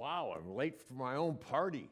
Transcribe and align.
Wow, 0.00 0.34
I'm 0.34 0.56
late 0.56 0.80
for 0.80 0.94
my 0.94 1.16
own 1.16 1.34
party. 1.34 1.86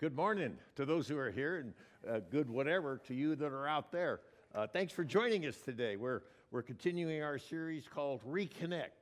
Good 0.00 0.16
morning 0.16 0.58
to 0.74 0.84
those 0.84 1.06
who 1.06 1.16
are 1.16 1.30
here, 1.30 1.58
and 1.58 1.72
uh, 2.10 2.18
good 2.28 2.50
whatever 2.50 3.00
to 3.06 3.14
you 3.14 3.36
that 3.36 3.52
are 3.52 3.68
out 3.68 3.92
there. 3.92 4.18
Uh, 4.52 4.66
thanks 4.66 4.92
for 4.92 5.04
joining 5.04 5.46
us 5.46 5.56
today. 5.58 5.94
We're, 5.94 6.22
we're 6.50 6.62
continuing 6.62 7.22
our 7.22 7.38
series 7.38 7.86
called 7.86 8.20
Reconnect. 8.28 8.98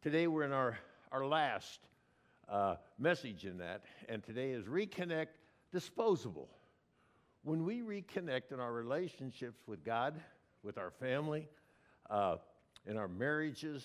Today 0.00 0.28
we're 0.28 0.44
in 0.44 0.52
our, 0.52 0.78
our 1.10 1.26
last 1.26 1.80
uh, 2.48 2.76
message 3.00 3.44
in 3.44 3.58
that, 3.58 3.82
and 4.08 4.22
today 4.22 4.52
is 4.52 4.66
Reconnect 4.66 5.34
Disposable. 5.72 6.48
When 7.42 7.64
we 7.64 7.80
reconnect 7.80 8.52
in 8.52 8.60
our 8.60 8.72
relationships 8.72 9.58
with 9.66 9.84
God, 9.84 10.14
with 10.62 10.78
our 10.78 10.92
family, 10.92 11.48
uh, 12.10 12.36
in 12.86 12.96
our 12.96 13.08
marriages, 13.08 13.84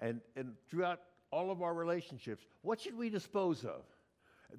and, 0.00 0.22
and 0.34 0.54
throughout 0.70 1.00
all 1.32 1.50
of 1.50 1.62
our 1.62 1.74
relationships, 1.74 2.44
what 2.60 2.80
should 2.80 2.96
we 2.96 3.10
dispose 3.10 3.64
of? 3.64 3.82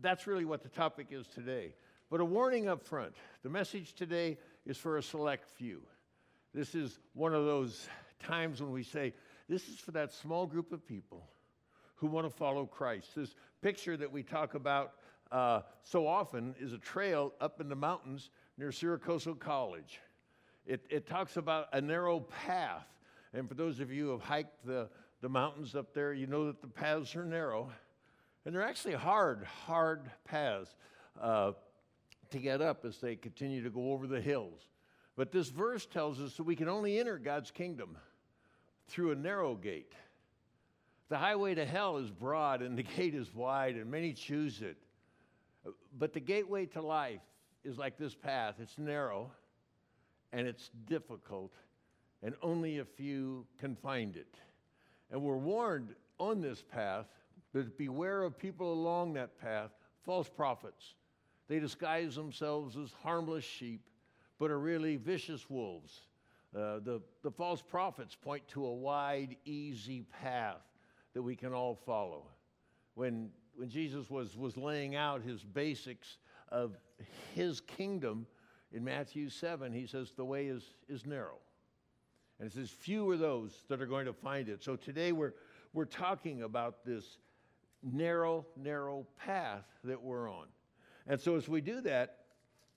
That's 0.02 0.28
really 0.28 0.46
what 0.46 0.64
the 0.64 0.70
topic 0.70 1.08
is 1.12 1.28
today. 1.28 1.76
But 2.10 2.20
a 2.20 2.26
warning 2.26 2.68
up 2.68 2.84
front 2.84 3.14
the 3.44 3.50
message 3.50 3.94
today 3.94 4.38
is 4.66 4.78
for 4.78 4.98
a 4.98 5.04
select 5.04 5.50
few. 5.50 5.82
This 6.54 6.76
is 6.76 7.00
one 7.14 7.34
of 7.34 7.46
those 7.46 7.88
times 8.20 8.62
when 8.62 8.72
we 8.72 8.84
say, 8.84 9.14
this 9.48 9.68
is 9.70 9.80
for 9.80 9.92
that 9.92 10.12
small 10.14 10.46
group 10.46 10.72
of 10.72 10.86
people 10.86 11.28
who 11.96 12.08
want 12.08 12.30
to 12.30 12.36
follow 12.36 12.66
Christ. 12.66 13.16
This 13.16 13.36
picture 13.62 13.96
that 13.98 14.12
we 14.12 14.24
talk 14.24 14.56
about 14.56 14.94
uh, 15.32 15.62
so 15.84 16.08
often 16.08 16.56
is 16.60 16.74
a 16.74 16.78
trail 16.78 17.34
up 17.42 17.60
in 17.60 17.70
the 17.70 17.76
mountains 17.76 18.30
near 18.58 18.70
Siracoso 18.70 19.38
College. 19.38 20.00
It, 20.66 20.86
it 20.90 21.08
talks 21.08 21.38
about 21.38 21.68
a 21.74 21.82
narrow 21.82 22.20
path. 22.20 22.88
And 23.34 23.50
for 23.50 23.56
those 23.56 23.80
of 23.80 23.92
you 23.92 24.06
who 24.06 24.12
have 24.12 24.22
hiked 24.22 24.66
the, 24.66 24.90
the 25.24 25.30
mountains 25.30 25.74
up 25.74 25.94
there, 25.94 26.14
you 26.14 26.28
know 26.28 26.48
that 26.48 26.60
the 26.60 26.68
paths 26.68 27.16
are 27.16 27.24
narrow. 27.24 27.72
And 28.46 28.54
they're 28.54 28.62
actually 28.62 28.96
hard, 28.96 29.46
hard 29.66 30.12
paths 30.26 30.76
uh, 31.20 31.54
to 32.32 32.40
get 32.40 32.62
up 32.62 32.84
as 32.84 32.98
they 32.98 33.16
continue 33.16 33.64
to 33.64 33.70
go 33.70 33.94
over 33.94 34.06
the 34.06 34.20
hills. 34.20 34.68
But 35.16 35.32
this 35.32 35.48
verse 35.48 35.86
tells 35.86 36.20
us 36.20 36.36
that 36.36 36.44
we 36.44 36.58
can 36.58 36.68
only 36.68 37.00
enter 37.00 37.18
God's 37.18 37.52
kingdom 37.52 37.98
through 38.90 39.12
a 39.12 39.16
narrow 39.16 39.56
gate. 39.56 39.94
The 41.08 41.18
highway 41.18 41.56
to 41.56 41.66
hell 41.66 42.00
is 42.00 42.12
broad 42.12 42.62
and 42.62 42.78
the 42.78 42.84
gate 42.98 43.16
is 43.16 43.34
wide, 43.34 43.76
and 43.78 43.90
many 43.90 44.12
choose 44.12 44.62
it. 44.62 44.76
But 45.98 46.12
the 46.12 46.20
gateway 46.20 46.66
to 46.66 46.82
life 46.82 47.22
is 47.64 47.78
like 47.78 47.98
this 47.98 48.14
path 48.14 48.56
it's 48.60 48.78
narrow 48.78 49.32
and 50.34 50.48
it's 50.48 50.70
difficult, 50.86 51.54
and 52.22 52.36
only 52.42 52.80
a 52.80 52.86
few 52.86 53.46
can 53.58 53.78
find 53.78 54.18
it. 54.18 54.36
And 55.14 55.22
we're 55.22 55.38
warned 55.38 55.94
on 56.20 56.42
this 56.42 56.64
path 56.64 57.06
that 57.54 57.78
beware 57.78 58.24
of 58.24 58.38
people 58.38 58.74
along 58.74 59.14
that 59.14 59.40
path, 59.40 59.70
false 60.04 60.28
prophets. 60.28 60.96
They 61.48 61.60
disguise 61.60 62.16
themselves 62.16 62.76
as 62.76 62.92
harmless 63.04 63.46
sheep, 63.46 63.82
but 64.40 64.50
are 64.50 64.58
really 64.58 64.96
vicious 64.96 65.48
wolves. 65.52 66.02
Uh, 66.56 66.80
the, 66.80 67.00
the 67.22 67.30
false 67.30 67.62
prophets 67.62 68.16
point 68.16 68.48
to 68.48 68.66
a 68.66 68.74
wide, 68.74 69.36
easy 69.46 70.04
path 70.24 70.62
that 71.14 71.22
we 71.22 71.36
can 71.36 71.54
all 71.54 71.76
follow. 71.76 72.24
When, 72.96 73.30
when 73.56 73.70
Jesus 73.70 74.10
was, 74.10 74.36
was 74.36 74.58
laying 74.58 74.96
out 74.96 75.22
his 75.22 75.44
basics 75.44 76.18
of 76.50 76.76
his 77.36 77.62
kingdom 77.62 78.26
in 78.72 78.84
Matthew 78.84 79.30
7, 79.30 79.72
he 79.74 79.86
says, 79.86 80.12
The 80.18 80.26
way 80.26 80.48
is, 80.48 80.64
is 80.90 81.06
narrow. 81.06 81.38
And 82.44 82.52
it 82.52 82.56
says, 82.56 82.70
Few 82.70 83.10
are 83.10 83.16
those 83.16 83.54
that 83.70 83.82
are 83.82 83.86
going 83.86 84.06
to 84.06 84.12
find 84.12 84.50
it. 84.50 84.62
So 84.62 84.76
today 84.76 85.14
we're, 85.14 85.32
we're 85.72 85.86
talking 85.86 86.42
about 86.42 86.84
this 86.84 87.06
narrow, 87.82 88.46
narrow 88.58 89.08
path 89.18 89.64
that 89.86 90.02
we're 90.04 90.30
on. 90.30 90.48
And 91.08 91.22
so 91.22 91.38
as 91.38 91.48
we 91.48 91.62
do 91.62 91.80
that, 91.80 92.18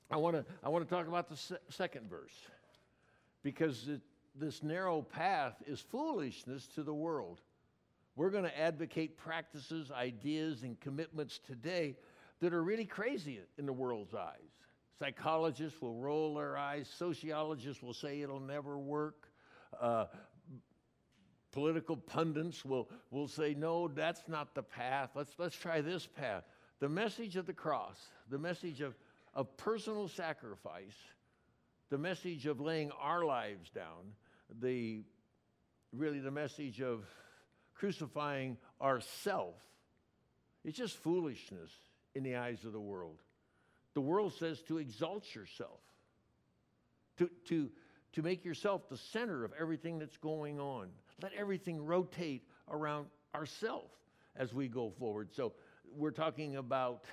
I 0.08 0.18
want 0.18 0.36
to 0.36 0.44
I 0.62 0.68
want 0.68 0.88
to 0.88 0.94
talk 0.94 1.08
about 1.08 1.28
the 1.28 1.36
se- 1.36 1.56
second 1.68 2.08
verse 2.08 2.30
because 3.42 3.88
it, 3.88 4.02
this 4.36 4.62
narrow 4.62 5.02
path 5.02 5.56
is 5.66 5.80
foolishness 5.80 6.68
to 6.76 6.84
the 6.84 6.94
world. 6.94 7.40
We're 8.14 8.30
going 8.30 8.44
to 8.44 8.56
advocate 8.56 9.18
practices, 9.18 9.90
ideas, 9.90 10.62
and 10.62 10.78
commitments 10.78 11.40
today 11.44 11.96
that 12.38 12.54
are 12.54 12.62
really 12.62 12.84
crazy 12.84 13.40
in 13.58 13.66
the 13.66 13.72
world's 13.72 14.14
eyes. 14.14 14.60
Psychologists 15.00 15.82
will 15.82 15.96
roll 15.96 16.36
their 16.36 16.56
eyes, 16.56 16.88
sociologists 16.96 17.82
will 17.82 17.94
say 17.94 18.20
it'll 18.20 18.38
never 18.38 18.78
work. 18.78 19.25
Uh, 19.80 20.06
political 21.52 21.96
pundits 21.96 22.64
will, 22.64 22.88
will 23.10 23.28
say, 23.28 23.54
no, 23.54 23.88
that's 23.88 24.28
not 24.28 24.54
the 24.54 24.62
path. 24.62 25.10
Let's, 25.14 25.32
let's 25.38 25.56
try 25.56 25.80
this 25.80 26.06
path. 26.06 26.44
The 26.80 26.88
message 26.88 27.36
of 27.36 27.46
the 27.46 27.54
cross, 27.54 27.96
the 28.28 28.38
message 28.38 28.82
of, 28.82 28.94
of 29.34 29.56
personal 29.56 30.08
sacrifice, 30.08 30.96
the 31.88 31.98
message 31.98 32.46
of 32.46 32.60
laying 32.60 32.90
our 33.00 33.24
lives 33.24 33.70
down, 33.70 34.12
the 34.60 35.02
really 35.92 36.20
the 36.20 36.30
message 36.30 36.82
of 36.82 37.04
crucifying 37.74 38.56
ourself, 38.80 39.54
it's 40.64 40.76
just 40.76 40.96
foolishness 40.96 41.70
in 42.14 42.22
the 42.22 42.36
eyes 42.36 42.64
of 42.64 42.72
the 42.72 42.80
world. 42.80 43.22
The 43.94 44.00
world 44.00 44.34
says 44.38 44.60
to 44.68 44.78
exalt 44.78 45.34
yourself, 45.34 45.80
to, 47.18 47.30
to, 47.48 47.70
to 48.16 48.22
make 48.22 48.46
yourself 48.46 48.88
the 48.88 48.96
center 48.96 49.44
of 49.44 49.52
everything 49.60 49.98
that's 49.98 50.16
going 50.16 50.58
on. 50.58 50.88
Let 51.20 51.34
everything 51.34 51.84
rotate 51.84 52.48
around 52.70 53.08
ourselves 53.34 53.92
as 54.34 54.54
we 54.54 54.68
go 54.68 54.90
forward. 54.98 55.28
So 55.34 55.52
we're 55.94 56.12
talking 56.12 56.56
about 56.56 57.04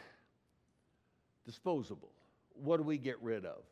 disposable. 1.46 2.14
What 2.54 2.78
do 2.78 2.84
we 2.84 2.98
get 2.98 3.22
rid 3.22 3.46
of? 3.46 3.64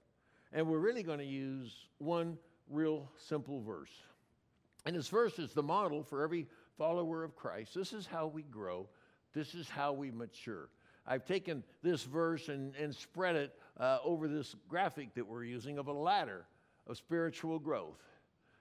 And 0.51 0.67
we're 0.67 0.79
really 0.79 1.03
going 1.03 1.19
to 1.19 1.25
use 1.25 1.73
one 1.99 2.37
real 2.69 3.09
simple 3.15 3.61
verse. 3.61 3.93
And 4.85 4.93
this 4.93 5.07
verse 5.07 5.39
is 5.39 5.53
the 5.53 5.63
model 5.63 6.03
for 6.03 6.23
every 6.23 6.47
follower 6.77 7.23
of 7.23 7.37
Christ. 7.37 7.73
This 7.73 7.93
is 7.93 8.05
how 8.05 8.27
we 8.27 8.43
grow, 8.43 8.89
this 9.33 9.55
is 9.55 9.69
how 9.69 9.93
we 9.93 10.11
mature. 10.11 10.67
I've 11.07 11.25
taken 11.25 11.63
this 11.81 12.03
verse 12.03 12.49
and, 12.49 12.75
and 12.75 12.93
spread 12.93 13.37
it 13.37 13.55
uh, 13.79 13.99
over 14.03 14.27
this 14.27 14.53
graphic 14.67 15.13
that 15.15 15.25
we're 15.25 15.45
using 15.45 15.77
of 15.77 15.87
a 15.87 15.93
ladder 15.93 16.45
of 16.91 16.97
spiritual 16.97 17.57
growth. 17.57 18.01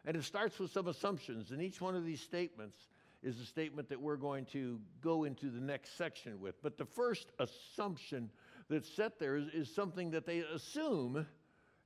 And 0.06 0.16
it 0.16 0.24
starts 0.24 0.58
with 0.58 0.70
some 0.70 0.88
assumptions, 0.88 1.50
and 1.50 1.60
each 1.60 1.80
one 1.80 1.94
of 1.94 2.04
these 2.04 2.20
statements 2.20 2.88
is 3.22 3.38
a 3.38 3.44
statement 3.44 3.90
that 3.90 4.00
we're 4.00 4.16
going 4.16 4.46
to 4.46 4.80
go 5.02 5.24
into 5.24 5.50
the 5.50 5.60
next 5.60 5.98
section 5.98 6.40
with. 6.40 6.54
But 6.62 6.78
the 6.78 6.86
first 6.86 7.28
assumption 7.38 8.30
that's 8.70 8.88
set 8.88 9.18
there 9.18 9.36
is, 9.36 9.48
is 9.48 9.74
something 9.74 10.10
that 10.12 10.24
they 10.24 10.38
assume, 10.38 11.26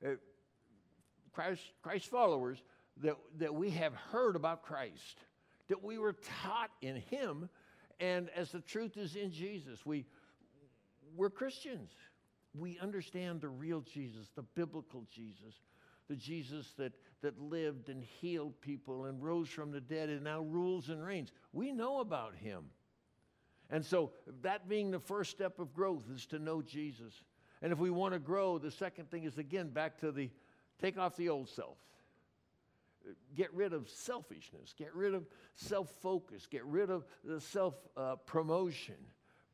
uh, 0.05 0.11
Christ, 1.33 1.63
Christ 1.83 2.07
followers, 2.07 2.63
that, 3.03 3.17
that 3.39 3.53
we 3.53 3.71
have 3.71 3.95
heard 3.95 4.37
about 4.37 4.63
Christ, 4.63 5.19
that 5.69 5.83
we 5.83 5.99
were 5.99 6.15
taught 6.43 6.71
in 6.83 6.97
Him, 6.97 7.49
and 7.99 8.31
as 8.37 8.53
the 8.53 8.61
truth 8.61 8.97
is 8.97 9.17
in 9.17 9.33
Jesus, 9.33 9.85
we, 9.85 10.07
we're 11.17 11.31
Christians. 11.31 11.91
We 12.57 12.79
understand 12.79 13.41
the 13.41 13.49
real 13.49 13.81
Jesus, 13.81 14.29
the 14.37 14.43
biblical 14.43 15.05
Jesus, 15.13 15.55
the 16.09 16.17
Jesus 16.17 16.73
that, 16.77 16.93
that 17.23 17.41
lived 17.41 17.89
and 17.89 18.03
healed 18.03 18.61
people 18.61 19.07
and 19.07 19.23
rose 19.23 19.49
from 19.49 19.71
the 19.71 19.81
dead 19.81 20.09
and 20.09 20.25
now 20.25 20.41
rules 20.41 20.89
and 20.89 21.05
reigns. 21.05 21.33
We 21.53 21.73
know 21.73 22.01
about 22.01 22.35
him. 22.35 22.65
And 23.71 23.85
so, 23.85 24.13
that 24.43 24.69
being 24.69 24.91
the 24.91 25.01
first 25.01 25.31
step 25.31 25.59
of 25.59 25.73
growth 25.73 26.05
is 26.15 26.27
to 26.27 26.39
know 26.39 26.61
Jesus. 26.61 27.23
And 27.63 27.73
if 27.73 27.79
we 27.79 27.91
want 27.91 28.13
to 28.13 28.21
grow, 28.21 28.59
the 28.59 28.71
second 28.71 29.11
thing 29.11 29.25
is 29.25 29.39
again 29.39 29.71
back 29.71 29.99
to 30.01 30.13
the 30.13 30.31
take 30.81 30.99
off 30.99 31.17
the 31.17 31.31
old 31.31 31.49
self. 31.49 31.79
Get 33.35 33.53
rid 33.53 33.73
of 33.73 33.89
selfishness, 33.89 34.75
get 34.77 34.95
rid 34.95 35.15
of 35.15 35.27
self 35.55 35.91
focus, 36.03 36.47
get 36.47 36.65
rid 36.67 36.91
of 36.91 37.05
the 37.25 37.41
self 37.41 37.75
uh, 37.97 38.17
promotion. 38.27 38.97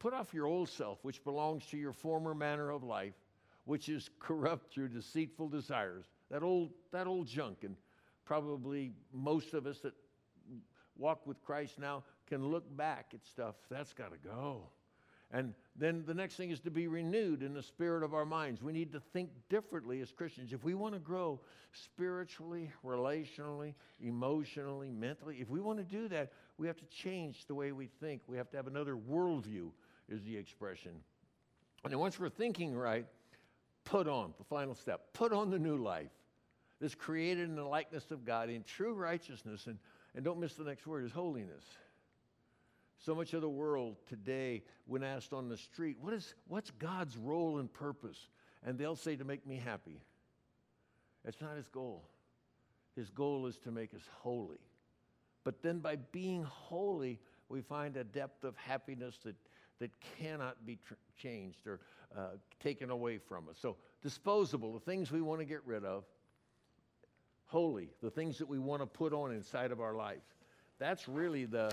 Put 0.01 0.13
off 0.13 0.35
your 0.35 0.47
old 0.47 0.69
self, 0.69 0.99
which 1.03 1.23
belongs 1.23 1.67
to 1.67 1.77
your 1.77 1.93
former 1.93 2.35
manner 2.35 2.71
of 2.71 2.83
life, 2.83 3.15
which 3.65 3.89
is 3.89 4.11
corrupt 4.19 4.73
through 4.73 4.89
deceitful 4.89 5.49
desires 5.49 6.07
that 6.31 6.43
old, 6.43 6.71
that 6.93 7.07
old 7.07 7.27
junk. 7.27 7.59
And 7.63 7.77
probably 8.25 8.93
most 9.13 9.55
of 9.55 9.67
us 9.67 9.79
that 9.81 9.95
walk 10.97 11.27
with 11.27 11.43
Christ 11.43 11.79
now 11.79 12.05
can 12.29 12.47
look 12.51 12.65
back 12.77 13.07
at 13.15 13.25
stuff. 13.27 13.57
That's 13.71 13.93
got 13.93 14.13
to 14.13 14.19
go. 14.19 14.63
And 15.33 15.55
then 15.77 16.03
the 16.07 16.15
next 16.15 16.35
thing 16.35 16.51
is 16.51 16.59
to 16.61 16.73
be 16.73 16.89
renewed 16.89 17.45
in 17.45 17.55
the 17.55 17.63
spirit 17.63 18.03
of 18.03 18.15
our 18.15 18.25
minds. 18.25 18.63
We 18.63 18.73
need 18.73 18.93
to 18.93 19.01
think 19.13 19.31
differently 19.49 20.01
as 20.01 20.11
Christians. 20.11 20.53
If 20.53 20.65
we 20.65 20.75
want 20.75 20.95
to 20.95 21.01
grow 21.01 21.41
spiritually, 21.73 22.73
relationally, 22.85 23.75
emotionally, 24.01 24.91
mentally, 24.91 25.37
if 25.41 25.49
we 25.49 25.61
want 25.61 25.79
to 25.79 25.85
do 25.85 26.09
that, 26.09 26.33
we 26.59 26.67
have 26.67 26.77
to 26.79 26.87
change 26.87 27.47
the 27.47 27.55
way 27.55 27.71
we 27.71 27.87
think. 28.01 28.23
We 28.27 28.37
have 28.39 28.51
to 28.51 28.57
have 28.57 28.67
another 28.67 28.97
worldview, 28.97 29.71
is 30.09 30.25
the 30.25 30.37
expression. 30.37 30.93
And 31.85 31.93
then 31.93 32.01
once 32.01 32.19
we're 32.19 32.29
thinking 32.29 32.75
right, 32.75 33.07
put 33.85 34.07
on 34.07 34.35
the 34.39 34.45
final 34.45 34.75
step 34.75 35.13
put 35.13 35.33
on 35.33 35.51
the 35.51 35.59
new 35.59 35.77
life 35.77 36.11
that's 36.81 36.95
created 36.95 37.49
in 37.49 37.57
the 37.57 37.65
likeness 37.65 38.11
of 38.11 38.25
God 38.25 38.49
in 38.49 38.63
true 38.63 38.95
righteousness. 38.95 39.67
And, 39.67 39.79
and 40.15 40.25
don't 40.25 40.41
miss 40.41 40.55
the 40.55 40.65
next 40.65 40.87
word 40.87 41.05
is 41.05 41.13
holiness. 41.13 41.65
So 42.99 43.15
much 43.15 43.33
of 43.33 43.41
the 43.41 43.49
world 43.49 43.97
today, 44.09 44.63
when 44.87 45.03
asked 45.03 45.33
on 45.33 45.49
the 45.49 45.57
street, 45.57 45.97
what 46.01 46.13
is, 46.13 46.35
what's 46.49 46.71
God's 46.71 47.17
role 47.17 47.59
and 47.59 47.73
purpose? 47.73 48.29
And 48.65 48.79
they'll 48.79 48.97
say, 48.97 49.17
to 49.17 49.25
make 49.25 49.47
me 49.47 49.57
happy. 49.57 50.03
It's 51.25 51.41
not 51.41 51.57
his 51.57 51.69
goal. 51.69 52.05
His 52.97 53.09
goal 53.11 53.47
is 53.47 53.59
to 53.61 53.71
make 53.71 53.95
us 53.95 54.03
holy. 54.19 54.61
But 55.45 55.63
then 55.63 55.79
by 55.79 55.97
being 55.97 56.43
holy, 56.45 57.19
we 57.49 57.63
find 57.63 57.97
a 57.97 58.05
depth 58.05 58.45
of 58.45 58.57
happiness 58.57 59.19
that, 59.25 59.35
that 59.79 59.91
cannot 60.19 60.67
be 60.67 60.79
tr- 60.87 60.95
changed 61.17 61.67
or 61.67 61.81
uh, 62.17 62.37
taken 62.63 62.91
away 62.91 63.19
from 63.19 63.49
us. 63.49 63.57
So, 63.61 63.77
disposable, 64.03 64.75
the 64.75 64.81
things 64.81 65.11
we 65.11 65.23
want 65.23 65.41
to 65.41 65.47
get 65.47 65.61
rid 65.65 65.85
of, 65.85 66.05
holy, 67.51 67.89
the 68.01 68.11
things 68.11 68.39
that 68.39 68.49
we 68.49 68.59
want 68.59 68.81
to 68.81 68.87
put 68.87 69.13
on 69.13 69.33
inside 69.33 69.73
of 69.73 69.81
our 69.81 69.95
life. 69.95 70.23
That's 70.79 71.09
really 71.09 71.45
the, 71.45 71.73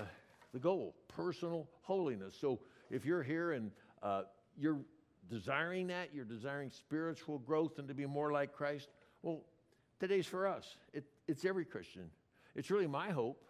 the 0.52 0.58
goal 0.58 0.94
personal 1.08 1.68
holiness. 1.82 2.36
So, 2.38 2.60
if 2.90 3.04
you're 3.04 3.22
here 3.22 3.52
and 3.52 3.70
uh, 4.02 4.22
you're 4.58 4.78
desiring 5.30 5.86
that, 5.88 6.08
you're 6.12 6.24
desiring 6.24 6.70
spiritual 6.70 7.38
growth 7.38 7.78
and 7.78 7.86
to 7.88 7.94
be 7.94 8.06
more 8.06 8.32
like 8.32 8.52
Christ, 8.52 8.88
well, 9.22 9.42
today's 10.00 10.26
for 10.26 10.46
us. 10.46 10.76
It, 10.92 11.04
it's 11.26 11.44
every 11.44 11.64
Christian. 11.64 12.10
It's 12.56 12.70
really 12.70 12.86
my 12.86 13.10
hope. 13.10 13.44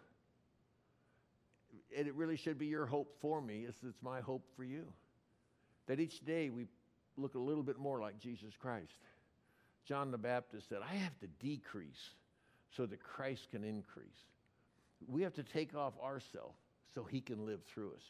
And 1.97 2.07
it 2.07 2.13
really 2.13 2.35
should 2.35 2.59
be 2.59 2.67
your 2.67 2.85
hope 2.85 3.15
for 3.21 3.41
me. 3.41 3.65
It's, 3.67 3.81
it's 3.81 4.01
my 4.03 4.21
hope 4.21 4.45
for 4.55 4.63
you. 4.63 4.85
That 5.87 5.99
each 5.99 6.23
day 6.25 6.49
we 6.49 6.67
look 7.17 7.35
a 7.35 7.39
little 7.39 7.63
bit 7.63 7.79
more 7.79 7.99
like 7.99 8.19
Jesus 8.19 8.53
Christ. 8.59 8.93
John 9.85 10.11
the 10.11 10.17
Baptist 10.17 10.69
said, 10.69 10.79
I 10.87 10.95
have 10.95 11.17
to 11.21 11.27
decrease 11.39 12.11
so 12.75 12.85
that 12.85 13.01
Christ 13.01 13.49
can 13.51 13.63
increase. 13.63 14.25
We 15.07 15.21
have 15.23 15.33
to 15.35 15.43
take 15.43 15.75
off 15.75 15.93
ourself 16.03 16.55
so 16.93 17.03
he 17.03 17.21
can 17.21 17.45
live 17.45 17.61
through 17.63 17.93
us. 17.93 18.03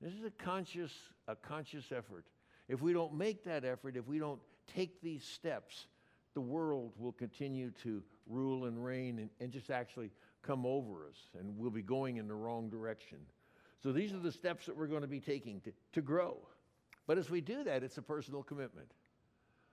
This 0.00 0.12
is 0.12 0.24
a 0.24 0.30
conscious, 0.30 0.92
a 1.28 1.36
conscious 1.36 1.92
effort. 1.92 2.24
If 2.68 2.80
we 2.80 2.92
don't 2.92 3.14
make 3.14 3.44
that 3.44 3.64
effort, 3.64 3.96
if 3.96 4.06
we 4.06 4.18
don't 4.18 4.40
take 4.74 5.02
these 5.02 5.24
steps, 5.24 5.86
the 6.34 6.40
world 6.40 6.92
will 6.98 7.12
continue 7.12 7.72
to 7.82 8.02
rule 8.26 8.66
and 8.66 8.82
reign 8.82 9.18
and, 9.18 9.30
and 9.40 9.50
just 9.50 9.70
actually 9.70 10.10
come 10.42 10.64
over 10.64 11.06
us, 11.06 11.18
and 11.38 11.58
we'll 11.58 11.70
be 11.70 11.82
going 11.82 12.16
in 12.16 12.28
the 12.28 12.34
wrong 12.34 12.70
direction. 12.70 13.18
So 13.82 13.92
these 13.92 14.12
are 14.12 14.18
the 14.18 14.32
steps 14.32 14.66
that 14.66 14.76
we're 14.76 14.86
going 14.86 15.02
to 15.02 15.08
be 15.08 15.20
taking 15.20 15.60
to, 15.62 15.72
to 15.92 16.00
grow. 16.00 16.36
But 17.06 17.18
as 17.18 17.28
we 17.28 17.40
do 17.40 17.64
that, 17.64 17.82
it's 17.82 17.98
a 17.98 18.02
personal 18.02 18.42
commitment. 18.42 18.88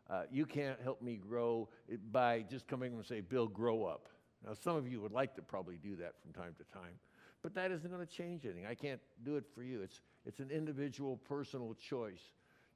Uh, 0.09 0.23
you 0.31 0.45
can't 0.45 0.79
help 0.81 1.01
me 1.01 1.17
grow 1.17 1.69
by 2.11 2.43
just 2.49 2.67
coming 2.67 2.93
and 2.93 3.05
say, 3.05 3.21
Bill, 3.21 3.47
grow 3.47 3.85
up. 3.85 4.07
Now, 4.45 4.53
some 4.53 4.75
of 4.75 4.87
you 4.87 5.01
would 5.01 5.11
like 5.11 5.35
to 5.35 5.41
probably 5.41 5.77
do 5.77 5.95
that 5.97 6.13
from 6.21 6.31
time 6.31 6.55
to 6.57 6.63
time, 6.73 6.99
but 7.41 7.53
that 7.55 7.71
isn't 7.71 7.89
going 7.89 8.05
to 8.05 8.11
change 8.11 8.45
anything. 8.45 8.65
I 8.65 8.75
can't 8.75 9.01
do 9.23 9.35
it 9.35 9.45
for 9.53 9.63
you. 9.63 9.81
It's, 9.81 10.01
it's 10.25 10.39
an 10.39 10.51
individual, 10.51 11.17
personal 11.17 11.75
choice 11.75 12.21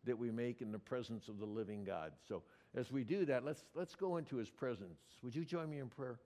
that 0.04 0.18
we 0.18 0.32
make 0.32 0.62
in 0.62 0.72
the 0.72 0.80
presence 0.80 1.28
of 1.28 1.38
the 1.38 1.46
living 1.46 1.84
God. 1.84 2.14
So 2.28 2.44
as 2.76 2.92
we 2.92 3.04
do 3.04 3.26
that, 3.26 3.46
let's, 3.46 3.64
let's 3.76 3.96
go 3.96 4.18
into 4.18 4.38
his 4.38 4.50
presence. 4.50 5.00
Would 5.24 5.36
you 5.36 5.46
join 5.46 5.70
me 5.70 5.80
in 5.80 5.90
prayer? 5.90 6.20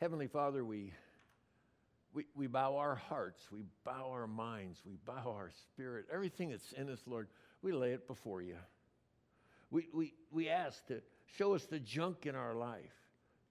Heavenly 0.00 0.28
Father, 0.28 0.64
we, 0.64 0.92
we, 2.14 2.26
we 2.36 2.46
bow 2.46 2.76
our 2.76 2.94
hearts, 2.94 3.48
we 3.50 3.64
bow 3.84 4.10
our 4.12 4.28
minds, 4.28 4.80
we 4.86 4.96
bow 5.04 5.34
our 5.36 5.50
spirit, 5.66 6.06
everything 6.12 6.50
that's 6.50 6.72
in 6.72 6.88
us, 6.88 7.00
Lord, 7.06 7.26
we 7.62 7.72
lay 7.72 7.92
it 7.92 8.06
before 8.06 8.40
you. 8.40 8.56
We, 9.70 9.88
we, 9.92 10.14
we 10.30 10.48
ask 10.48 10.86
to 10.86 11.02
show 11.36 11.54
us 11.54 11.64
the 11.64 11.80
junk 11.80 12.26
in 12.26 12.36
our 12.36 12.54
life, 12.54 12.94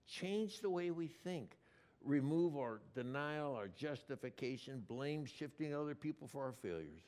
change 0.08 0.60
the 0.62 0.70
way 0.70 0.92
we 0.92 1.08
think, 1.08 1.58
remove 2.04 2.58
our 2.58 2.82
denial, 2.96 3.56
our 3.56 3.68
justification, 3.68 4.84
blame 4.88 5.26
shifting 5.26 5.76
other 5.76 5.96
people 5.96 6.28
for 6.28 6.44
our 6.44 6.54
failures. 6.54 7.02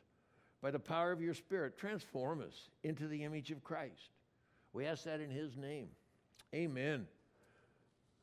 By 0.61 0.71
the 0.71 0.79
power 0.79 1.11
of 1.11 1.21
your 1.21 1.33
Spirit, 1.33 1.77
transform 1.77 2.41
us 2.41 2.69
into 2.83 3.07
the 3.07 3.23
image 3.23 3.51
of 3.51 3.63
Christ. 3.63 4.11
We 4.73 4.85
ask 4.85 5.05
that 5.05 5.21
in 5.21 5.29
His 5.29 5.55
name. 5.55 5.87
Amen. 6.53 7.07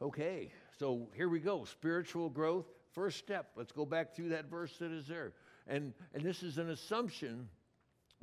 Okay, 0.03 0.53
so 0.79 1.09
here 1.15 1.29
we 1.29 1.41
go 1.41 1.65
spiritual 1.65 2.29
growth. 2.29 2.67
First 2.93 3.19
step. 3.19 3.51
Let's 3.57 3.73
go 3.73 3.87
back 3.87 4.15
through 4.15 4.31
that 4.31 4.51
verse 4.51 4.77
that 4.79 4.91
is 4.91 5.07
there. 5.07 5.33
And, 5.67 5.95
and 6.15 6.23
this 6.23 6.43
is 6.43 6.59
an 6.59 6.71
assumption 6.71 7.49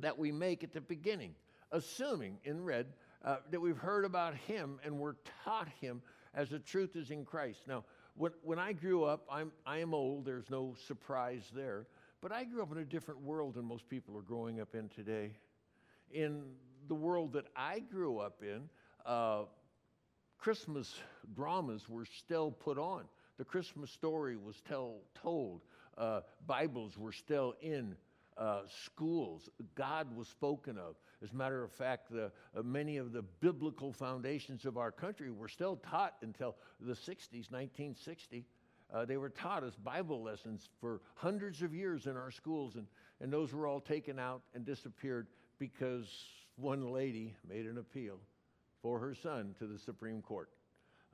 that 0.00 0.16
we 0.16 0.30
make 0.32 0.62
at 0.62 0.72
the 0.72 0.80
beginning, 0.80 1.34
assuming 1.72 2.38
in 2.44 2.64
red 2.64 2.86
uh, 3.24 3.36
that 3.50 3.60
we've 3.60 3.78
heard 3.78 4.04
about 4.04 4.34
Him 4.34 4.78
and 4.84 4.98
we're 4.98 5.16
taught 5.44 5.68
Him 5.80 6.02
as 6.34 6.50
the 6.50 6.58
truth 6.58 6.96
is 6.96 7.10
in 7.10 7.24
Christ. 7.24 7.60
Now, 7.66 7.84
when, 8.16 8.32
when 8.42 8.58
I 8.58 8.72
grew 8.72 9.04
up, 9.04 9.26
I'm, 9.30 9.52
I 9.66 9.78
am 9.78 9.94
old, 9.94 10.24
there's 10.24 10.50
no 10.50 10.74
surprise 10.86 11.42
there, 11.54 11.86
but 12.20 12.32
I 12.32 12.44
grew 12.44 12.62
up 12.62 12.72
in 12.72 12.78
a 12.78 12.84
different 12.84 13.20
world 13.20 13.54
than 13.54 13.64
most 13.64 13.88
people 13.88 14.16
are 14.16 14.22
growing 14.22 14.60
up 14.60 14.74
in 14.74 14.88
today. 14.88 15.32
In 16.10 16.42
the 16.88 16.94
world 16.94 17.32
that 17.32 17.46
I 17.56 17.80
grew 17.80 18.18
up 18.18 18.42
in, 18.42 18.68
uh, 19.04 19.44
Christmas 20.38 21.00
dramas 21.34 21.88
were 21.88 22.04
still 22.04 22.50
put 22.50 22.78
on. 22.78 23.04
The 23.38 23.44
Christmas 23.44 23.90
story 23.90 24.36
was 24.36 24.60
tell, 24.68 24.98
told. 25.14 25.62
Uh, 25.96 26.20
Bibles 26.46 26.96
were 26.98 27.12
still 27.12 27.54
in 27.60 27.96
uh, 28.36 28.60
schools. 28.84 29.48
God 29.74 30.14
was 30.16 30.28
spoken 30.28 30.78
of. 30.78 30.96
As 31.22 31.32
a 31.32 31.36
matter 31.36 31.62
of 31.62 31.72
fact, 31.72 32.10
the, 32.10 32.30
uh, 32.56 32.62
many 32.62 32.96
of 32.96 33.12
the 33.12 33.22
biblical 33.22 33.92
foundations 33.92 34.64
of 34.64 34.76
our 34.76 34.90
country 34.90 35.30
were 35.30 35.48
still 35.48 35.76
taught 35.76 36.16
until 36.22 36.56
the 36.80 36.92
60s, 36.92 37.50
1960. 37.50 38.44
Uh, 38.92 39.04
they 39.04 39.16
were 39.16 39.30
taught 39.30 39.64
as 39.64 39.74
Bible 39.76 40.22
lessons 40.22 40.68
for 40.80 41.00
hundreds 41.14 41.62
of 41.62 41.74
years 41.74 42.06
in 42.06 42.16
our 42.16 42.30
schools, 42.30 42.76
and, 42.76 42.86
and 43.20 43.32
those 43.32 43.52
were 43.52 43.66
all 43.66 43.80
taken 43.80 44.18
out 44.18 44.42
and 44.54 44.64
disappeared 44.64 45.28
because 45.58 46.06
one 46.56 46.92
lady 46.92 47.34
made 47.48 47.66
an 47.66 47.78
appeal 47.78 48.18
for 48.82 48.98
her 48.98 49.14
son 49.14 49.54
to 49.58 49.66
the 49.66 49.78
Supreme 49.78 50.20
Court. 50.20 50.50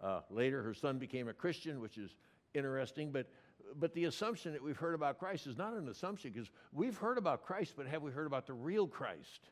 Uh, 0.02 0.20
later, 0.30 0.62
her 0.62 0.74
son 0.74 0.98
became 0.98 1.28
a 1.28 1.32
Christian, 1.32 1.80
which 1.80 1.98
is 1.98 2.16
interesting, 2.54 3.12
but, 3.12 3.26
but 3.76 3.94
the 3.94 4.04
assumption 4.04 4.52
that 4.52 4.62
we've 4.62 4.76
heard 4.76 4.94
about 4.94 5.18
Christ 5.18 5.46
is 5.46 5.56
not 5.56 5.74
an 5.74 5.88
assumption 5.88 6.32
because 6.32 6.50
we've 6.72 6.96
heard 6.96 7.18
about 7.18 7.44
Christ, 7.44 7.74
but 7.76 7.86
have 7.86 8.02
we 8.02 8.10
heard 8.10 8.26
about 8.26 8.46
the 8.46 8.54
real 8.54 8.86
Christ? 8.86 9.50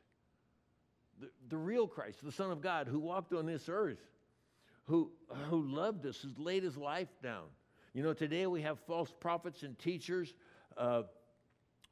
The, 1.21 1.29
the 1.49 1.57
real 1.57 1.87
Christ, 1.87 2.25
the 2.25 2.33
Son 2.33 2.51
of 2.51 2.61
God, 2.61 2.87
who 2.87 2.99
walked 2.99 3.33
on 3.33 3.47
this 3.47 3.69
earth, 3.69 4.01
who, 4.85 5.11
who 5.51 5.63
loved 5.63 6.07
us, 6.07 6.19
who's 6.21 6.39
laid 6.39 6.63
his 6.63 6.77
life 6.77 7.09
down. 7.23 7.45
You 7.95 8.03
know, 8.03 8.13
today 8.13 8.47
we 8.47 8.63
have 8.63 8.79
false 8.81 9.13
prophets 9.19 9.63
and 9.63 9.79
teachers 9.79 10.33
uh, 10.77 11.03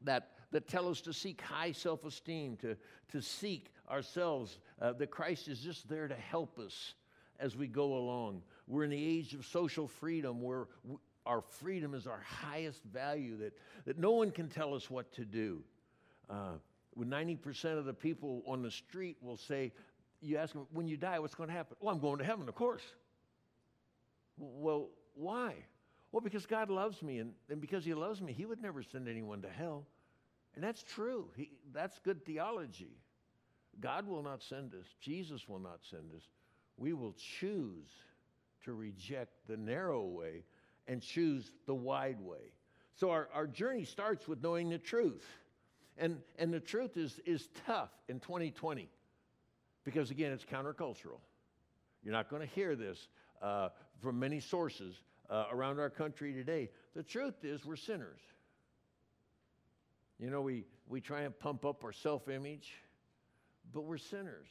that, 0.02 0.30
that 0.52 0.68
tell 0.68 0.88
us 0.88 1.00
to 1.02 1.12
seek 1.12 1.40
high 1.40 1.72
self 1.72 2.04
esteem, 2.04 2.56
to, 2.58 2.76
to 3.12 3.20
seek 3.20 3.72
ourselves, 3.90 4.58
uh, 4.80 4.92
that 4.94 5.10
Christ 5.10 5.48
is 5.48 5.60
just 5.60 5.88
there 5.88 6.08
to 6.08 6.14
help 6.14 6.58
us 6.58 6.94
as 7.38 7.56
we 7.56 7.66
go 7.66 7.94
along. 7.94 8.42
We're 8.66 8.84
in 8.84 8.90
the 8.90 9.18
age 9.18 9.34
of 9.34 9.44
social 9.44 9.88
freedom 9.88 10.40
where 10.40 10.66
our 11.26 11.40
freedom 11.40 11.94
is 11.94 12.06
our 12.06 12.22
highest 12.24 12.82
value, 12.84 13.36
that, 13.38 13.58
that 13.84 13.98
no 13.98 14.12
one 14.12 14.30
can 14.30 14.48
tell 14.48 14.74
us 14.74 14.88
what 14.88 15.12
to 15.14 15.24
do. 15.24 15.62
Uh, 16.30 16.54
90% 17.04 17.78
of 17.78 17.84
the 17.84 17.92
people 17.92 18.42
on 18.46 18.62
the 18.62 18.70
street 18.70 19.16
will 19.20 19.36
say, 19.36 19.72
You 20.20 20.38
ask 20.38 20.52
them, 20.54 20.66
when 20.72 20.88
you 20.88 20.96
die, 20.96 21.18
what's 21.18 21.34
going 21.34 21.48
to 21.48 21.54
happen? 21.54 21.76
Well, 21.80 21.94
I'm 21.94 22.00
going 22.00 22.18
to 22.18 22.24
heaven, 22.24 22.48
of 22.48 22.54
course. 22.54 22.82
Well, 24.38 24.88
why? 25.14 25.54
Well, 26.12 26.20
because 26.20 26.46
God 26.46 26.70
loves 26.70 27.02
me, 27.02 27.18
and, 27.18 27.32
and 27.50 27.60
because 27.60 27.84
He 27.84 27.94
loves 27.94 28.20
me, 28.20 28.32
He 28.32 28.46
would 28.46 28.62
never 28.62 28.82
send 28.82 29.08
anyone 29.08 29.42
to 29.42 29.48
hell. 29.48 29.86
And 30.54 30.64
that's 30.64 30.82
true. 30.82 31.28
He, 31.36 31.50
that's 31.74 31.98
good 31.98 32.24
theology. 32.24 32.96
God 33.80 34.06
will 34.06 34.22
not 34.22 34.42
send 34.42 34.74
us, 34.74 34.86
Jesus 35.00 35.48
will 35.48 35.58
not 35.58 35.80
send 35.90 36.12
us. 36.14 36.22
We 36.78 36.92
will 36.92 37.14
choose 37.38 37.88
to 38.64 38.72
reject 38.72 39.32
the 39.48 39.56
narrow 39.56 40.04
way 40.04 40.44
and 40.88 41.02
choose 41.02 41.52
the 41.66 41.74
wide 41.74 42.20
way. 42.20 42.52
So 42.94 43.10
our, 43.10 43.28
our 43.34 43.46
journey 43.46 43.84
starts 43.84 44.26
with 44.26 44.42
knowing 44.42 44.70
the 44.70 44.78
truth. 44.78 45.24
And, 45.98 46.18
and 46.38 46.52
the 46.52 46.60
truth 46.60 46.96
is, 46.96 47.20
is 47.24 47.48
tough 47.66 47.90
in 48.08 48.20
2020 48.20 48.88
because, 49.84 50.10
again, 50.10 50.32
it's 50.32 50.44
countercultural. 50.44 51.20
You're 52.02 52.12
not 52.12 52.28
going 52.28 52.42
to 52.42 52.54
hear 52.54 52.76
this 52.76 53.08
uh, 53.40 53.70
from 54.00 54.18
many 54.18 54.40
sources 54.40 54.94
uh, 55.30 55.46
around 55.50 55.80
our 55.80 55.90
country 55.90 56.32
today. 56.32 56.70
The 56.94 57.02
truth 57.02 57.44
is, 57.44 57.64
we're 57.64 57.76
sinners. 57.76 58.20
You 60.18 60.30
know, 60.30 60.40
we, 60.40 60.64
we 60.88 61.00
try 61.00 61.22
and 61.22 61.38
pump 61.38 61.64
up 61.64 61.84
our 61.84 61.92
self 61.92 62.28
image, 62.28 62.72
but 63.72 63.82
we're 63.82 63.98
sinners. 63.98 64.48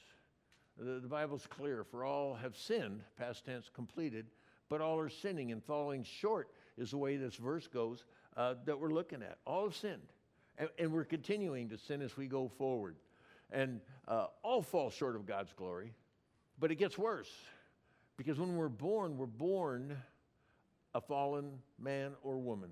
The, 0.78 1.00
the 1.00 1.08
Bible's 1.08 1.48
clear 1.48 1.84
for 1.84 2.04
all 2.04 2.36
have 2.36 2.58
sinned, 2.58 3.02
past 3.18 3.46
tense 3.46 3.70
completed, 3.74 4.28
but 4.70 4.82
all 4.82 5.00
are 5.00 5.10
sinning 5.10 5.52
and 5.52 5.64
falling 5.64 6.04
short, 6.04 6.50
is 6.78 6.92
the 6.92 6.98
way 6.98 7.18
this 7.18 7.36
verse 7.36 7.68
goes 7.68 8.04
uh, 8.36 8.56
that 8.66 8.80
we're 8.80 8.94
looking 8.94 9.22
at. 9.22 9.38
All 9.46 9.64
have 9.64 9.76
sinned. 9.76 10.02
And, 10.58 10.70
and, 10.80 10.92
we're 10.92 11.04
continuing 11.04 11.70
to 11.70 11.78
sin 11.78 12.02
as 12.02 12.16
we 12.16 12.28
go 12.28 12.48
forward. 12.48 12.96
And 13.52 13.82
uh, 14.08 14.28
all 14.42 14.62
fall 14.62 14.90
short 14.90 15.16
of 15.16 15.26
God's 15.26 15.54
glory. 15.54 15.94
But 16.60 16.72
it 16.72 16.76
gets 16.76 16.98
worse 16.98 17.32
because 18.18 18.40
when 18.40 18.56
we're 18.56 18.70
born, 18.70 19.18
we're 19.18 19.26
born 19.26 19.98
a 20.94 21.02
fallen 21.02 21.60
man 21.78 22.14
or 22.24 22.38
woman. 22.38 22.70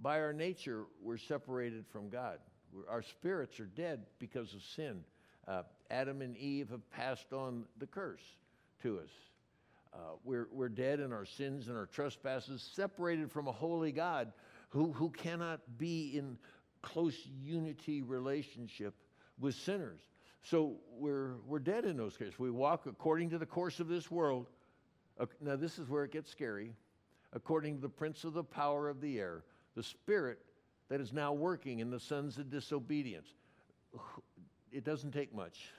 by 0.00 0.20
our 0.20 0.32
nature, 0.32 0.84
we're 1.02 1.16
separated 1.16 1.86
from 1.90 2.08
God. 2.08 2.38
We're, 2.72 2.88
our 2.88 3.02
spirits 3.02 3.58
are 3.58 3.66
dead 3.66 4.04
because 4.18 4.52
of 4.54 4.62
sin. 4.62 5.02
Uh, 5.48 5.62
Adam 5.90 6.20
and 6.20 6.36
Eve 6.36 6.68
have 6.68 6.88
passed 6.90 7.32
on 7.32 7.64
the 7.78 7.86
curse 7.86 8.22
to 8.82 8.98
us. 8.98 9.10
Uh, 9.92 9.96
we're, 10.22 10.48
we're 10.52 10.68
dead 10.68 11.00
in 11.00 11.12
our 11.12 11.24
sins 11.24 11.68
and 11.68 11.76
our 11.76 11.86
trespasses, 11.86 12.62
separated 12.74 13.32
from 13.32 13.48
a 13.48 13.52
holy 13.52 13.90
God 13.90 14.32
who, 14.68 14.92
who 14.92 15.08
cannot 15.10 15.60
be 15.78 16.16
in 16.16 16.36
close 16.82 17.16
unity 17.42 18.02
relationship 18.02 18.94
with 19.38 19.54
sinners. 19.54 20.00
So 20.42 20.76
we're, 20.98 21.36
we're 21.46 21.58
dead 21.58 21.84
in 21.84 21.96
those 21.96 22.16
cases. 22.16 22.38
We 22.38 22.50
walk 22.50 22.86
according 22.86 23.30
to 23.30 23.38
the 23.38 23.46
course 23.46 23.80
of 23.80 23.88
this 23.88 24.10
world. 24.10 24.46
Now, 25.40 25.56
this 25.56 25.78
is 25.78 25.88
where 25.88 26.04
it 26.04 26.12
gets 26.12 26.30
scary. 26.30 26.72
According 27.32 27.76
to 27.76 27.82
the 27.82 27.88
prince 27.88 28.24
of 28.24 28.32
the 28.32 28.44
power 28.44 28.88
of 28.88 29.00
the 29.00 29.18
air, 29.18 29.44
the 29.74 29.82
spirit 29.82 30.38
that 30.88 31.00
is 31.00 31.12
now 31.12 31.32
working 31.32 31.80
in 31.80 31.90
the 31.90 32.00
sons 32.00 32.38
of 32.38 32.50
disobedience. 32.50 33.28
It 34.72 34.84
doesn't 34.84 35.12
take 35.12 35.34
much. 35.34 35.70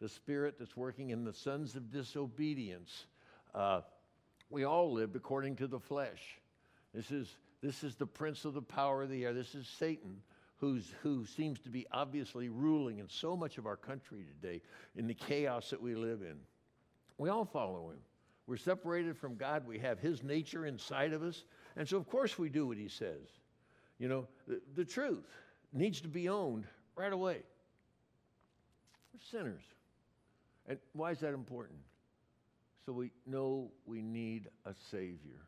The 0.00 0.08
spirit 0.08 0.56
that's 0.58 0.76
working 0.76 1.10
in 1.10 1.24
the 1.24 1.32
sons 1.32 1.74
of 1.74 1.90
disobedience. 1.90 3.06
Uh, 3.54 3.80
we 4.50 4.64
all 4.64 4.92
lived 4.92 5.16
according 5.16 5.56
to 5.56 5.66
the 5.66 5.80
flesh. 5.80 6.20
This 6.94 7.10
is, 7.10 7.28
this 7.62 7.82
is 7.82 7.96
the 7.96 8.06
prince 8.06 8.44
of 8.44 8.54
the 8.54 8.62
power 8.62 9.02
of 9.02 9.10
the 9.10 9.24
air. 9.24 9.32
This 9.32 9.54
is 9.54 9.66
Satan 9.66 10.22
who's, 10.58 10.92
who 11.02 11.24
seems 11.24 11.60
to 11.60 11.70
be 11.70 11.86
obviously 11.92 12.48
ruling 12.48 12.98
in 12.98 13.08
so 13.08 13.36
much 13.36 13.58
of 13.58 13.66
our 13.66 13.76
country 13.76 14.24
today 14.24 14.60
in 14.96 15.06
the 15.06 15.14
chaos 15.14 15.70
that 15.70 15.80
we 15.80 15.94
live 15.94 16.22
in. 16.22 16.36
We 17.16 17.30
all 17.30 17.44
follow 17.44 17.90
him. 17.90 17.98
We're 18.46 18.56
separated 18.56 19.16
from 19.16 19.36
God. 19.36 19.66
We 19.66 19.78
have 19.78 19.98
his 19.98 20.22
nature 20.22 20.66
inside 20.66 21.12
of 21.12 21.22
us. 21.22 21.44
And 21.76 21.88
so, 21.88 21.96
of 21.96 22.08
course, 22.08 22.38
we 22.38 22.48
do 22.48 22.66
what 22.66 22.76
he 22.76 22.88
says. 22.88 23.28
You 23.98 24.08
know, 24.08 24.28
the, 24.46 24.60
the 24.74 24.84
truth 24.84 25.26
needs 25.72 26.00
to 26.00 26.08
be 26.08 26.28
owned 26.28 26.64
right 26.96 27.12
away. 27.12 27.42
We're 29.12 29.38
sinners. 29.38 29.62
And 30.66 30.78
why 30.92 31.10
is 31.10 31.20
that 31.20 31.34
important? 31.34 31.78
So 32.86 32.92
we 32.92 33.10
know 33.26 33.70
we 33.86 34.00
need 34.00 34.48
a 34.64 34.72
Savior. 34.90 35.46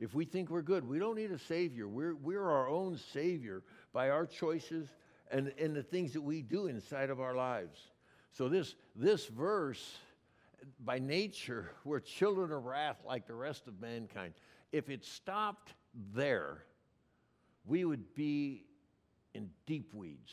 If 0.00 0.14
we 0.14 0.24
think 0.24 0.48
we're 0.48 0.62
good, 0.62 0.88
we 0.88 0.98
don't 0.98 1.16
need 1.16 1.30
a 1.30 1.38
Savior. 1.38 1.86
We're, 1.86 2.14
we're 2.14 2.48
our 2.48 2.68
own 2.68 2.98
Savior 3.12 3.62
by 3.92 4.08
our 4.08 4.24
choices 4.24 4.88
and, 5.30 5.52
and 5.58 5.76
the 5.76 5.82
things 5.82 6.14
that 6.14 6.22
we 6.22 6.40
do 6.40 6.66
inside 6.66 7.10
of 7.10 7.20
our 7.20 7.34
lives. 7.34 7.78
So, 8.32 8.48
this, 8.48 8.74
this 8.96 9.26
verse, 9.26 9.98
by 10.84 10.98
nature, 10.98 11.70
we're 11.84 12.00
children 12.00 12.50
of 12.50 12.64
wrath 12.64 12.96
like 13.06 13.26
the 13.26 13.34
rest 13.34 13.68
of 13.68 13.78
mankind. 13.78 14.32
If 14.72 14.88
it 14.88 15.04
stopped 15.04 15.74
there, 16.14 16.64
we 17.66 17.84
would 17.84 18.14
be 18.14 18.64
in 19.34 19.50
deep 19.66 19.92
weeds. 19.92 20.32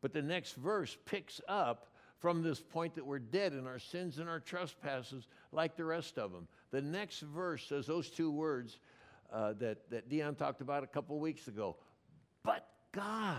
But 0.00 0.12
the 0.12 0.22
next 0.22 0.52
verse 0.52 0.96
picks 1.04 1.40
up 1.48 1.88
from 2.18 2.42
this 2.42 2.60
point 2.60 2.94
that 2.96 3.06
we're 3.06 3.18
dead 3.18 3.52
in 3.52 3.66
our 3.66 3.78
sins 3.78 4.18
and 4.18 4.28
our 4.28 4.40
trespasses 4.40 5.28
like 5.52 5.76
the 5.76 5.84
rest 5.84 6.18
of 6.18 6.32
them. 6.32 6.48
The 6.70 6.82
next 6.82 7.20
verse 7.20 7.64
says 7.66 7.86
those 7.86 8.10
two 8.10 8.30
words 8.30 8.80
uh, 9.32 9.54
that, 9.60 9.88
that 9.90 10.08
Dion 10.08 10.34
talked 10.34 10.60
about 10.60 10.82
a 10.82 10.86
couple 10.86 11.18
weeks 11.20 11.48
ago. 11.48 11.76
But 12.42 12.66
God, 12.92 13.36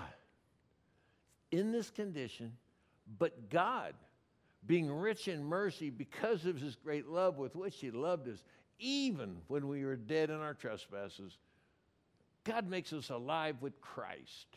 in 1.52 1.72
this 1.72 1.90
condition, 1.90 2.54
but 3.18 3.50
God, 3.50 3.94
being 4.66 4.92
rich 4.92 5.28
in 5.28 5.44
mercy 5.44 5.90
because 5.90 6.46
of 6.46 6.60
his 6.60 6.76
great 6.76 7.08
love 7.08 7.38
with 7.38 7.56
which 7.56 7.80
he 7.80 7.92
loved 7.92 8.28
us, 8.30 8.44
even 8.78 9.38
when 9.48 9.68
we 9.68 9.84
were 9.84 9.96
dead 9.98 10.30
in 10.30 10.38
our 10.38 10.54
trespasses, 10.54 11.38
God 12.46 12.70
makes 12.70 12.94
us 12.94 13.10
alive 13.10 13.58
with 13.62 13.82
Christ. 13.82 14.48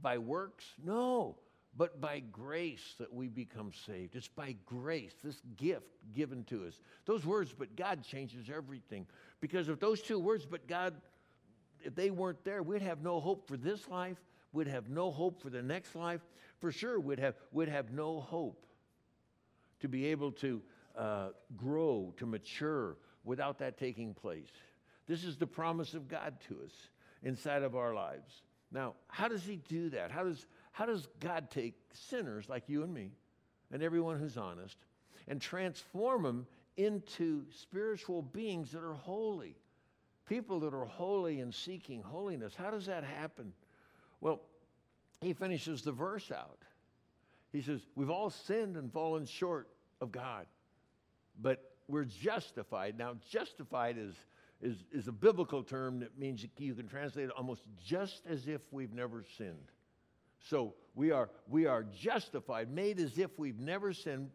By 0.00 0.16
works? 0.18 0.64
No 0.82 1.36
but 1.76 2.00
by 2.00 2.20
grace 2.20 2.94
that 2.98 3.12
we 3.12 3.28
become 3.28 3.72
saved. 3.86 4.14
It's 4.14 4.28
by 4.28 4.56
grace, 4.64 5.12
this 5.22 5.40
gift 5.56 5.86
given 6.14 6.44
to 6.44 6.66
us. 6.66 6.80
Those 7.04 7.26
words, 7.26 7.54
but 7.56 7.74
God 7.74 8.04
changes 8.04 8.48
everything. 8.54 9.06
Because 9.40 9.68
if 9.68 9.80
those 9.80 10.00
two 10.00 10.18
words, 10.18 10.46
but 10.46 10.68
God, 10.68 10.94
if 11.80 11.94
they 11.94 12.10
weren't 12.10 12.44
there, 12.44 12.62
we'd 12.62 12.82
have 12.82 13.02
no 13.02 13.18
hope 13.20 13.48
for 13.48 13.56
this 13.56 13.88
life, 13.88 14.18
we'd 14.52 14.68
have 14.68 14.88
no 14.88 15.10
hope 15.10 15.42
for 15.42 15.50
the 15.50 15.62
next 15.62 15.96
life. 15.96 16.20
For 16.60 16.70
sure, 16.70 17.00
we'd 17.00 17.18
have, 17.18 17.34
we'd 17.50 17.68
have 17.68 17.92
no 17.92 18.20
hope 18.20 18.66
to 19.80 19.88
be 19.88 20.06
able 20.06 20.30
to 20.32 20.62
uh, 20.96 21.28
grow, 21.56 22.14
to 22.18 22.26
mature 22.26 22.96
without 23.24 23.58
that 23.58 23.78
taking 23.78 24.14
place. 24.14 24.50
This 25.08 25.24
is 25.24 25.36
the 25.36 25.46
promise 25.46 25.94
of 25.94 26.08
God 26.08 26.34
to 26.48 26.60
us 26.64 26.72
inside 27.22 27.62
of 27.62 27.74
our 27.74 27.94
lives. 27.94 28.42
Now, 28.70 28.94
how 29.08 29.28
does 29.28 29.44
He 29.44 29.56
do 29.56 29.90
that? 29.90 30.10
How 30.10 30.24
does, 30.24 30.46
how 30.74 30.86
does 30.86 31.06
God 31.20 31.52
take 31.52 31.74
sinners 31.92 32.48
like 32.48 32.64
you 32.66 32.82
and 32.82 32.92
me 32.92 33.12
and 33.70 33.80
everyone 33.80 34.18
who's 34.18 34.36
honest 34.36 34.76
and 35.28 35.40
transform 35.40 36.24
them 36.24 36.46
into 36.76 37.44
spiritual 37.52 38.22
beings 38.22 38.72
that 38.72 38.82
are 38.82 38.94
holy? 38.94 39.54
People 40.28 40.58
that 40.60 40.74
are 40.74 40.84
holy 40.84 41.38
and 41.38 41.54
seeking 41.54 42.02
holiness. 42.02 42.56
How 42.56 42.72
does 42.72 42.86
that 42.86 43.04
happen? 43.04 43.52
Well, 44.20 44.40
he 45.20 45.32
finishes 45.32 45.82
the 45.82 45.92
verse 45.92 46.32
out. 46.32 46.58
He 47.52 47.62
says, 47.62 47.82
We've 47.94 48.10
all 48.10 48.30
sinned 48.30 48.76
and 48.76 48.92
fallen 48.92 49.26
short 49.26 49.68
of 50.00 50.10
God, 50.10 50.46
but 51.40 51.70
we're 51.86 52.04
justified. 52.04 52.98
Now, 52.98 53.14
justified 53.30 53.96
is, 53.96 54.16
is, 54.60 54.82
is 54.90 55.06
a 55.06 55.12
biblical 55.12 55.62
term 55.62 56.00
that 56.00 56.18
means 56.18 56.44
you 56.58 56.74
can 56.74 56.88
translate 56.88 57.26
it 57.26 57.30
almost 57.36 57.62
just 57.86 58.26
as 58.26 58.48
if 58.48 58.60
we've 58.72 58.92
never 58.92 59.24
sinned. 59.38 59.70
So 60.44 60.74
we 60.94 61.10
are, 61.10 61.30
we 61.48 61.66
are 61.66 61.82
justified, 61.82 62.70
made 62.70 63.00
as 63.00 63.18
if 63.18 63.38
we've 63.38 63.58
never 63.58 63.92
sinned 63.92 64.30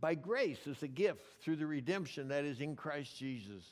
by 0.00 0.14
grace 0.14 0.66
as 0.68 0.82
a 0.82 0.88
gift 0.88 1.20
through 1.42 1.56
the 1.56 1.66
redemption 1.66 2.28
that 2.28 2.44
is 2.44 2.60
in 2.60 2.76
Christ 2.76 3.16
Jesus. 3.18 3.62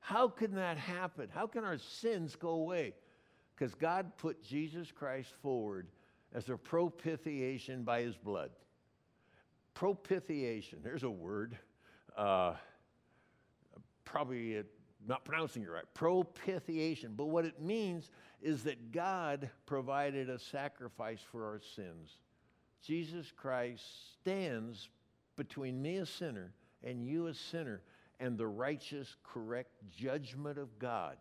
How 0.00 0.28
can 0.28 0.54
that 0.54 0.76
happen? 0.76 1.28
How 1.32 1.46
can 1.46 1.64
our 1.64 1.78
sins 1.78 2.36
go 2.36 2.50
away? 2.50 2.94
Because 3.56 3.74
God 3.74 4.12
put 4.18 4.42
Jesus 4.42 4.92
Christ 4.92 5.30
forward 5.42 5.88
as 6.34 6.48
a 6.50 6.56
propitiation 6.56 7.84
by 7.84 8.02
his 8.02 8.16
blood. 8.16 8.50
Propitiation, 9.72 10.80
there's 10.82 11.04
a 11.04 11.10
word. 11.10 11.56
Uh, 12.16 12.54
probably 14.04 14.62
not 15.06 15.24
pronouncing 15.24 15.62
it 15.62 15.70
right. 15.70 15.84
Propitiation. 15.94 17.14
But 17.16 17.26
what 17.26 17.44
it 17.44 17.60
means 17.60 18.10
is 18.42 18.62
that 18.64 18.92
God 18.92 19.50
provided 19.66 20.30
a 20.30 20.38
sacrifice 20.38 21.20
for 21.20 21.44
our 21.44 21.60
sins. 21.74 22.18
Jesus 22.82 23.32
Christ 23.34 23.84
stands 24.20 24.88
between 25.36 25.80
me, 25.80 25.96
a 25.96 26.06
sinner, 26.06 26.52
and 26.82 27.04
you, 27.04 27.26
a 27.26 27.34
sinner, 27.34 27.80
and 28.20 28.38
the 28.38 28.46
righteous, 28.46 29.16
correct 29.24 29.70
judgment 29.90 30.58
of 30.58 30.78
God. 30.78 31.16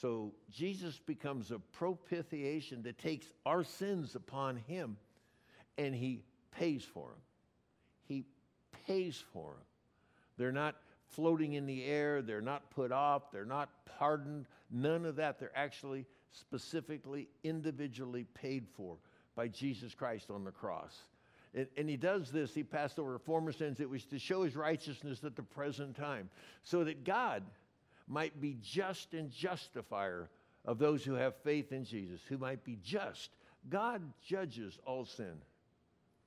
So 0.00 0.32
Jesus 0.50 1.00
becomes 1.06 1.50
a 1.50 1.58
propitiation 1.58 2.82
that 2.82 2.98
takes 2.98 3.30
our 3.46 3.64
sins 3.64 4.14
upon 4.14 4.56
him 4.56 4.96
and 5.78 5.94
he 5.94 6.22
pays 6.50 6.84
for 6.84 7.08
them. 7.08 7.20
He 8.06 8.24
pays 8.86 9.22
for 9.32 9.52
them. 9.52 9.64
They're 10.36 10.52
not 10.52 10.76
floating 11.14 11.54
in 11.54 11.66
the 11.66 11.84
air, 11.84 12.22
they're 12.22 12.40
not 12.40 12.70
put 12.70 12.92
off, 12.92 13.30
they're 13.32 13.44
not 13.44 13.68
pardoned, 13.98 14.46
none 14.70 15.04
of 15.04 15.16
that. 15.16 15.38
They're 15.38 15.56
actually 15.56 16.06
specifically, 16.32 17.28
individually 17.42 18.26
paid 18.34 18.66
for 18.76 18.96
by 19.36 19.48
Jesus 19.48 19.94
Christ 19.94 20.30
on 20.30 20.44
the 20.44 20.50
cross. 20.50 20.96
And, 21.54 21.68
and, 21.76 21.88
he 21.88 21.96
does 21.96 22.30
this, 22.30 22.52
he 22.52 22.64
passed 22.64 22.98
over 22.98 23.18
former 23.18 23.52
sins. 23.52 23.80
It 23.80 23.88
was 23.88 24.04
to 24.06 24.18
show 24.18 24.42
his 24.42 24.56
righteousness 24.56 25.22
at 25.22 25.36
the 25.36 25.42
present 25.42 25.96
time, 25.96 26.28
so 26.64 26.82
that 26.84 27.04
God 27.04 27.44
might 28.08 28.40
be 28.40 28.56
just 28.60 29.14
and 29.14 29.30
justifier 29.30 30.28
of 30.64 30.78
those 30.78 31.04
who 31.04 31.14
have 31.14 31.34
faith 31.36 31.72
in 31.72 31.84
Jesus, 31.84 32.20
who 32.28 32.38
might 32.38 32.64
be 32.64 32.78
just. 32.82 33.30
God 33.70 34.02
judges 34.26 34.78
all 34.84 35.04
sin. 35.04 35.34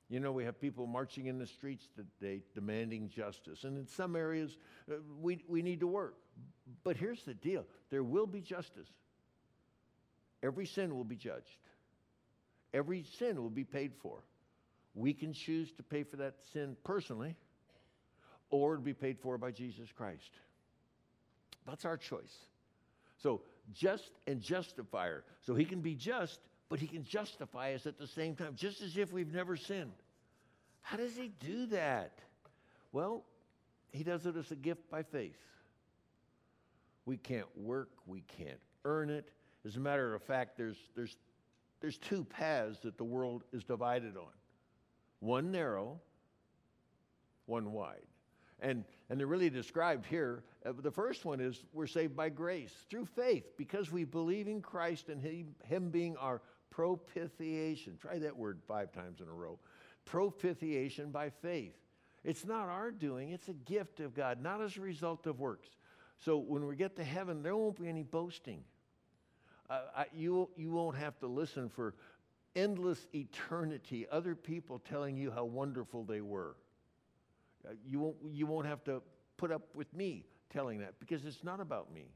You 0.10 0.22
know, 0.22 0.32
we 0.32 0.46
have 0.46 0.60
people 0.60 0.88
marching 0.88 1.26
in 1.26 1.38
the 1.38 1.48
streets 1.48 1.90
today 1.96 2.42
demanding 2.56 3.10
justice. 3.10 3.66
And 3.66 3.78
in 3.78 3.88
some 3.88 4.16
areas, 4.16 4.58
uh, 4.90 4.96
we, 5.20 5.44
we 5.48 5.62
need 5.62 5.82
to 5.82 5.88
work. 5.88 6.16
But 6.84 6.96
here's 6.96 7.24
the 7.24 7.34
deal 7.34 7.66
there 7.90 8.04
will 8.04 8.28
be 8.28 8.42
justice. 8.42 8.88
Every 10.44 10.66
sin 10.66 10.96
will 10.96 11.04
be 11.04 11.16
judged, 11.16 11.60
every 12.74 13.04
sin 13.18 13.42
will 13.42 13.50
be 13.50 13.64
paid 13.64 13.94
for. 14.02 14.24
We 14.94 15.14
can 15.14 15.34
choose 15.34 15.72
to 15.74 15.84
pay 15.84 16.04
for 16.04 16.18
that 16.18 16.36
sin 16.54 16.76
personally, 16.84 17.36
or 18.50 18.78
to 18.78 18.82
be 18.82 18.94
paid 18.94 19.20
for 19.20 19.38
by 19.38 19.52
Jesus 19.52 19.90
Christ. 19.96 20.32
That's 21.68 21.86
our 21.86 21.98
choice. 21.98 22.34
So, 23.18 23.42
just 23.74 24.12
and 24.26 24.42
justifier. 24.42 25.24
So, 25.42 25.54
he 25.54 25.66
can 25.66 25.82
be 25.82 25.96
just, 25.96 26.40
but 26.70 26.80
he 26.80 26.88
can 26.88 27.04
justify 27.04 27.74
us 27.74 27.86
at 27.86 27.98
the 27.98 28.08
same 28.08 28.36
time, 28.36 28.54
just 28.56 28.82
as 28.82 28.98
if 28.98 29.12
we've 29.12 29.34
never 29.34 29.56
sinned. 29.56 29.94
How 30.82 30.98
does 30.98 31.16
he 31.16 31.32
do 31.40 31.68
that? 31.68 32.20
Well, 32.92 33.24
he 33.92 34.04
does 34.04 34.26
it 34.26 34.36
as 34.36 34.52
a 34.52 34.56
gift 34.56 34.90
by 34.90 35.04
faith. 35.04 35.38
We 37.06 37.18
can't 37.18 37.48
work, 37.58 37.90
we 38.06 38.22
can't 38.38 38.60
earn 38.86 39.10
it. 39.10 39.32
As 39.66 39.76
a 39.78 39.80
matter 39.80 40.14
of 40.14 40.22
fact, 40.22 40.58
there's, 40.58 40.78
there's, 40.96 41.16
there's 41.80 41.98
two 41.98 42.24
paths 42.24 42.80
that 42.80 42.98
the 42.98 43.04
world 43.04 43.44
is 43.54 43.64
divided 43.64 44.18
on 44.18 44.32
one 45.20 45.52
narrow, 45.52 46.00
one 47.46 47.72
wide. 47.72 48.06
And, 48.60 48.84
and 49.10 49.20
they're 49.20 49.28
really 49.28 49.50
described 49.50 50.06
here. 50.06 50.44
Uh, 50.66 50.74
the 50.82 50.92
first 50.92 51.26
one 51.26 51.40
is 51.40 51.64
we're 51.74 51.88
saved 51.88 52.16
by 52.16 52.30
grace 52.30 52.74
through 52.90 53.06
faith 53.06 53.46
because 53.58 53.92
we 53.92 54.04
believe 54.04 54.48
in 54.48 54.62
Christ 54.62 55.10
and 55.10 55.22
him, 55.22 55.56
him 55.64 55.90
being 55.90 56.18
our 56.18 56.42
propitiation. 56.78 57.98
Try 58.00 58.20
that 58.20 58.38
word 58.38 58.60
five 58.68 58.92
times 58.92 59.20
in 59.20 59.28
a 59.28 59.34
row. 59.34 59.58
Propitiation 60.06 61.10
by 61.10 61.32
faith. 61.32 61.74
It's 62.24 62.46
not 62.46 62.70
our 62.70 62.92
doing, 62.92 63.32
it's 63.32 63.48
a 63.48 63.54
gift 63.54 64.00
of 64.00 64.14
God, 64.14 64.44
not 64.44 64.62
as 64.62 64.78
a 64.78 64.82
result 64.82 65.26
of 65.26 65.40
works. 65.40 65.70
So 66.20 66.38
when 66.38 66.68
we 66.68 66.76
get 66.76 66.96
to 66.98 67.04
heaven, 67.04 67.42
there 67.42 67.56
won't 67.56 67.82
be 67.82 67.88
any 67.88 68.04
boasting. 68.04 68.64
Uh, 69.70 69.82
I, 69.96 70.06
you, 70.14 70.50
you 70.56 70.70
won't 70.70 70.96
have 70.98 71.18
to 71.20 71.28
listen 71.28 71.68
for 71.68 71.96
endless 72.56 73.08
eternity, 73.14 74.06
other 74.12 74.36
people 74.36 74.80
telling 74.80 75.18
you 75.18 75.32
how 75.32 75.46
wonderful 75.46 76.04
they 76.04 76.22
were. 76.22 76.58
Uh, 77.68 77.72
you, 77.84 78.00
won't, 78.00 78.18
you 78.30 78.46
won't 78.46 78.68
have 78.68 78.84
to 78.84 79.02
put 79.38 79.52
up 79.52 79.64
with 79.74 79.92
me 79.96 80.26
telling 80.52 80.80
that 80.80 81.00
because 81.00 81.26
it's 81.26 81.44
not 81.44 81.60
about 81.60 81.92
me. 81.92 82.12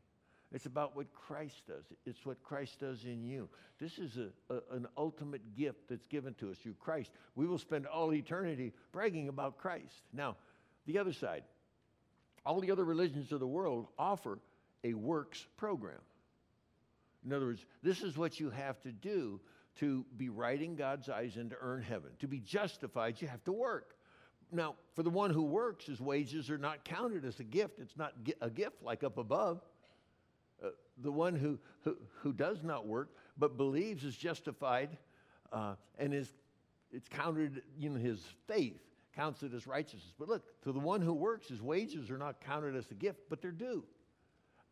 It's 0.53 0.65
about 0.65 0.95
what 0.95 1.13
Christ 1.13 1.63
does. 1.67 1.85
It's 2.05 2.25
what 2.25 2.41
Christ 2.43 2.79
does 2.79 3.05
in 3.05 3.23
you. 3.23 3.47
This 3.79 3.97
is 3.97 4.17
a, 4.17 4.53
a, 4.53 4.75
an 4.75 4.87
ultimate 4.97 5.55
gift 5.55 5.87
that's 5.89 6.07
given 6.07 6.33
to 6.35 6.51
us 6.51 6.57
through 6.57 6.75
Christ. 6.79 7.11
We 7.35 7.47
will 7.47 7.57
spend 7.57 7.85
all 7.85 8.13
eternity 8.13 8.73
bragging 8.91 9.29
about 9.29 9.57
Christ. 9.57 10.03
Now, 10.13 10.35
the 10.85 10.97
other 10.97 11.13
side 11.13 11.43
all 12.45 12.59
the 12.59 12.71
other 12.71 12.85
religions 12.85 13.31
of 13.31 13.39
the 13.39 13.47
world 13.47 13.87
offer 13.97 14.39
a 14.83 14.93
works 14.93 15.45
program. 15.57 15.99
In 17.25 17.33
other 17.33 17.45
words, 17.45 17.65
this 17.83 18.01
is 18.01 18.17
what 18.17 18.39
you 18.39 18.49
have 18.49 18.81
to 18.81 18.91
do 18.91 19.39
to 19.75 20.05
be 20.17 20.29
right 20.29 20.59
in 20.59 20.75
God's 20.75 21.07
eyes 21.07 21.37
and 21.37 21.49
to 21.51 21.55
earn 21.61 21.81
heaven. 21.81 22.09
To 22.19 22.27
be 22.27 22.39
justified, 22.39 23.21
you 23.21 23.27
have 23.27 23.43
to 23.43 23.51
work. 23.51 23.95
Now, 24.51 24.75
for 24.95 25.03
the 25.03 25.09
one 25.09 25.29
who 25.29 25.43
works, 25.43 25.85
his 25.85 26.01
wages 26.01 26.49
are 26.49 26.57
not 26.57 26.83
counted 26.83 27.23
as 27.23 27.39
a 27.39 27.43
gift. 27.43 27.79
It's 27.79 27.95
not 27.95 28.13
a 28.41 28.49
gift 28.49 28.83
like 28.83 29.03
up 29.03 29.17
above. 29.17 29.61
The 31.01 31.11
one 31.11 31.35
who, 31.35 31.59
who, 31.83 31.97
who 32.21 32.33
does 32.33 32.63
not 32.63 32.87
work 32.87 33.09
but 33.37 33.57
believes 33.57 34.03
is 34.03 34.15
justified 34.15 34.97
uh, 35.51 35.75
and 35.97 36.13
is 36.13 36.31
it's 36.91 37.07
counted 37.07 37.63
in 37.79 37.95
his 37.95 38.21
faith 38.47 38.81
counts 39.15 39.43
it 39.43 39.53
as 39.53 39.67
righteousness. 39.67 40.13
But 40.17 40.29
look, 40.29 40.43
to 40.63 40.71
the 40.71 40.79
one 40.79 41.01
who 41.01 41.13
works, 41.13 41.47
his 41.47 41.61
wages 41.61 42.09
are 42.09 42.17
not 42.17 42.41
counted 42.41 42.75
as 42.75 42.89
a 42.91 42.95
gift, 42.95 43.21
but 43.29 43.41
they're 43.41 43.51
due. 43.51 43.83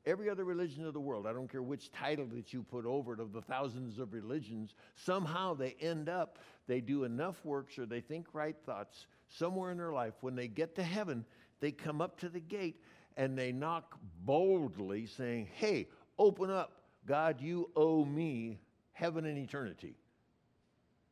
Every 0.05 0.29
other 0.29 0.45
religion 0.45 0.85
of 0.85 0.93
the 0.93 0.99
world, 0.99 1.27
I 1.27 1.33
don't 1.33 1.51
care 1.51 1.61
which 1.61 1.91
title 1.91 2.25
that 2.27 2.53
you 2.53 2.63
put 2.63 2.85
over 2.85 3.13
it 3.13 3.19
of 3.19 3.33
the 3.33 3.41
thousands 3.41 3.99
of 3.99 4.13
religions, 4.13 4.73
somehow 4.95 5.53
they 5.53 5.75
end 5.81 6.07
up, 6.07 6.39
they 6.67 6.79
do 6.79 7.03
enough 7.03 7.43
works 7.43 7.77
or 7.77 7.85
they 7.85 7.99
think 7.99 8.27
right 8.33 8.55
thoughts 8.65 9.07
somewhere 9.27 9.71
in 9.71 9.77
their 9.77 9.91
life. 9.91 10.13
When 10.21 10.35
they 10.35 10.47
get 10.47 10.73
to 10.75 10.83
heaven, 10.83 11.25
they 11.59 11.71
come 11.71 11.99
up 11.99 12.17
to 12.21 12.29
the 12.29 12.39
gate 12.39 12.81
and 13.17 13.37
they 13.37 13.51
knock 13.51 13.97
boldly, 14.21 15.05
saying, 15.05 15.49
Hey, 15.53 15.89
open 16.19 16.51
up. 16.51 16.83
God, 17.07 17.41
you 17.41 17.71
owe 17.75 18.05
me 18.05 18.59
heaven 18.91 19.25
and 19.25 19.37
eternity. 19.37 19.95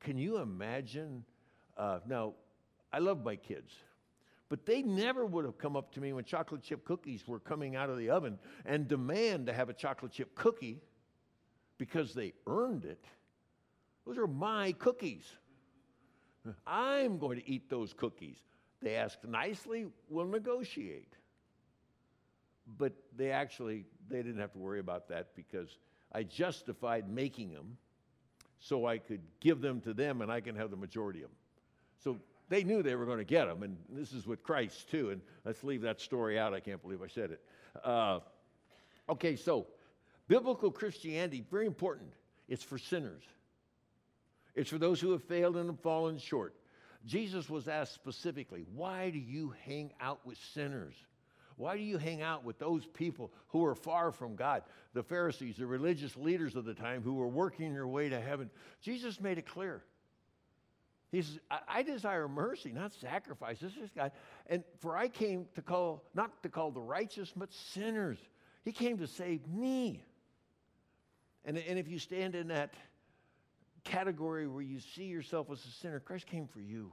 Can 0.01 0.17
you 0.17 0.37
imagine? 0.37 1.23
Uh, 1.75 1.99
now, 2.07 2.33
I 2.93 2.99
love 2.99 3.23
my 3.23 3.35
kids. 3.35 3.73
But 4.49 4.65
they 4.65 4.81
never 4.81 5.25
would 5.25 5.43
have 5.45 5.57
come 5.57 5.75
up 5.75 5.91
to 5.93 6.01
me 6.01 6.13
when 6.13 6.23
chocolate 6.23 6.61
chip 6.61 6.85
cookies 6.85 7.27
were 7.27 7.39
coming 7.39 7.75
out 7.75 7.89
of 7.89 7.97
the 7.97 8.09
oven 8.09 8.37
and 8.65 8.87
demand 8.87 9.47
to 9.47 9.53
have 9.53 9.69
a 9.69 9.73
chocolate 9.73 10.11
chip 10.11 10.35
cookie 10.35 10.81
because 11.77 12.13
they 12.13 12.33
earned 12.45 12.85
it. 12.85 13.03
Those 14.05 14.17
are 14.17 14.27
my 14.27 14.71
cookies. 14.73 15.25
I'm 16.65 17.17
going 17.17 17.39
to 17.39 17.49
eat 17.49 17.69
those 17.69 17.91
cookies. 17.91 18.37
They 18.81 18.95
ask 18.95 19.17
nicely, 19.27 19.87
we'll 20.09 20.27
negotiate. 20.27 21.13
But 22.77 22.93
they 23.15 23.31
actually 23.31 23.85
they 24.09 24.17
didn't 24.17 24.39
have 24.39 24.51
to 24.53 24.59
worry 24.59 24.79
about 24.79 25.07
that 25.09 25.35
because 25.35 25.77
I 26.11 26.23
justified 26.23 27.09
making 27.09 27.51
them 27.51 27.77
so 28.59 28.85
I 28.85 28.97
could 28.97 29.21
give 29.39 29.61
them 29.61 29.81
to 29.81 29.93
them 29.93 30.21
and 30.21 30.31
I 30.31 30.41
can 30.41 30.55
have 30.55 30.71
the 30.71 30.77
majority 30.77 31.19
of 31.19 31.29
them. 31.29 31.37
So 32.03 32.17
they 32.49 32.63
knew 32.63 32.81
they 32.81 32.95
were 32.95 33.05
going 33.05 33.17
to 33.17 33.25
get 33.25 33.45
them, 33.45 33.63
and 33.63 33.77
this 33.89 34.13
is 34.13 34.25
with 34.25 34.41
Christ 34.43 34.89
too. 34.89 35.09
And 35.11 35.21
let's 35.43 35.63
leave 35.63 35.81
that 35.81 35.99
story 35.99 36.39
out. 36.39 36.53
I 36.53 36.59
can't 36.59 36.81
believe 36.81 37.01
I 37.01 37.07
said 37.07 37.31
it. 37.31 37.41
Uh, 37.83 38.19
okay, 39.09 39.35
so 39.35 39.67
biblical 40.27 40.71
Christianity, 40.71 41.43
very 41.51 41.65
important. 41.65 42.13
It's 42.47 42.63
for 42.63 42.77
sinners. 42.77 43.23
It's 44.55 44.69
for 44.69 44.77
those 44.77 44.99
who 44.99 45.11
have 45.11 45.23
failed 45.23 45.57
and 45.57 45.69
have 45.69 45.79
fallen 45.81 46.17
short. 46.17 46.55
Jesus 47.05 47.49
was 47.49 47.67
asked 47.67 47.93
specifically, 47.93 48.65
Why 48.73 49.09
do 49.09 49.19
you 49.19 49.53
hang 49.65 49.91
out 49.99 50.25
with 50.25 50.37
sinners? 50.53 50.95
Why 51.57 51.75
do 51.75 51.81
you 51.81 51.97
hang 51.97 52.21
out 52.21 52.43
with 52.43 52.59
those 52.59 52.85
people 52.85 53.31
who 53.47 53.65
are 53.65 53.75
far 53.75 54.11
from 54.11 54.35
God? 54.35 54.61
The 54.93 55.03
Pharisees, 55.03 55.57
the 55.57 55.65
religious 55.65 56.15
leaders 56.15 56.55
of 56.55 56.65
the 56.65 56.75
time 56.75 57.01
who 57.01 57.15
were 57.15 57.27
working 57.27 57.73
their 57.73 57.87
way 57.87 58.09
to 58.09 58.21
heaven. 58.21 58.51
Jesus 58.81 59.19
made 59.19 59.39
it 59.39 59.47
clear. 59.47 59.83
He 61.11 61.23
says, 61.23 61.39
I, 61.49 61.59
I 61.67 61.83
desire 61.83 62.27
mercy, 62.27 62.71
not 62.71 62.93
sacrifice. 62.93 63.59
This 63.59 63.75
is 63.75 63.89
God. 63.95 64.11
And 64.45 64.63
for 64.79 64.95
I 64.95 65.07
came 65.07 65.47
to 65.55 65.63
call, 65.63 66.03
not 66.13 66.43
to 66.43 66.49
call 66.49 66.69
the 66.69 66.81
righteous, 66.81 67.33
but 67.35 67.51
sinners. 67.51 68.19
He 68.63 68.71
came 68.71 68.99
to 68.99 69.07
save 69.07 69.47
me. 69.47 70.03
And, 71.43 71.57
and 71.57 71.79
if 71.79 71.87
you 71.87 71.97
stand 71.97 72.35
in 72.35 72.49
that 72.49 72.75
category 73.83 74.47
where 74.47 74.61
you 74.61 74.79
see 74.79 75.05
yourself 75.05 75.49
as 75.51 75.65
a 75.65 75.71
sinner, 75.81 75.99
Christ 75.99 76.27
came 76.27 76.47
for 76.47 76.59
you. 76.59 76.91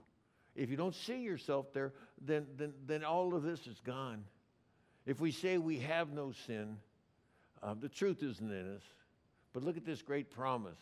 If 0.54 0.70
you 0.70 0.76
don't 0.76 0.94
see 0.94 1.20
yourself 1.20 1.72
there, 1.74 1.92
then, 2.18 2.46
then, 2.56 2.72
then 2.86 3.04
all 3.04 3.34
of 3.34 3.42
this 3.42 3.66
is 3.66 3.80
gone. 3.84 4.24
If 5.06 5.20
we 5.20 5.32
say 5.32 5.58
we 5.58 5.78
have 5.80 6.12
no 6.12 6.32
sin, 6.46 6.78
uh, 7.62 7.74
the 7.78 7.88
truth 7.88 8.22
isn't 8.22 8.50
in 8.50 8.74
us. 8.76 8.82
But 9.52 9.62
look 9.62 9.76
at 9.76 9.84
this 9.84 10.02
great 10.02 10.30
promise 10.30 10.78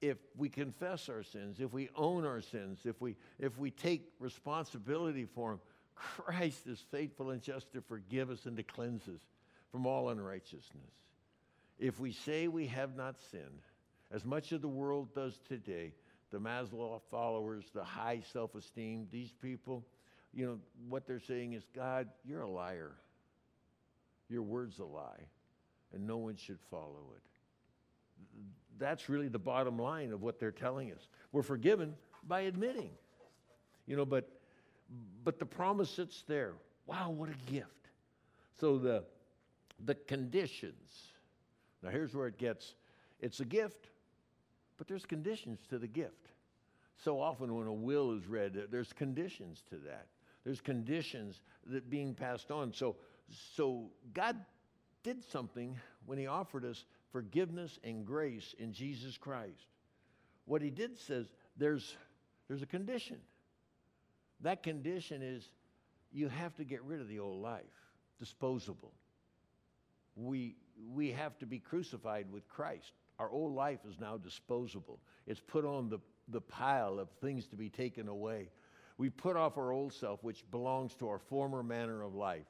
if 0.00 0.18
we 0.36 0.48
confess 0.48 1.08
our 1.08 1.22
sins, 1.22 1.58
if 1.60 1.72
we 1.72 1.88
own 1.96 2.24
our 2.24 2.40
sins, 2.40 2.80
if 2.84 3.00
we, 3.00 3.16
if 3.38 3.58
we 3.58 3.70
take 3.70 4.12
responsibility 4.20 5.24
for 5.24 5.50
them, 5.50 5.60
Christ 5.94 6.66
is 6.66 6.78
faithful 6.92 7.30
and 7.30 7.42
just 7.42 7.72
to 7.72 7.80
forgive 7.80 8.30
us 8.30 8.46
and 8.46 8.56
to 8.56 8.62
cleanse 8.62 9.08
us 9.08 9.20
from 9.72 9.86
all 9.86 10.10
unrighteousness. 10.10 10.92
If 11.78 11.98
we 11.98 12.12
say 12.12 12.46
we 12.46 12.66
have 12.68 12.96
not 12.96 13.16
sinned, 13.30 13.62
as 14.12 14.24
much 14.24 14.52
of 14.52 14.62
the 14.62 14.68
world 14.68 15.14
does 15.14 15.38
today, 15.48 15.92
the 16.30 16.38
Maslow 16.38 17.00
followers, 17.10 17.64
the 17.74 17.84
high 17.84 18.22
self 18.32 18.54
esteem, 18.54 19.08
these 19.10 19.32
people, 19.42 19.84
you 20.32 20.46
know, 20.46 20.58
what 20.88 21.06
they're 21.06 21.20
saying 21.20 21.54
is, 21.54 21.64
God, 21.74 22.08
you're 22.24 22.42
a 22.42 22.48
liar. 22.48 22.92
Your 24.28 24.42
word's 24.42 24.78
a 24.78 24.84
lie, 24.84 25.26
and 25.94 26.06
no 26.06 26.18
one 26.18 26.36
should 26.36 26.60
follow 26.70 27.12
it 27.16 27.22
that's 28.78 29.08
really 29.08 29.28
the 29.28 29.38
bottom 29.38 29.78
line 29.78 30.12
of 30.12 30.22
what 30.22 30.38
they're 30.38 30.52
telling 30.52 30.92
us. 30.92 31.08
We're 31.32 31.42
forgiven 31.42 31.94
by 32.26 32.42
admitting. 32.42 32.90
You 33.86 33.96
know, 33.96 34.04
but 34.04 34.28
but 35.24 35.38
the 35.38 35.46
promise 35.46 35.90
sits 35.90 36.24
there. 36.26 36.54
Wow, 36.86 37.10
what 37.10 37.28
a 37.28 37.50
gift. 37.50 37.90
So 38.58 38.78
the 38.78 39.04
the 39.84 39.94
conditions. 39.94 41.12
Now 41.82 41.90
here's 41.90 42.14
where 42.14 42.26
it 42.26 42.38
gets 42.38 42.74
it's 43.20 43.40
a 43.40 43.44
gift, 43.44 43.88
but 44.76 44.86
there's 44.86 45.04
conditions 45.04 45.58
to 45.70 45.78
the 45.78 45.88
gift. 45.88 46.28
So 46.96 47.20
often 47.20 47.54
when 47.54 47.66
a 47.66 47.72
will 47.72 48.12
is 48.12 48.26
read, 48.26 48.66
there's 48.70 48.92
conditions 48.92 49.62
to 49.70 49.76
that. 49.86 50.06
There's 50.44 50.60
conditions 50.60 51.42
that 51.66 51.90
being 51.90 52.14
passed 52.14 52.50
on. 52.50 52.72
So 52.72 52.96
so 53.56 53.90
God 54.14 54.36
did 55.02 55.24
something 55.30 55.76
when 56.06 56.18
he 56.18 56.26
offered 56.26 56.64
us 56.64 56.84
forgiveness 57.12 57.78
and 57.84 58.06
grace 58.06 58.54
in 58.58 58.72
Jesus 58.72 59.16
Christ. 59.16 59.66
What 60.44 60.62
he 60.62 60.70
did 60.70 60.98
says 60.98 61.26
there's, 61.56 61.96
there's 62.48 62.62
a 62.62 62.66
condition. 62.66 63.18
That 64.40 64.62
condition 64.62 65.22
is 65.22 65.48
you 66.12 66.28
have 66.28 66.54
to 66.56 66.64
get 66.64 66.82
rid 66.84 67.00
of 67.00 67.08
the 67.08 67.18
old 67.18 67.42
life, 67.42 67.62
disposable. 68.18 68.92
We, 70.16 70.56
we 70.92 71.10
have 71.12 71.38
to 71.38 71.46
be 71.46 71.58
crucified 71.58 72.26
with 72.32 72.48
Christ. 72.48 72.92
Our 73.18 73.30
old 73.30 73.54
life 73.54 73.80
is 73.88 73.98
now 74.00 74.16
disposable. 74.16 75.00
It's 75.26 75.40
put 75.40 75.64
on 75.64 75.88
the, 75.88 75.98
the 76.28 76.40
pile 76.40 76.98
of 76.98 77.08
things 77.20 77.46
to 77.48 77.56
be 77.56 77.68
taken 77.68 78.08
away. 78.08 78.48
We 78.96 79.10
put 79.10 79.36
off 79.36 79.58
our 79.58 79.72
old 79.72 79.92
self, 79.92 80.22
which 80.22 80.44
belongs 80.50 80.94
to 80.96 81.08
our 81.08 81.18
former 81.18 81.62
manner 81.62 82.02
of 82.02 82.14
life. 82.14 82.46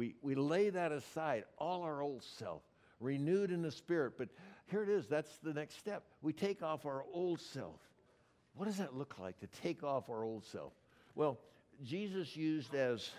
We, 0.00 0.14
we 0.22 0.34
lay 0.34 0.70
that 0.70 0.92
aside, 0.92 1.44
all 1.58 1.82
our 1.82 2.00
old 2.00 2.22
self, 2.22 2.62
renewed 3.00 3.50
in 3.50 3.60
the 3.60 3.70
spirit. 3.70 4.14
But 4.16 4.30
here 4.70 4.82
it 4.82 4.88
is 4.88 5.06
that's 5.06 5.36
the 5.42 5.52
next 5.52 5.76
step. 5.76 6.04
We 6.22 6.32
take 6.32 6.62
off 6.62 6.86
our 6.86 7.04
old 7.12 7.38
self. 7.38 7.78
What 8.54 8.64
does 8.64 8.78
that 8.78 8.96
look 8.96 9.18
like 9.18 9.38
to 9.40 9.46
take 9.62 9.84
off 9.84 10.08
our 10.08 10.24
old 10.24 10.46
self? 10.46 10.72
Well, 11.14 11.38
Jesus 11.84 12.34
used 12.34 12.74
as 12.74 13.10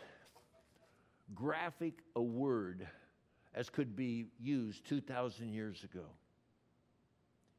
graphic 1.36 2.00
a 2.16 2.22
word 2.22 2.88
as 3.54 3.70
could 3.70 3.96
be 3.96 4.26
used 4.40 4.84
2,000 4.88 5.54
years 5.54 5.84
ago. 5.84 6.06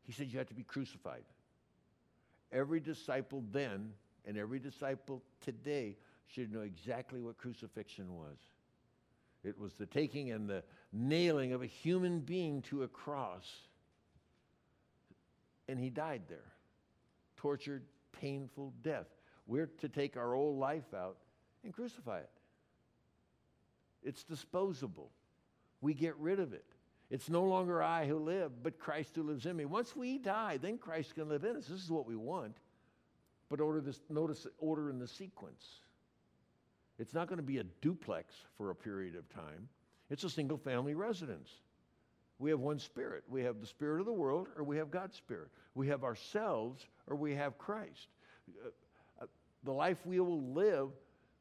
He 0.02 0.10
said 0.10 0.32
you 0.32 0.38
had 0.38 0.48
to 0.48 0.54
be 0.54 0.64
crucified. 0.64 1.22
Every 2.50 2.80
disciple 2.80 3.44
then 3.52 3.92
and 4.26 4.36
every 4.36 4.58
disciple 4.58 5.22
today 5.40 5.96
should 6.26 6.52
know 6.52 6.62
exactly 6.62 7.20
what 7.20 7.38
crucifixion 7.38 8.16
was. 8.16 8.38
It 9.44 9.58
was 9.58 9.72
the 9.74 9.86
taking 9.86 10.30
and 10.30 10.48
the 10.48 10.62
nailing 10.92 11.52
of 11.52 11.62
a 11.62 11.66
human 11.66 12.20
being 12.20 12.62
to 12.62 12.82
a 12.82 12.88
cross. 12.88 13.46
And 15.68 15.78
he 15.78 15.90
died 15.90 16.22
there. 16.28 16.52
Tortured, 17.36 17.82
painful 18.12 18.72
death. 18.82 19.06
We're 19.46 19.66
to 19.78 19.88
take 19.88 20.16
our 20.16 20.34
old 20.34 20.58
life 20.58 20.94
out 20.94 21.16
and 21.64 21.72
crucify 21.72 22.18
it. 22.18 22.30
It's 24.04 24.22
disposable. 24.24 25.10
We 25.80 25.94
get 25.94 26.16
rid 26.18 26.40
of 26.40 26.52
it. 26.52 26.64
It's 27.10 27.28
no 27.28 27.42
longer 27.42 27.82
I 27.82 28.06
who 28.06 28.18
live, 28.18 28.62
but 28.62 28.78
Christ 28.78 29.16
who 29.16 29.22
lives 29.22 29.44
in 29.44 29.56
me. 29.56 29.64
Once 29.64 29.94
we 29.94 30.18
die, 30.18 30.56
then 30.56 30.78
Christ 30.78 31.14
can 31.14 31.28
live 31.28 31.44
in 31.44 31.56
us. 31.56 31.66
This 31.66 31.82
is 31.82 31.90
what 31.90 32.06
we 32.06 32.16
want. 32.16 32.56
But 33.50 33.60
order 33.60 33.80
this, 33.80 34.00
notice 34.08 34.46
order 34.58 34.88
in 34.88 34.98
the 34.98 35.06
sequence. 35.06 35.62
It's 36.98 37.14
not 37.14 37.28
going 37.28 37.38
to 37.38 37.42
be 37.42 37.58
a 37.58 37.64
duplex 37.80 38.34
for 38.56 38.70
a 38.70 38.74
period 38.74 39.16
of 39.16 39.28
time. 39.28 39.68
It's 40.10 40.24
a 40.24 40.30
single 40.30 40.58
family 40.58 40.94
residence. 40.94 41.50
We 42.38 42.50
have 42.50 42.60
one 42.60 42.78
spirit. 42.78 43.24
We 43.28 43.42
have 43.42 43.60
the 43.60 43.66
spirit 43.66 44.00
of 44.00 44.06
the 44.06 44.12
world 44.12 44.48
or 44.56 44.64
we 44.64 44.76
have 44.76 44.90
God's 44.90 45.16
spirit. 45.16 45.48
We 45.74 45.88
have 45.88 46.04
ourselves 46.04 46.86
or 47.06 47.16
we 47.16 47.34
have 47.34 47.56
Christ. 47.58 48.08
Uh, 48.64 48.68
uh, 49.20 49.26
the 49.64 49.72
life 49.72 49.98
we 50.04 50.20
will 50.20 50.42
live 50.52 50.90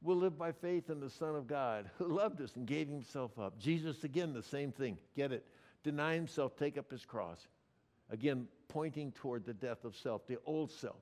we'll 0.01 0.17
live 0.17 0.37
by 0.37 0.51
faith 0.51 0.89
in 0.89 0.99
the 0.99 1.09
Son 1.09 1.35
of 1.35 1.47
God 1.47 1.89
who 1.97 2.07
loved 2.07 2.41
us 2.41 2.55
and 2.55 2.65
gave 2.65 2.87
himself 2.87 3.37
up. 3.39 3.59
Jesus, 3.59 4.03
again, 4.03 4.33
the 4.33 4.43
same 4.43 4.71
thing. 4.71 4.97
Get 5.15 5.31
it? 5.31 5.45
Deny 5.83 6.15
himself, 6.15 6.55
take 6.55 6.77
up 6.77 6.91
his 6.91 7.05
cross. 7.05 7.47
Again, 8.09 8.47
pointing 8.67 9.11
toward 9.11 9.45
the 9.45 9.53
death 9.53 9.85
of 9.85 9.95
self, 9.95 10.27
the 10.27 10.37
old 10.45 10.71
self. 10.71 11.01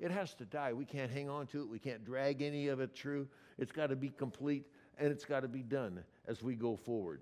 It 0.00 0.10
has 0.10 0.34
to 0.34 0.44
die. 0.44 0.72
We 0.72 0.84
can't 0.84 1.10
hang 1.10 1.28
on 1.28 1.46
to 1.48 1.60
it. 1.60 1.68
We 1.68 1.78
can't 1.78 2.04
drag 2.04 2.40
any 2.42 2.68
of 2.68 2.80
it 2.80 2.94
through. 2.94 3.28
It's 3.58 3.72
got 3.72 3.88
to 3.88 3.96
be 3.96 4.10
complete 4.10 4.64
and 4.98 5.10
it's 5.10 5.24
got 5.24 5.40
to 5.40 5.48
be 5.48 5.62
done 5.62 6.02
as 6.26 6.42
we 6.42 6.54
go 6.54 6.76
forward. 6.76 7.20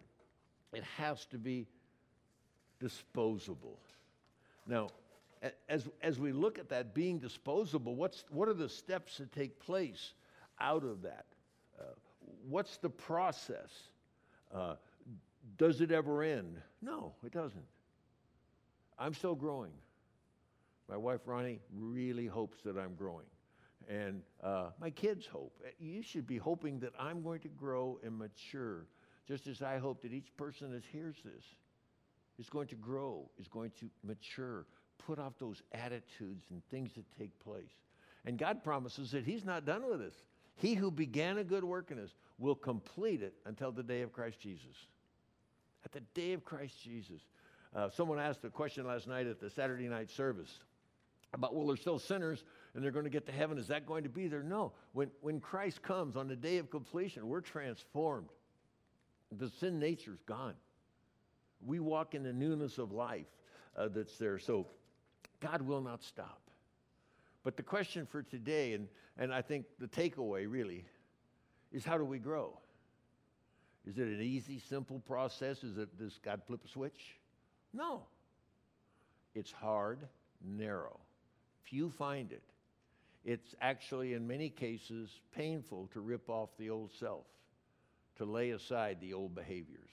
It 0.72 0.84
has 0.96 1.24
to 1.26 1.38
be 1.38 1.66
disposable. 2.78 3.78
Now, 4.66 4.88
as, 5.68 5.88
as 6.02 6.18
we 6.18 6.32
look 6.32 6.58
at 6.58 6.68
that 6.70 6.94
being 6.94 7.18
disposable, 7.18 7.94
what's, 7.94 8.24
what 8.30 8.48
are 8.48 8.54
the 8.54 8.68
steps 8.68 9.18
that 9.18 9.32
take 9.32 9.58
place 9.58 10.12
out 10.60 10.84
of 10.84 11.02
that? 11.02 11.26
Uh, 11.78 11.84
what's 12.48 12.76
the 12.78 12.90
process? 12.90 13.70
Uh, 14.54 14.74
does 15.58 15.80
it 15.80 15.92
ever 15.92 16.22
end? 16.22 16.60
No, 16.82 17.12
it 17.24 17.32
doesn't. 17.32 17.64
I'm 18.98 19.14
still 19.14 19.34
growing. 19.34 19.72
My 20.88 20.96
wife 20.96 21.20
Ronnie 21.26 21.60
really 21.74 22.26
hopes 22.26 22.58
that 22.64 22.78
I'm 22.78 22.94
growing. 22.94 23.26
And 23.88 24.22
uh, 24.42 24.70
my 24.80 24.90
kids 24.90 25.26
hope. 25.26 25.52
Uh, 25.64 25.70
you 25.78 26.02
should 26.02 26.26
be 26.26 26.38
hoping 26.38 26.80
that 26.80 26.92
I'm 26.98 27.22
going 27.22 27.40
to 27.40 27.48
grow 27.48 27.98
and 28.02 28.18
mature, 28.18 28.86
just 29.28 29.46
as 29.46 29.62
I 29.62 29.78
hope 29.78 30.02
that 30.02 30.12
each 30.12 30.36
person 30.36 30.72
that 30.72 30.84
hears 30.90 31.16
this 31.24 31.44
is 32.38 32.48
going 32.48 32.68
to 32.68 32.74
grow, 32.74 33.28
is 33.38 33.48
going 33.48 33.70
to 33.80 33.88
mature, 34.02 34.66
put 34.98 35.18
off 35.18 35.34
those 35.38 35.62
attitudes 35.72 36.46
and 36.50 36.62
things 36.70 36.92
that 36.94 37.04
take 37.18 37.38
place. 37.40 37.70
And 38.24 38.38
God 38.38 38.64
promises 38.64 39.12
that 39.12 39.24
He's 39.24 39.44
not 39.44 39.64
done 39.64 39.88
with 39.88 40.00
us. 40.00 40.14
He 40.56 40.74
who 40.74 40.90
began 40.90 41.38
a 41.38 41.44
good 41.44 41.64
work 41.64 41.90
in 41.90 41.98
us 41.98 42.14
will 42.38 42.54
complete 42.54 43.22
it 43.22 43.34
until 43.44 43.70
the 43.70 43.82
day 43.82 44.02
of 44.02 44.12
Christ 44.12 44.40
Jesus. 44.40 44.74
At 45.84 45.92
the 45.92 46.00
day 46.14 46.32
of 46.32 46.44
Christ 46.44 46.82
Jesus. 46.82 47.20
Uh, 47.74 47.90
someone 47.90 48.18
asked 48.18 48.42
a 48.44 48.50
question 48.50 48.86
last 48.86 49.06
night 49.06 49.26
at 49.26 49.38
the 49.38 49.50
Saturday 49.50 49.86
night 49.86 50.10
service 50.10 50.60
about, 51.36 51.54
well, 51.54 51.66
they're 51.66 51.76
still 51.76 51.98
sinners 51.98 52.42
and 52.74 52.82
they're 52.82 52.90
going 52.90 53.04
to 53.04 53.10
get 53.10 53.26
to 53.26 53.32
heaven. 53.32 53.58
Is 53.58 53.68
that 53.68 53.86
going 53.86 54.02
to 54.02 54.08
be 54.08 54.26
there? 54.26 54.42
No. 54.42 54.72
When, 54.92 55.10
when 55.20 55.40
Christ 55.40 55.82
comes 55.82 56.16
on 56.16 56.28
the 56.28 56.36
day 56.36 56.58
of 56.58 56.70
completion, 56.70 57.28
we're 57.28 57.40
transformed. 57.40 58.28
The 59.38 59.48
sin 59.48 59.78
nature's 59.78 60.22
gone. 60.26 60.54
We 61.64 61.80
walk 61.80 62.14
in 62.14 62.22
the 62.22 62.32
newness 62.32 62.78
of 62.78 62.92
life 62.92 63.26
uh, 63.76 63.88
that's 63.88 64.16
there. 64.18 64.38
So 64.38 64.66
God 65.40 65.62
will 65.62 65.80
not 65.80 66.02
stop. 66.02 66.40
But 67.44 67.56
the 67.56 67.62
question 67.62 68.06
for 68.06 68.22
today, 68.22 68.72
and, 68.72 68.88
and 69.18 69.32
I 69.32 69.42
think 69.42 69.66
the 69.78 69.86
takeaway 69.86 70.50
really, 70.50 70.84
is 71.72 71.84
how 71.84 71.98
do 71.98 72.04
we 72.04 72.18
grow? 72.18 72.58
Is 73.86 73.98
it 73.98 74.08
an 74.08 74.20
easy, 74.20 74.58
simple 74.58 75.00
process? 75.06 75.62
Is 75.62 75.78
it 75.78 75.96
does 75.98 76.18
God 76.24 76.42
flip 76.46 76.60
a 76.64 76.68
switch? 76.68 77.18
No. 77.72 78.02
It's 79.34 79.52
hard, 79.52 80.00
narrow. 80.44 80.98
Few 81.68 81.90
find 81.90 82.32
it. 82.32 82.42
It's 83.24 83.54
actually, 83.60 84.14
in 84.14 84.26
many 84.26 84.48
cases, 84.48 85.10
painful 85.34 85.88
to 85.92 86.00
rip 86.00 86.30
off 86.30 86.50
the 86.58 86.70
old 86.70 86.92
self, 86.92 87.24
to 88.18 88.24
lay 88.24 88.50
aside 88.50 88.98
the 89.00 89.14
old 89.14 89.34
behaviors. 89.34 89.90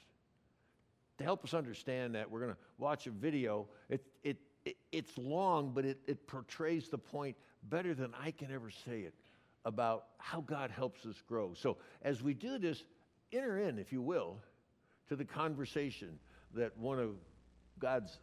To 1.17 1.23
help 1.23 1.43
us 1.43 1.53
understand 1.53 2.13
that, 2.15 2.29
we're 2.29 2.41
going 2.41 2.51
to 2.51 2.57
watch 2.77 3.07
a 3.07 3.12
video. 3.12 3.67
It, 3.89 4.05
it, 4.23 4.38
it, 4.65 4.77
it's 4.91 5.17
long, 5.17 5.71
but 5.73 5.83
it, 5.83 5.99
it 6.05 6.27
portrays 6.27 6.89
the 6.89 6.97
point 6.97 7.36
better 7.69 7.95
than 7.95 8.13
I 8.21 8.31
can 8.31 8.51
ever 8.51 8.69
say 8.69 9.01
it 9.01 9.15
about 9.65 10.05
how 10.19 10.41
God 10.41 10.69
helps 10.69 11.05
us 11.05 11.15
grow. 11.27 11.53
So, 11.55 11.77
as 12.03 12.21
we 12.21 12.33
do 12.33 12.59
this, 12.59 12.83
enter 13.31 13.59
in, 13.59 13.79
if 13.79 13.91
you 13.91 14.01
will, 14.01 14.38
to 15.09 15.15
the 15.15 15.25
conversation 15.25 16.19
that 16.53 16.77
one 16.77 16.99
of 16.99 17.15
God's 17.79 18.19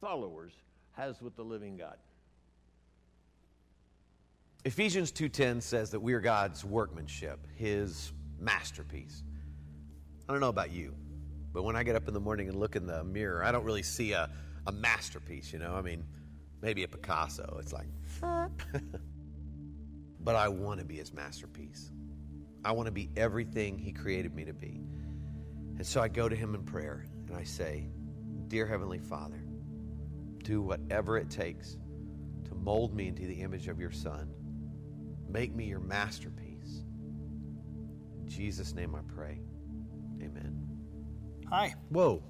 followers 0.00 0.52
has 0.92 1.22
with 1.22 1.34
the 1.36 1.44
living 1.44 1.76
God. 1.76 1.96
Ephesians 4.64 5.12
2:10 5.12 5.60
says 5.60 5.90
that 5.90 6.00
we 6.00 6.14
are 6.14 6.20
God's 6.20 6.64
workmanship, 6.64 7.46
his 7.54 8.12
masterpiece. 8.38 9.22
I 10.26 10.32
don't 10.32 10.40
know 10.40 10.48
about 10.48 10.70
you, 10.70 10.94
but 11.52 11.64
when 11.64 11.76
I 11.76 11.82
get 11.82 11.96
up 11.96 12.08
in 12.08 12.14
the 12.14 12.20
morning 12.20 12.48
and 12.48 12.58
look 12.58 12.74
in 12.74 12.86
the 12.86 13.04
mirror, 13.04 13.44
I 13.44 13.52
don't 13.52 13.64
really 13.64 13.82
see 13.82 14.12
a, 14.12 14.30
a 14.66 14.72
masterpiece, 14.72 15.52
you 15.52 15.58
know? 15.58 15.74
I 15.74 15.82
mean, 15.82 16.02
maybe 16.62 16.82
a 16.82 16.88
Picasso. 16.88 17.58
It's 17.60 17.74
like 17.74 17.88
But 20.20 20.36
I 20.36 20.48
want 20.48 20.80
to 20.80 20.86
be 20.86 20.96
his 20.96 21.12
masterpiece. 21.12 21.90
I 22.64 22.72
want 22.72 22.86
to 22.86 22.92
be 22.92 23.10
everything 23.18 23.78
he 23.78 23.92
created 23.92 24.34
me 24.34 24.46
to 24.46 24.54
be. 24.54 24.80
And 25.76 25.86
so 25.86 26.00
I 26.00 26.08
go 26.08 26.26
to 26.26 26.34
him 26.34 26.54
in 26.54 26.62
prayer 26.62 27.04
and 27.28 27.36
I 27.36 27.44
say, 27.44 27.86
Dear 28.48 28.66
Heavenly 28.66 28.98
Father, 28.98 29.44
do 30.38 30.62
whatever 30.62 31.18
it 31.18 31.28
takes 31.28 31.76
to 32.48 32.54
mold 32.54 32.94
me 32.94 33.08
into 33.08 33.26
the 33.26 33.42
image 33.42 33.68
of 33.68 33.78
your 33.78 33.90
Son 33.90 34.32
Make 35.34 35.52
me 35.52 35.64
your 35.64 35.80
masterpiece. 35.80 36.84
In 38.20 38.28
Jesus' 38.28 38.72
name 38.72 38.94
I 38.94 39.00
pray. 39.12 39.40
Amen. 40.22 40.56
Hi. 41.50 41.74
Whoa. 41.88 42.22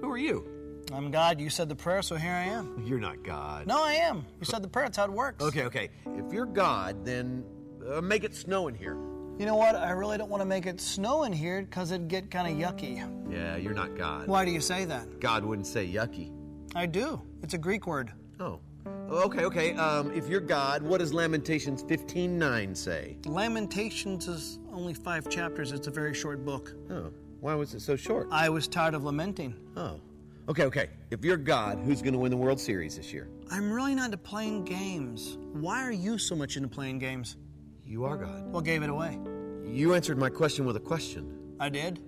Who 0.00 0.08
are 0.08 0.16
you? 0.16 0.46
I'm 0.92 1.10
God. 1.10 1.40
You 1.40 1.50
said 1.50 1.68
the 1.68 1.74
prayer, 1.74 2.02
so 2.02 2.14
here 2.14 2.30
I 2.30 2.44
am. 2.44 2.84
You're 2.86 3.00
not 3.00 3.24
God. 3.24 3.66
No, 3.66 3.82
I 3.82 3.94
am. 3.94 4.24
You 4.38 4.46
said 4.46 4.62
the 4.62 4.68
prayer. 4.68 4.86
That's 4.86 4.96
how 4.96 5.06
it 5.06 5.12
works. 5.12 5.42
Okay, 5.42 5.64
okay. 5.64 5.88
If 6.14 6.32
you're 6.32 6.46
God, 6.46 7.04
then 7.04 7.44
uh, 7.90 8.00
make 8.00 8.22
it 8.22 8.32
snow 8.32 8.68
in 8.68 8.76
here. 8.76 8.94
You 9.40 9.44
know 9.44 9.56
what? 9.56 9.74
I 9.74 9.90
really 9.90 10.16
don't 10.16 10.30
want 10.30 10.40
to 10.40 10.46
make 10.46 10.66
it 10.66 10.80
snow 10.80 11.24
in 11.24 11.32
here 11.32 11.62
because 11.62 11.90
it'd 11.90 12.06
get 12.06 12.30
kind 12.30 12.46
of 12.46 12.70
yucky. 12.70 12.98
Yeah, 13.28 13.56
you're 13.56 13.74
not 13.74 13.96
God. 13.96 14.28
Why 14.28 14.44
do 14.44 14.52
you 14.52 14.60
say 14.60 14.84
that? 14.84 15.18
God 15.18 15.44
wouldn't 15.44 15.66
say 15.66 15.84
yucky. 15.84 16.30
I 16.76 16.86
do. 16.86 17.20
It's 17.42 17.54
a 17.54 17.58
Greek 17.58 17.88
word. 17.88 18.12
Oh. 18.38 18.60
Okay, 19.08 19.44
okay. 19.44 19.74
Um, 19.74 20.12
if 20.12 20.28
you're 20.28 20.40
God, 20.40 20.82
what 20.82 20.98
does 20.98 21.14
Lamentations 21.14 21.82
15:9 21.84 22.74
say? 22.74 23.16
Lamentations 23.24 24.26
is 24.26 24.58
only 24.72 24.94
five 24.94 25.28
chapters. 25.28 25.72
It's 25.72 25.86
a 25.86 25.90
very 25.90 26.12
short 26.12 26.44
book. 26.44 26.74
Oh, 26.90 27.12
why 27.40 27.54
was 27.54 27.72
it 27.74 27.80
so 27.80 27.94
short? 27.94 28.28
I 28.32 28.48
was 28.48 28.66
tired 28.66 28.94
of 28.94 29.04
lamenting. 29.04 29.54
Oh, 29.76 30.00
okay, 30.48 30.64
okay. 30.64 30.88
If 31.10 31.24
you're 31.24 31.36
God, 31.36 31.78
who's 31.78 32.02
going 32.02 32.14
to 32.14 32.18
win 32.18 32.32
the 32.32 32.36
World 32.36 32.58
Series 32.58 32.96
this 32.96 33.12
year? 33.12 33.28
I'm 33.50 33.70
really 33.70 33.94
not 33.94 34.06
into 34.06 34.16
playing 34.16 34.64
games. 34.64 35.38
Why 35.52 35.82
are 35.84 35.92
you 35.92 36.18
so 36.18 36.34
much 36.34 36.56
into 36.56 36.68
playing 36.68 36.98
games? 36.98 37.36
You 37.84 38.04
are 38.04 38.16
God. 38.16 38.50
What 38.50 38.64
gave 38.64 38.82
it 38.82 38.90
away? 38.90 39.18
You 39.64 39.94
answered 39.94 40.18
my 40.18 40.30
question 40.30 40.64
with 40.64 40.76
a 40.76 40.80
question. 40.80 41.54
I 41.60 41.68
did. 41.68 42.00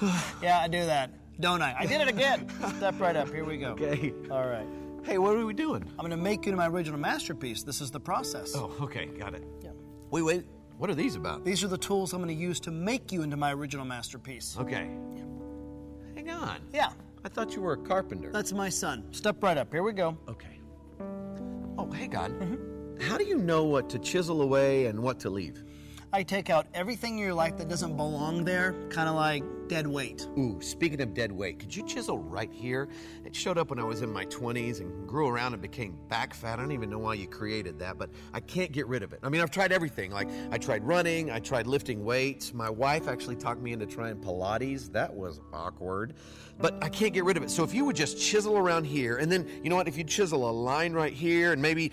yeah, 0.42 0.60
I 0.60 0.68
do 0.68 0.86
that, 0.86 1.10
don't 1.38 1.60
I? 1.60 1.76
I 1.78 1.84
did 1.84 2.00
it 2.00 2.08
again. 2.08 2.48
Step 2.78 2.98
right 2.98 3.14
up. 3.14 3.28
Here 3.28 3.44
we 3.44 3.58
go. 3.58 3.72
Okay. 3.72 4.14
All 4.30 4.48
right. 4.48 4.66
Hey, 5.02 5.18
what 5.18 5.34
are 5.34 5.46
we 5.46 5.54
doing? 5.54 5.82
I'm 5.82 5.98
going 5.98 6.10
to 6.10 6.16
make 6.16 6.46
you 6.46 6.54
my 6.54 6.68
original 6.68 6.98
masterpiece. 6.98 7.62
This 7.62 7.80
is 7.80 7.90
the 7.90 8.00
process. 8.00 8.52
Oh, 8.54 8.74
okay, 8.82 9.06
got 9.06 9.34
it. 9.34 9.44
Yeah. 9.62 9.70
Wait, 10.10 10.22
wait. 10.22 10.44
What 10.76 10.90
are 10.90 10.94
these 10.94 11.16
about? 11.16 11.44
These 11.44 11.64
are 11.64 11.68
the 11.68 11.78
tools 11.78 12.12
I'm 12.12 12.22
going 12.22 12.34
to 12.34 12.40
use 12.40 12.60
to 12.60 12.70
make 12.70 13.12
you 13.12 13.22
into 13.22 13.36
my 13.36 13.52
original 13.52 13.84
masterpiece. 13.84 14.56
Okay. 14.58 14.90
Hang 16.14 16.30
on. 16.30 16.60
Yeah. 16.72 16.90
I 17.24 17.28
thought 17.28 17.54
you 17.54 17.62
were 17.62 17.74
a 17.74 17.76
carpenter. 17.76 18.30
That's 18.30 18.52
my 18.52 18.68
son. 18.68 19.04
Step 19.12 19.42
right 19.42 19.58
up. 19.58 19.72
Here 19.72 19.82
we 19.82 19.92
go. 19.92 20.16
Okay. 20.28 20.58
Oh, 21.78 21.90
hey, 21.92 22.06
God. 22.06 22.32
Mm-hmm. 22.32 23.00
How 23.00 23.16
do 23.16 23.24
you 23.24 23.36
know 23.36 23.64
what 23.64 23.88
to 23.90 23.98
chisel 23.98 24.42
away 24.42 24.86
and 24.86 25.00
what 25.00 25.18
to 25.20 25.30
leave? 25.30 25.64
I 26.12 26.24
take 26.24 26.50
out 26.50 26.66
everything 26.74 27.18
in 27.18 27.18
your 27.18 27.34
life 27.34 27.56
that 27.58 27.68
doesn't 27.68 27.96
belong 27.96 28.44
there, 28.44 28.74
kind 28.88 29.08
of 29.08 29.14
like 29.14 29.44
dead 29.68 29.86
weight. 29.86 30.26
Ooh, 30.36 30.60
speaking 30.60 31.00
of 31.00 31.14
dead 31.14 31.30
weight, 31.30 31.60
could 31.60 31.74
you 31.74 31.86
chisel 31.86 32.18
right 32.18 32.52
here? 32.52 32.88
It 33.24 33.36
showed 33.36 33.56
up 33.56 33.70
when 33.70 33.78
I 33.78 33.84
was 33.84 34.02
in 34.02 34.12
my 34.12 34.24
20s 34.24 34.80
and 34.80 35.08
grew 35.08 35.28
around 35.28 35.52
and 35.52 35.62
became 35.62 35.96
back 36.08 36.34
fat. 36.34 36.58
I 36.58 36.62
don't 36.62 36.72
even 36.72 36.90
know 36.90 36.98
why 36.98 37.14
you 37.14 37.28
created 37.28 37.78
that, 37.78 37.96
but 37.96 38.10
I 38.34 38.40
can't 38.40 38.72
get 38.72 38.88
rid 38.88 39.04
of 39.04 39.12
it. 39.12 39.20
I 39.22 39.28
mean, 39.28 39.40
I've 39.40 39.52
tried 39.52 39.70
everything. 39.70 40.10
Like, 40.10 40.28
I 40.50 40.58
tried 40.58 40.82
running, 40.84 41.30
I 41.30 41.38
tried 41.38 41.68
lifting 41.68 42.04
weights. 42.04 42.52
My 42.52 42.68
wife 42.68 43.06
actually 43.06 43.36
talked 43.36 43.62
me 43.62 43.72
into 43.72 43.86
trying 43.86 44.16
Pilates. 44.16 44.90
That 44.90 45.14
was 45.14 45.40
awkward, 45.52 46.14
but 46.58 46.74
I 46.82 46.88
can't 46.88 47.14
get 47.14 47.22
rid 47.22 47.36
of 47.36 47.44
it. 47.44 47.50
So 47.50 47.62
if 47.62 47.72
you 47.72 47.84
would 47.84 47.94
just 47.94 48.20
chisel 48.20 48.58
around 48.58 48.82
here, 48.82 49.18
and 49.18 49.30
then, 49.30 49.48
you 49.62 49.70
know 49.70 49.76
what, 49.76 49.86
if 49.86 49.96
you 49.96 50.02
chisel 50.02 50.50
a 50.50 50.52
line 50.52 50.92
right 50.92 51.12
here 51.12 51.52
and 51.52 51.62
maybe 51.62 51.92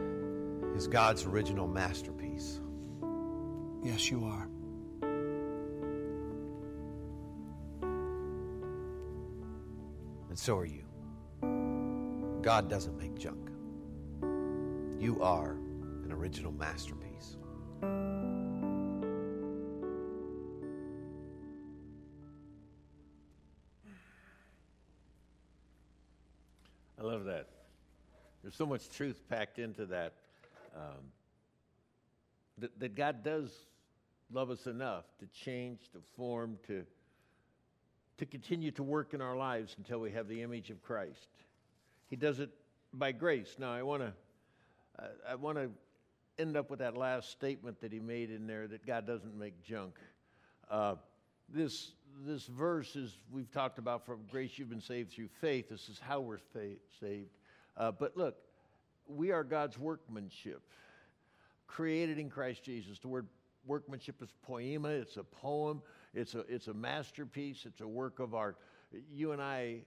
is 0.75 0.87
God's 0.87 1.25
original 1.25 1.67
masterpiece. 1.67 2.59
Yes, 3.83 4.09
you 4.09 4.25
are. 4.25 4.47
And 10.29 10.39
so 10.39 10.57
are 10.57 10.65
you. 10.65 10.85
God 12.41 12.69
doesn't 12.69 12.97
make 12.97 13.17
junk. 13.17 13.49
You 14.99 15.21
are 15.21 15.51
an 16.03 16.11
original 16.11 16.51
masterpiece. 16.51 17.37
I 26.99 27.03
love 27.03 27.25
that. 27.25 27.47
There's 28.43 28.55
so 28.55 28.65
much 28.65 28.89
truth 28.89 29.21
packed 29.27 29.59
into 29.59 29.87
that. 29.87 30.13
Um, 30.75 31.11
that, 32.57 32.79
that 32.79 32.95
God 32.95 33.23
does 33.23 33.51
love 34.31 34.49
us 34.49 34.67
enough 34.67 35.05
to 35.19 35.25
change, 35.27 35.79
to 35.93 35.99
form, 36.15 36.57
to, 36.67 36.83
to 38.17 38.25
continue 38.25 38.71
to 38.71 38.83
work 38.83 39.13
in 39.13 39.21
our 39.21 39.35
lives 39.35 39.75
until 39.77 39.99
we 39.99 40.11
have 40.11 40.27
the 40.27 40.41
image 40.41 40.69
of 40.69 40.81
Christ. 40.81 41.29
He 42.09 42.15
does 42.15 42.39
it 42.39 42.49
by 42.93 43.11
grace. 43.11 43.55
Now, 43.57 43.73
I 43.73 43.83
want 43.83 44.03
to 44.03 44.13
I, 44.99 45.31
I 45.31 45.35
want 45.35 45.57
to 45.57 45.69
end 46.37 46.57
up 46.57 46.69
with 46.69 46.79
that 46.79 46.97
last 46.97 47.31
statement 47.31 47.79
that 47.81 47.91
he 47.91 47.99
made 47.99 48.31
in 48.31 48.47
there 48.47 48.67
that 48.67 48.85
God 48.85 49.05
doesn't 49.05 49.37
make 49.37 49.61
junk. 49.63 49.95
Uh, 50.69 50.95
this, 51.49 51.91
this 52.25 52.45
verse 52.45 52.95
is, 52.95 53.17
we've 53.31 53.51
talked 53.51 53.77
about 53.77 54.05
from 54.05 54.19
grace 54.29 54.51
you've 54.55 54.69
been 54.69 54.81
saved 54.81 55.13
through 55.13 55.29
faith. 55.39 55.69
This 55.69 55.89
is 55.89 55.99
how 55.99 56.21
we're 56.21 56.37
fa- 56.37 56.79
saved. 56.99 57.29
Uh, 57.77 57.91
but 57.91 58.15
look, 58.15 58.35
we 59.15 59.31
are 59.31 59.43
God's 59.43 59.77
workmanship, 59.77 60.61
created 61.67 62.17
in 62.17 62.29
Christ 62.29 62.63
Jesus. 62.63 62.99
The 62.99 63.07
word 63.07 63.27
workmanship 63.65 64.21
is 64.21 64.29
poema, 64.43 64.89
it's 64.89 65.17
a 65.17 65.23
poem, 65.23 65.81
it's 66.13 66.35
a, 66.35 66.39
it's 66.49 66.67
a 66.67 66.73
masterpiece, 66.73 67.65
it's 67.65 67.81
a 67.81 67.87
work 67.87 68.19
of 68.19 68.33
art. 68.33 68.57
You 69.11 69.31
and 69.31 69.41
I, 69.41 69.81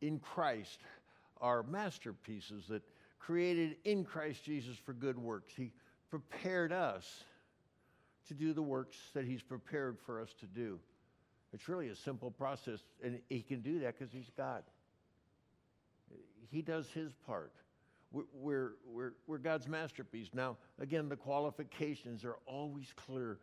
in 0.00 0.18
Christ, 0.18 0.80
are 1.40 1.62
masterpieces 1.62 2.66
that 2.68 2.82
created 3.18 3.76
in 3.84 4.04
Christ 4.04 4.44
Jesus 4.44 4.76
for 4.76 4.92
good 4.92 5.18
works. 5.18 5.54
He 5.56 5.72
prepared 6.10 6.72
us 6.72 7.24
to 8.28 8.34
do 8.34 8.52
the 8.52 8.62
works 8.62 8.96
that 9.14 9.24
He's 9.24 9.42
prepared 9.42 9.98
for 10.04 10.20
us 10.20 10.34
to 10.40 10.46
do. 10.46 10.78
It's 11.52 11.68
really 11.68 11.88
a 11.88 11.96
simple 11.96 12.30
process, 12.30 12.80
and 13.02 13.20
He 13.28 13.40
can 13.40 13.60
do 13.60 13.80
that 13.80 13.98
because 13.98 14.12
He's 14.12 14.30
God. 14.36 14.62
He 16.50 16.62
does 16.62 16.88
His 16.90 17.12
part. 17.26 17.52
We're, 18.10 18.72
we're, 18.86 19.12
we're 19.26 19.38
God's 19.38 19.68
masterpiece. 19.68 20.30
Now, 20.32 20.56
again, 20.80 21.08
the 21.08 21.16
qualifications 21.16 22.24
are 22.24 22.36
always 22.46 22.92
clear. 22.96 23.38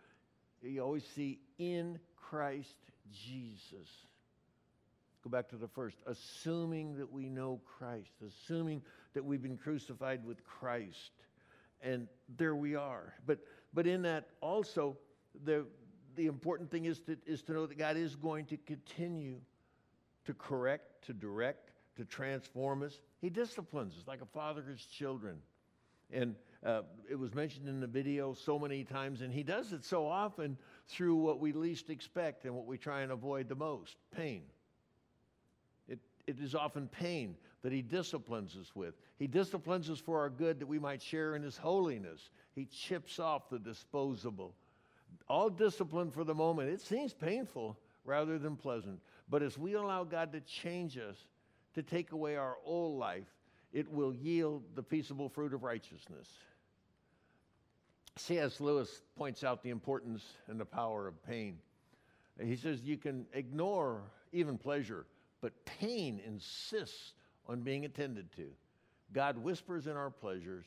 You 0.64 0.82
always 0.82 1.06
see 1.06 1.40
in 1.60 2.00
Christ 2.16 2.76
Jesus. 3.12 3.90
Go 5.24 5.30
back 5.30 5.50
to 5.50 5.56
the 5.56 5.68
first. 5.68 5.98
Assuming 6.08 6.98
that 6.98 7.12
we 7.12 7.30
know 7.30 7.60
Christ, 7.66 8.12
assuming 8.26 8.82
that 9.14 9.24
we've 9.24 9.42
been 9.42 9.58
crucified 9.58 10.26
with 10.26 10.44
Christ. 10.44 11.12
And 11.82 12.08
there 12.38 12.56
we 12.56 12.76
are. 12.76 13.14
But, 13.28 13.40
but 13.74 13.86
in 13.86 14.02
that 14.04 14.30
also, 14.42 14.98
the, 15.44 15.66
the 16.16 16.26
important 16.26 16.72
thing 16.72 16.86
is 16.86 17.00
to, 17.02 17.18
is 17.28 17.44
to 17.44 17.54
know 17.54 17.66
that 17.68 17.78
God 17.78 17.98
is 17.98 18.16
going 18.16 18.46
to 18.46 18.58
continue 18.58 19.38
to 20.26 20.34
correct, 20.34 21.06
to 21.06 21.14
direct, 21.14 21.72
to 21.98 22.06
transform 22.06 22.84
us. 22.84 23.00
He 23.26 23.32
disciplines 23.32 23.98
us 23.98 24.04
like 24.06 24.22
a 24.22 24.28
father 24.28 24.62
his 24.62 24.86
children. 24.86 25.38
And 26.14 26.36
uh, 26.64 26.84
it 27.10 27.18
was 27.18 27.34
mentioned 27.34 27.68
in 27.68 27.80
the 27.80 27.88
video 27.88 28.36
so 28.36 28.60
many 28.60 28.84
times, 28.84 29.22
and 29.22 29.34
he 29.34 29.42
does 29.42 29.74
it 29.74 29.84
so 29.84 30.06
often 30.06 30.60
through 30.88 31.16
what 31.16 31.40
we 31.40 31.52
least 31.52 31.90
expect 31.90 32.46
and 32.46 32.54
what 32.54 32.68
we 32.68 32.78
try 32.78 33.02
and 33.02 33.12
avoid 33.12 33.50
the 33.50 33.56
most 33.56 33.96
pain. 34.16 34.44
It, 35.88 35.98
it 36.28 36.40
is 36.40 36.54
often 36.54 36.88
pain 36.88 37.36
that 37.64 37.72
he 37.72 37.82
disciplines 37.82 38.56
us 38.62 38.76
with. 38.76 38.94
He 39.18 39.26
disciplines 39.26 39.90
us 39.90 39.98
for 39.98 40.20
our 40.20 40.30
good 40.30 40.60
that 40.60 40.68
we 40.68 40.78
might 40.78 41.02
share 41.02 41.36
in 41.36 41.42
his 41.42 41.58
holiness. 41.58 42.30
He 42.54 42.66
chips 42.66 43.18
off 43.18 43.50
the 43.50 43.58
disposable. 43.58 44.54
All 45.28 45.50
discipline 45.50 46.12
for 46.12 46.24
the 46.24 46.36
moment, 46.36 46.70
it 46.70 46.82
seems 46.82 47.12
painful 47.12 47.76
rather 48.04 48.38
than 48.38 48.56
pleasant. 48.56 49.00
But 49.28 49.42
as 49.42 49.58
we 49.58 49.74
allow 49.74 50.04
God 50.04 50.32
to 50.34 50.42
change 50.42 51.00
us, 51.00 51.18
to 51.76 51.84
take 51.84 52.12
away 52.12 52.36
our 52.36 52.58
old 52.66 52.98
life, 52.98 53.28
it 53.74 53.92
will 53.92 54.14
yield 54.14 54.64
the 54.76 54.84
peaceable 54.84 55.30
fruit 55.30 55.54
of 55.54 55.64
righteousness. 55.64 56.28
C.S. 58.18 58.62
Lewis 58.62 59.02
points 59.18 59.44
out 59.44 59.62
the 59.62 59.70
importance 59.70 60.24
and 60.48 60.60
the 60.60 60.66
power 60.66 61.08
of 61.08 61.22
pain. 61.26 61.58
He 62.42 62.56
says 62.56 62.82
you 62.82 62.98
can 62.98 63.26
ignore 63.34 64.02
even 64.32 64.58
pleasure, 64.58 65.06
but 65.42 65.54
pain 65.66 66.22
insists 66.26 67.14
on 67.48 67.62
being 67.62 67.86
attended 67.86 68.32
to. 68.38 68.48
God 69.14 69.38
whispers 69.38 69.88
in 69.88 69.96
our 69.96 70.10
pleasures, 70.10 70.66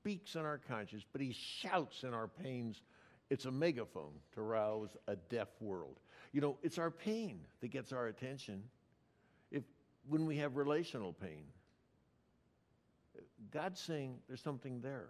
speaks 0.00 0.34
in 0.34 0.42
our 0.42 0.58
conscience, 0.58 1.04
but 1.12 1.20
he 1.20 1.32
shouts 1.32 2.04
in 2.04 2.14
our 2.14 2.28
pains. 2.28 2.82
It's 3.28 3.44
a 3.44 3.50
megaphone 3.50 4.12
to 4.34 4.42
rouse 4.42 4.96
a 5.08 5.16
deaf 5.16 5.48
world. 5.60 5.98
You 6.32 6.40
know, 6.40 6.58
it's 6.62 6.78
our 6.78 6.90
pain 6.90 7.40
that 7.60 7.68
gets 7.68 7.92
our 7.92 8.06
attention. 8.06 8.62
When 10.08 10.26
we 10.26 10.36
have 10.38 10.56
relational 10.56 11.12
pain, 11.12 11.44
God's 13.50 13.80
saying 13.80 14.18
there's 14.28 14.40
something 14.40 14.80
there. 14.80 15.08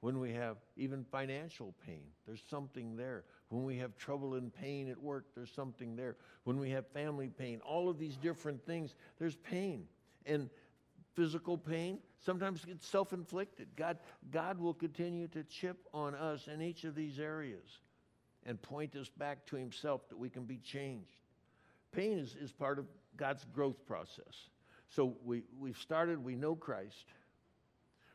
When 0.00 0.18
we 0.18 0.32
have 0.32 0.56
even 0.76 1.04
financial 1.04 1.74
pain, 1.86 2.04
there's 2.26 2.42
something 2.48 2.96
there. 2.96 3.24
When 3.50 3.64
we 3.64 3.76
have 3.78 3.96
trouble 3.98 4.34
and 4.34 4.52
pain 4.52 4.88
at 4.88 4.98
work, 4.98 5.26
there's 5.34 5.52
something 5.52 5.94
there. 5.94 6.16
When 6.44 6.58
we 6.58 6.70
have 6.70 6.86
family 6.88 7.28
pain, 7.28 7.60
all 7.64 7.90
of 7.90 7.98
these 7.98 8.16
different 8.16 8.64
things, 8.64 8.94
there's 9.18 9.36
pain. 9.36 9.86
And 10.24 10.48
physical 11.14 11.58
pain, 11.58 11.98
sometimes 12.18 12.64
it's 12.66 12.86
self 12.86 13.12
inflicted. 13.12 13.68
God, 13.76 13.98
God 14.30 14.58
will 14.58 14.72
continue 14.72 15.28
to 15.28 15.44
chip 15.44 15.86
on 15.92 16.14
us 16.14 16.48
in 16.50 16.62
each 16.62 16.84
of 16.84 16.94
these 16.94 17.18
areas 17.18 17.80
and 18.46 18.60
point 18.60 18.96
us 18.96 19.10
back 19.10 19.44
to 19.46 19.56
Himself 19.56 20.08
that 20.08 20.18
we 20.18 20.30
can 20.30 20.44
be 20.44 20.56
changed. 20.58 21.19
Pain 21.92 22.18
is, 22.18 22.36
is 22.40 22.52
part 22.52 22.78
of 22.78 22.86
God's 23.16 23.44
growth 23.52 23.86
process. 23.86 24.48
So 24.88 25.16
we, 25.24 25.42
we've 25.58 25.78
started, 25.78 26.22
we 26.22 26.34
know 26.34 26.54
Christ. 26.54 27.06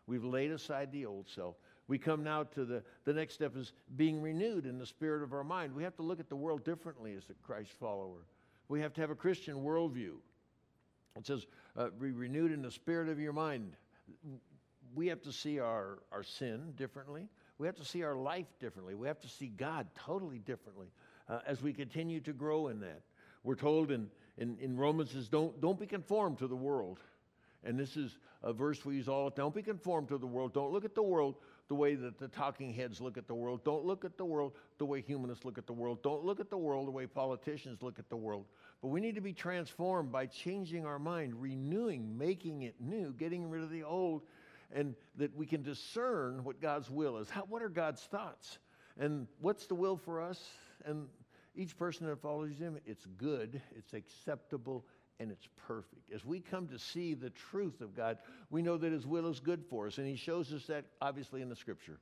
We've 0.07 0.23
laid 0.23 0.51
aside 0.51 0.91
the 0.91 1.05
old 1.05 1.28
self. 1.28 1.55
We 1.88 1.97
come 1.97 2.23
now 2.23 2.43
to 2.43 2.65
the, 2.65 2.84
the 3.05 3.13
next 3.13 3.36
step 3.36 3.55
is 3.55 3.73
being 3.95 4.21
renewed 4.21 4.65
in 4.65 4.78
the 4.78 4.86
spirit 4.86 5.23
of 5.23 5.34
our 5.34 5.43
mind. 5.43 5.73
We 5.76 5.84
have 5.84 5.95
to 5.97 6.03
look 6.03 6.19
at 6.19 6.30
the 6.30 6.36
world 6.36 6.63
differently 6.63 7.13
as 7.15 7.23
a 7.30 7.34
Christ 7.45 7.71
follower. 7.80 8.26
We 8.67 8.82
have 8.82 8.93
to 8.93 9.01
have 9.01 9.11
a 9.11 9.15
Christian 9.15 9.57
worldview. 9.57 10.13
It 11.17 11.26
says, 11.26 11.45
uh, 11.78 11.89
be 11.89 12.11
renewed 12.11 12.51
in 12.51 12.61
the 12.61 12.71
spirit 12.71 13.07
of 13.07 13.19
your 13.19 13.34
mind. 13.34 13.76
We 14.95 15.07
have 15.07 15.21
to 15.21 15.32
see 15.32 15.59
our, 15.59 15.99
our 16.11 16.23
sin 16.23 16.73
differently. 16.76 17.30
We 17.57 17.67
have 17.67 17.76
to 17.78 17.86
see 17.86 18.03
our 18.03 18.15
life 18.15 18.47
differently. 18.59 18.95
We 18.95 19.07
have 19.07 19.19
to 19.21 19.30
see 19.30 19.47
God 19.47 19.88
totally 19.95 20.39
differently 20.39 20.88
uh, 21.30 21.39
as 21.47 21.61
we 21.61 21.71
continue 21.71 22.19
to 22.21 22.34
grow 22.34 22.67
in 22.67 22.80
that. 22.82 23.01
We're 23.46 23.56
told 23.56 23.91
in, 23.91 24.10
in, 24.38 24.58
in 24.60 24.76
Romans 24.76 25.12
says, 25.12 25.30
don't, 25.30 25.62
don't 25.62 25.80
be 25.80 25.86
conformed 25.86 26.39
to 26.39 26.48
the 26.48 26.56
world. 26.56 27.00
And 27.64 27.80
this 27.80 27.96
is 27.96 28.18
a 28.43 28.52
verse 28.52 28.84
we 28.84 28.96
use 28.96 29.08
all 29.08 29.26
the 29.26 29.32
time. 29.32 29.46
Don't 29.46 29.56
be 29.56 29.62
conformed 29.62 30.10
to 30.10 30.18
the 30.18 30.28
world. 30.28 30.54
Don't 30.54 30.72
look 30.72 30.84
at 30.84 30.96
the 30.96 31.04
world 31.04 31.36
the 31.68 31.76
way 31.76 31.96
that 31.96 32.20
the 32.20 32.28
talking 32.28 32.74
heads 32.74 33.02
look 33.02 33.18
at 33.18 33.28
the 33.28 33.34
world. 33.34 33.64
Don't 33.64 33.86
look 33.86 34.04
at 34.04 34.18
the 34.18 34.26
world 34.26 34.54
the 34.78 34.86
way 34.86 35.02
humanists 35.02 35.46
look 35.46 35.58
at 35.58 35.66
the 35.66 35.74
world. 35.74 36.02
Don't 36.04 36.24
look 36.24 36.39
at 36.39 36.50
the 36.50 36.58
world 36.58 36.88
the 36.88 36.91
way 36.91 37.08
politicians 37.08 37.82
look 37.82 37.98
at 37.98 38.10
the 38.10 38.16
world. 38.16 38.46
But 38.82 38.89
we 38.89 39.00
need 39.00 39.16
to 39.16 39.22
be 39.22 39.34
transformed 39.34 40.12
by 40.12 40.26
changing 40.26 40.86
our 40.86 41.00
mind, 41.00 41.39
renewing, 41.39 42.18
making 42.18 42.64
it 42.64 42.76
new, 42.80 43.14
getting 43.14 43.50
rid 43.50 43.64
of 43.64 43.72
the 43.72 43.84
old, 43.84 44.24
and 44.74 44.96
that 45.18 45.36
we 45.36 45.46
can 45.46 45.64
discern 45.64 46.43
what 46.43 46.62
God's 46.62 46.89
will 46.89 47.18
is. 47.18 47.30
How, 47.30 47.43
what 47.43 47.62
are 47.62 47.70
God's 47.70 48.02
thoughts? 48.02 48.60
And 49.00 49.28
what's 49.39 49.66
the 49.68 49.76
will 49.76 49.98
for 49.98 50.22
us? 50.22 50.43
And 50.86 51.08
each 51.56 51.78
person 51.78 52.08
that 52.08 52.22
follows 52.22 52.58
him, 52.58 52.78
it's 52.86 53.06
good, 53.18 53.62
it's 53.76 53.93
acceptable, 53.93 54.86
and 55.20 55.32
it's 55.32 55.47
perfect. 55.68 56.12
As 56.14 56.26
we 56.26 56.39
come 56.39 56.68
to 56.68 56.80
see 56.80 57.14
the 57.14 57.30
truth 57.30 57.82
of 57.82 57.95
God, 57.95 58.18
we 58.49 58.62
know 58.62 58.78
that 58.78 58.91
His 58.91 59.08
will 59.08 59.30
is 59.30 59.39
good 59.39 59.64
for 59.70 59.88
us. 59.88 59.97
And 59.97 60.08
He 60.08 60.16
shows 60.16 60.51
us 60.53 60.66
that 60.68 60.86
obviously 61.01 61.41
in 61.41 61.49
the 61.49 61.56
Scripture. 61.56 61.99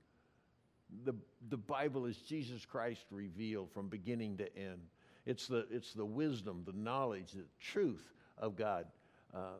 The, 1.05 1.13
the 1.49 1.57
Bible 1.57 2.05
is 2.05 2.17
Jesus 2.17 2.65
Christ 2.65 3.05
revealed 3.11 3.71
from 3.71 3.87
beginning 3.87 4.37
to 4.37 4.57
end. 4.57 4.81
It's 5.25 5.47
the, 5.47 5.65
it's 5.71 5.93
the 5.93 6.05
wisdom, 6.05 6.63
the 6.65 6.73
knowledge, 6.73 7.31
the 7.31 7.45
truth 7.59 8.13
of 8.37 8.55
God. 8.55 8.85
Uh, 9.33 9.57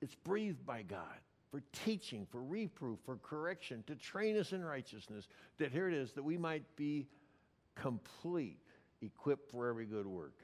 it's 0.00 0.14
breathed 0.14 0.64
by 0.64 0.82
God 0.82 1.20
for 1.50 1.62
teaching, 1.84 2.26
for 2.30 2.42
reproof, 2.42 2.98
for 3.04 3.16
correction, 3.16 3.84
to 3.86 3.94
train 3.94 4.38
us 4.38 4.52
in 4.52 4.64
righteousness. 4.64 5.28
That 5.58 5.72
here 5.72 5.88
it 5.88 5.94
is, 5.94 6.12
that 6.12 6.22
we 6.22 6.38
might 6.38 6.64
be 6.76 7.08
complete, 7.74 8.61
equipped 9.02 9.50
for 9.50 9.68
every 9.68 9.86
good 9.86 10.06
work. 10.06 10.38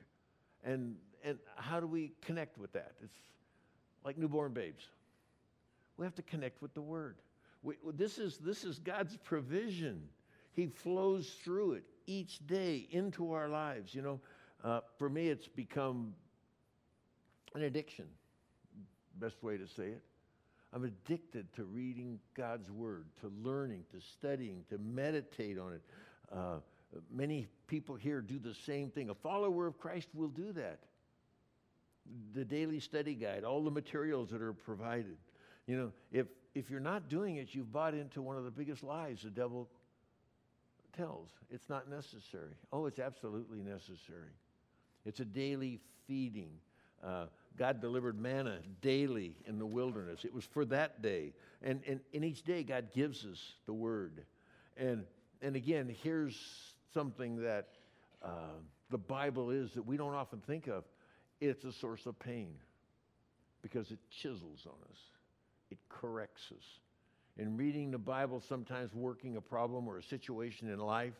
And 0.64 0.96
and 1.24 1.38
how 1.56 1.80
do 1.80 1.86
we 1.86 2.12
connect 2.22 2.58
with 2.58 2.72
that? 2.72 2.92
It's 3.02 3.16
like 4.04 4.18
newborn 4.18 4.52
babes. 4.52 4.84
We 5.96 6.04
have 6.04 6.14
to 6.14 6.22
connect 6.22 6.62
with 6.62 6.74
the 6.74 6.80
Word. 6.80 7.16
We, 7.62 7.74
this, 7.94 8.18
is, 8.18 8.38
this 8.38 8.64
is 8.64 8.78
God's 8.78 9.16
provision. 9.16 10.00
He 10.52 10.66
flows 10.66 11.28
through 11.42 11.72
it 11.72 11.84
each 12.06 12.46
day 12.46 12.86
into 12.90 13.32
our 13.32 13.48
lives. 13.48 13.94
You 13.94 14.02
know, 14.02 14.20
uh, 14.62 14.80
for 14.96 15.08
me, 15.08 15.28
it's 15.28 15.48
become 15.48 16.14
an 17.54 17.62
addiction, 17.62 18.06
best 19.16 19.42
way 19.42 19.56
to 19.56 19.66
say 19.66 19.88
it. 19.88 20.02
I'm 20.72 20.84
addicted 20.84 21.52
to 21.54 21.64
reading 21.64 22.20
God's 22.34 22.70
Word, 22.70 23.06
to 23.22 23.32
learning, 23.42 23.84
to 23.90 24.00
studying, 24.00 24.64
to 24.70 24.78
meditate 24.78 25.58
on 25.58 25.72
it. 25.72 25.82
Uh, 26.30 26.58
many 27.10 27.46
people 27.66 27.94
here 27.94 28.20
do 28.20 28.38
the 28.38 28.54
same 28.54 28.90
thing. 28.90 29.10
A 29.10 29.14
follower 29.14 29.66
of 29.66 29.78
Christ 29.78 30.08
will 30.14 30.28
do 30.28 30.52
that 30.52 30.80
the 32.34 32.44
daily 32.44 32.80
study 32.80 33.14
guide, 33.14 33.44
all 33.44 33.62
the 33.62 33.70
materials 33.70 34.30
that 34.30 34.40
are 34.40 34.54
provided. 34.54 35.18
You 35.66 35.76
know, 35.76 35.92
if, 36.10 36.26
if 36.54 36.70
you're 36.70 36.80
not 36.80 37.10
doing 37.10 37.36
it, 37.36 37.54
you've 37.54 37.70
bought 37.70 37.92
into 37.92 38.22
one 38.22 38.38
of 38.38 38.44
the 38.44 38.50
biggest 38.50 38.82
lies 38.82 39.20
the 39.22 39.30
devil 39.30 39.68
tells. 40.96 41.28
It's 41.50 41.68
not 41.68 41.90
necessary. 41.90 42.54
Oh, 42.72 42.86
it's 42.86 42.98
absolutely 42.98 43.62
necessary. 43.62 44.32
It's 45.04 45.20
a 45.20 45.24
daily 45.24 45.80
feeding 46.06 46.50
Uh, 47.04 47.26
God 47.56 47.80
delivered 47.80 48.20
manna 48.20 48.60
daily 48.80 49.36
in 49.46 49.58
the 49.58 49.66
wilderness. 49.66 50.24
It 50.24 50.32
was 50.32 50.44
for 50.44 50.64
that 50.66 51.02
day. 51.02 51.32
And, 51.62 51.80
and, 51.86 52.00
and 52.14 52.24
each 52.24 52.42
day, 52.44 52.62
God 52.62 52.88
gives 52.92 53.24
us 53.24 53.54
the 53.66 53.72
word. 53.72 54.24
And, 54.76 55.04
and 55.42 55.56
again, 55.56 55.94
here's 56.02 56.67
something 56.92 57.42
that 57.42 57.68
uh, 58.22 58.58
the 58.90 58.98
Bible 58.98 59.50
is 59.50 59.72
that 59.72 59.86
we 59.86 59.96
don't 59.96 60.14
often 60.14 60.40
think 60.40 60.66
of 60.66 60.84
it's 61.40 61.64
a 61.64 61.72
source 61.72 62.06
of 62.06 62.18
pain 62.18 62.54
because 63.62 63.90
it 63.90 63.98
chisels 64.10 64.66
on 64.66 64.76
us, 64.90 64.98
it 65.70 65.78
corrects 65.88 66.52
us. 66.52 66.64
In 67.36 67.56
reading 67.56 67.90
the 67.90 67.98
Bible, 67.98 68.42
sometimes 68.48 68.94
working 68.94 69.36
a 69.36 69.40
problem 69.40 69.86
or 69.86 69.98
a 69.98 70.02
situation 70.02 70.68
in 70.68 70.78
life, 70.78 71.14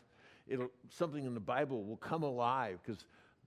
it'll, 0.47 0.69
something 0.89 1.25
in 1.25 1.33
the 1.33 1.39
Bible 1.39 1.83
will 1.85 1.97
come 1.97 2.23
alive 2.23 2.79
because 2.83 3.05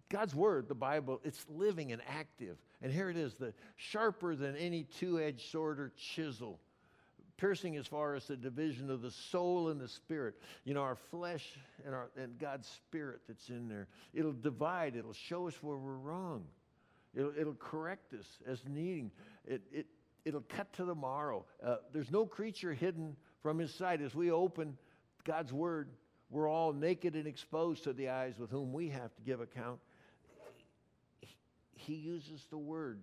God's 0.08 0.34
word, 0.34 0.68
the 0.68 0.74
Bible, 0.74 1.20
it's 1.24 1.44
living 1.48 1.92
and 1.92 2.02
active. 2.08 2.56
And 2.82 2.92
here 2.92 3.10
it 3.10 3.16
is, 3.16 3.34
the 3.34 3.52
sharper 3.76 4.34
than 4.34 4.56
any 4.56 4.84
two-edged 4.84 5.50
sword 5.50 5.80
or 5.80 5.92
chisel, 5.96 6.58
piercing 7.42 7.76
as 7.76 7.88
far 7.88 8.14
as 8.14 8.24
the 8.26 8.36
division 8.36 8.88
of 8.88 9.02
the 9.02 9.10
soul 9.10 9.70
and 9.70 9.80
the 9.80 9.88
spirit. 9.88 10.36
You 10.64 10.74
know, 10.74 10.82
our 10.82 10.96
flesh 11.10 11.44
and 11.84 11.92
our 11.92 12.08
and 12.16 12.38
God's 12.38 12.68
spirit 12.68 13.22
that's 13.26 13.48
in 13.48 13.68
there. 13.68 13.88
It'll 14.14 14.32
divide, 14.32 14.94
it'll 14.94 15.12
show 15.12 15.48
us 15.48 15.54
where 15.60 15.76
we're 15.76 15.96
wrong. 15.96 16.44
It'll, 17.16 17.32
it'll 17.36 17.54
correct 17.54 18.14
us 18.14 18.26
as 18.46 18.62
needing. 18.68 19.10
It, 19.44 19.60
it, 19.72 19.86
it'll 20.24 20.44
cut 20.48 20.72
to 20.74 20.84
the 20.84 20.94
marrow. 20.94 21.44
Uh, 21.60 21.78
there's 21.92 22.12
no 22.12 22.26
creature 22.26 22.72
hidden 22.72 23.16
from 23.42 23.58
his 23.58 23.74
sight. 23.74 24.00
As 24.00 24.14
we 24.14 24.30
open 24.30 24.78
God's 25.24 25.52
word, 25.52 25.88
we're 26.30 26.48
all 26.48 26.72
naked 26.72 27.16
and 27.16 27.26
exposed 27.26 27.82
to 27.84 27.92
the 27.92 28.08
eyes 28.10 28.34
with 28.38 28.50
whom 28.50 28.72
we 28.72 28.88
have 28.90 29.12
to 29.16 29.22
give 29.22 29.40
account. 29.40 29.80
He 31.72 31.94
uses 31.94 32.46
the 32.50 32.58
word 32.58 33.02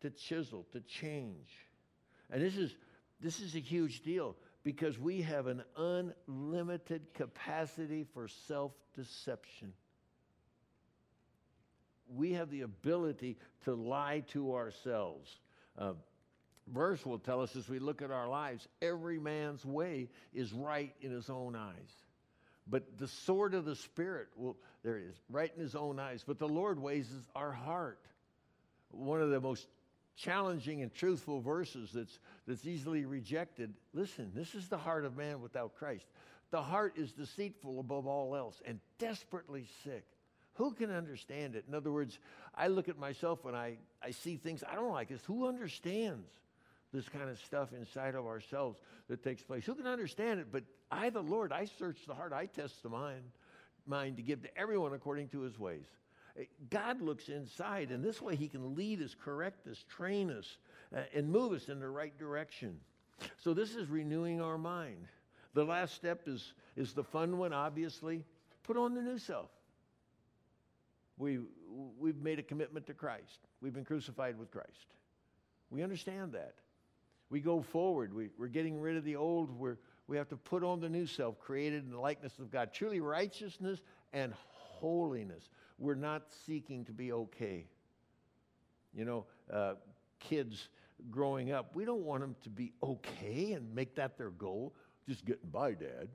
to 0.00 0.08
chisel, 0.08 0.64
to 0.72 0.80
change. 0.80 1.50
And 2.30 2.40
this 2.40 2.56
is, 2.56 2.74
this 3.24 3.40
is 3.40 3.54
a 3.54 3.60
huge 3.60 4.02
deal 4.02 4.36
because 4.64 4.98
we 4.98 5.22
have 5.22 5.46
an 5.46 5.62
unlimited 5.78 7.02
capacity 7.14 8.04
for 8.12 8.28
self 8.28 8.72
deception. 8.94 9.72
We 12.14 12.34
have 12.34 12.50
the 12.50 12.60
ability 12.60 13.38
to 13.64 13.74
lie 13.74 14.24
to 14.32 14.54
ourselves. 14.54 15.40
Uh, 15.78 15.94
verse 16.68 17.06
will 17.06 17.18
tell 17.18 17.40
us 17.40 17.56
as 17.56 17.66
we 17.66 17.78
look 17.78 18.02
at 18.02 18.10
our 18.10 18.28
lives 18.28 18.68
every 18.82 19.18
man's 19.18 19.64
way 19.64 20.10
is 20.34 20.52
right 20.52 20.94
in 21.00 21.10
his 21.10 21.30
own 21.30 21.56
eyes. 21.56 22.02
But 22.66 22.98
the 22.98 23.08
sword 23.08 23.54
of 23.54 23.64
the 23.64 23.74
Spirit, 23.74 24.28
will, 24.36 24.58
there 24.82 24.98
it 24.98 25.04
is, 25.04 25.16
right 25.30 25.50
in 25.56 25.62
his 25.62 25.74
own 25.74 25.98
eyes. 25.98 26.22
But 26.26 26.38
the 26.38 26.48
Lord 26.48 26.78
weighs 26.78 27.08
our 27.34 27.52
heart 27.52 28.00
one 28.90 29.22
of 29.22 29.30
the 29.30 29.40
most 29.40 29.66
challenging 30.16 30.82
and 30.82 30.94
truthful 30.94 31.40
verses 31.40 31.90
that's, 31.92 32.18
that's 32.46 32.66
easily 32.66 33.04
rejected. 33.04 33.74
Listen, 33.92 34.30
this 34.34 34.54
is 34.54 34.68
the 34.68 34.78
heart 34.78 35.04
of 35.04 35.16
man 35.16 35.40
without 35.40 35.74
Christ. 35.74 36.06
The 36.50 36.62
heart 36.62 36.94
is 36.96 37.12
deceitful 37.12 37.80
above 37.80 38.06
all 38.06 38.36
else 38.36 38.62
and 38.64 38.78
desperately 38.98 39.66
sick. 39.82 40.04
Who 40.54 40.72
can 40.72 40.90
understand 40.90 41.56
it? 41.56 41.64
In 41.66 41.74
other 41.74 41.90
words, 41.90 42.18
I 42.54 42.68
look 42.68 42.88
at 42.88 42.96
myself 42.96 43.42
when 43.42 43.56
I, 43.56 43.78
I 44.02 44.12
see 44.12 44.36
things 44.36 44.62
I 44.62 44.76
don't 44.76 44.92
like 44.92 45.08
this. 45.08 45.24
Who 45.24 45.48
understands 45.48 46.28
this 46.92 47.08
kind 47.08 47.28
of 47.28 47.40
stuff 47.40 47.72
inside 47.72 48.14
of 48.14 48.26
ourselves 48.26 48.78
that 49.08 49.24
takes 49.24 49.42
place? 49.42 49.64
Who 49.66 49.74
can 49.74 49.88
understand 49.88 50.38
it? 50.38 50.46
But 50.52 50.62
I, 50.92 51.10
the 51.10 51.22
Lord, 51.22 51.50
I 51.52 51.64
search 51.64 51.98
the 52.06 52.14
heart, 52.14 52.32
I 52.32 52.46
test 52.46 52.84
the 52.84 52.88
mind, 52.88 53.24
mind 53.84 54.16
to 54.18 54.22
give 54.22 54.42
to 54.42 54.56
everyone 54.56 54.92
according 54.92 55.28
to 55.30 55.40
his 55.40 55.58
ways. 55.58 55.86
God 56.70 57.00
looks 57.00 57.28
inside, 57.28 57.90
and 57.90 58.04
this 58.04 58.20
way 58.20 58.34
He 58.34 58.48
can 58.48 58.74
lead 58.74 59.00
us, 59.00 59.14
correct 59.14 59.66
us, 59.68 59.84
train 59.88 60.30
us, 60.30 60.58
uh, 60.94 61.00
and 61.14 61.30
move 61.30 61.52
us 61.52 61.68
in 61.68 61.78
the 61.78 61.88
right 61.88 62.16
direction. 62.18 62.80
So, 63.38 63.54
this 63.54 63.76
is 63.76 63.88
renewing 63.88 64.40
our 64.40 64.58
mind. 64.58 65.06
The 65.54 65.64
last 65.64 65.94
step 65.94 66.22
is, 66.26 66.54
is 66.76 66.92
the 66.92 67.04
fun 67.04 67.38
one, 67.38 67.52
obviously. 67.52 68.24
Put 68.64 68.76
on 68.76 68.94
the 68.94 69.02
new 69.02 69.18
self. 69.18 69.50
We, 71.16 71.38
we've 71.98 72.20
made 72.20 72.40
a 72.40 72.42
commitment 72.42 72.86
to 72.88 72.94
Christ, 72.94 73.38
we've 73.60 73.74
been 73.74 73.84
crucified 73.84 74.38
with 74.38 74.50
Christ. 74.50 74.86
We 75.70 75.82
understand 75.82 76.32
that. 76.32 76.54
We 77.30 77.40
go 77.40 77.62
forward, 77.62 78.12
we, 78.12 78.28
we're 78.38 78.48
getting 78.48 78.80
rid 78.80 78.96
of 78.96 79.04
the 79.04 79.16
old, 79.16 79.50
we're, 79.58 79.76
we 80.08 80.16
have 80.16 80.28
to 80.28 80.36
put 80.36 80.62
on 80.62 80.80
the 80.80 80.88
new 80.88 81.06
self, 81.06 81.38
created 81.40 81.84
in 81.84 81.90
the 81.90 81.98
likeness 81.98 82.38
of 82.38 82.50
God. 82.50 82.70
Truly, 82.72 83.00
righteousness 83.00 83.80
and 84.12 84.32
holiness 84.36 85.48
we're 85.78 85.94
not 85.94 86.22
seeking 86.46 86.84
to 86.86 86.92
be 86.92 87.12
okay. 87.12 87.66
You 88.94 89.04
know, 89.04 89.26
uh, 89.52 89.74
kids 90.20 90.68
growing 91.10 91.52
up, 91.52 91.74
we 91.74 91.84
don't 91.84 92.04
want 92.04 92.20
them 92.22 92.36
to 92.42 92.50
be 92.50 92.72
okay 92.82 93.52
and 93.52 93.74
make 93.74 93.96
that 93.96 94.16
their 94.16 94.30
goal. 94.30 94.74
Just 95.08 95.24
getting 95.24 95.50
by, 95.50 95.72
Dad. 95.72 96.08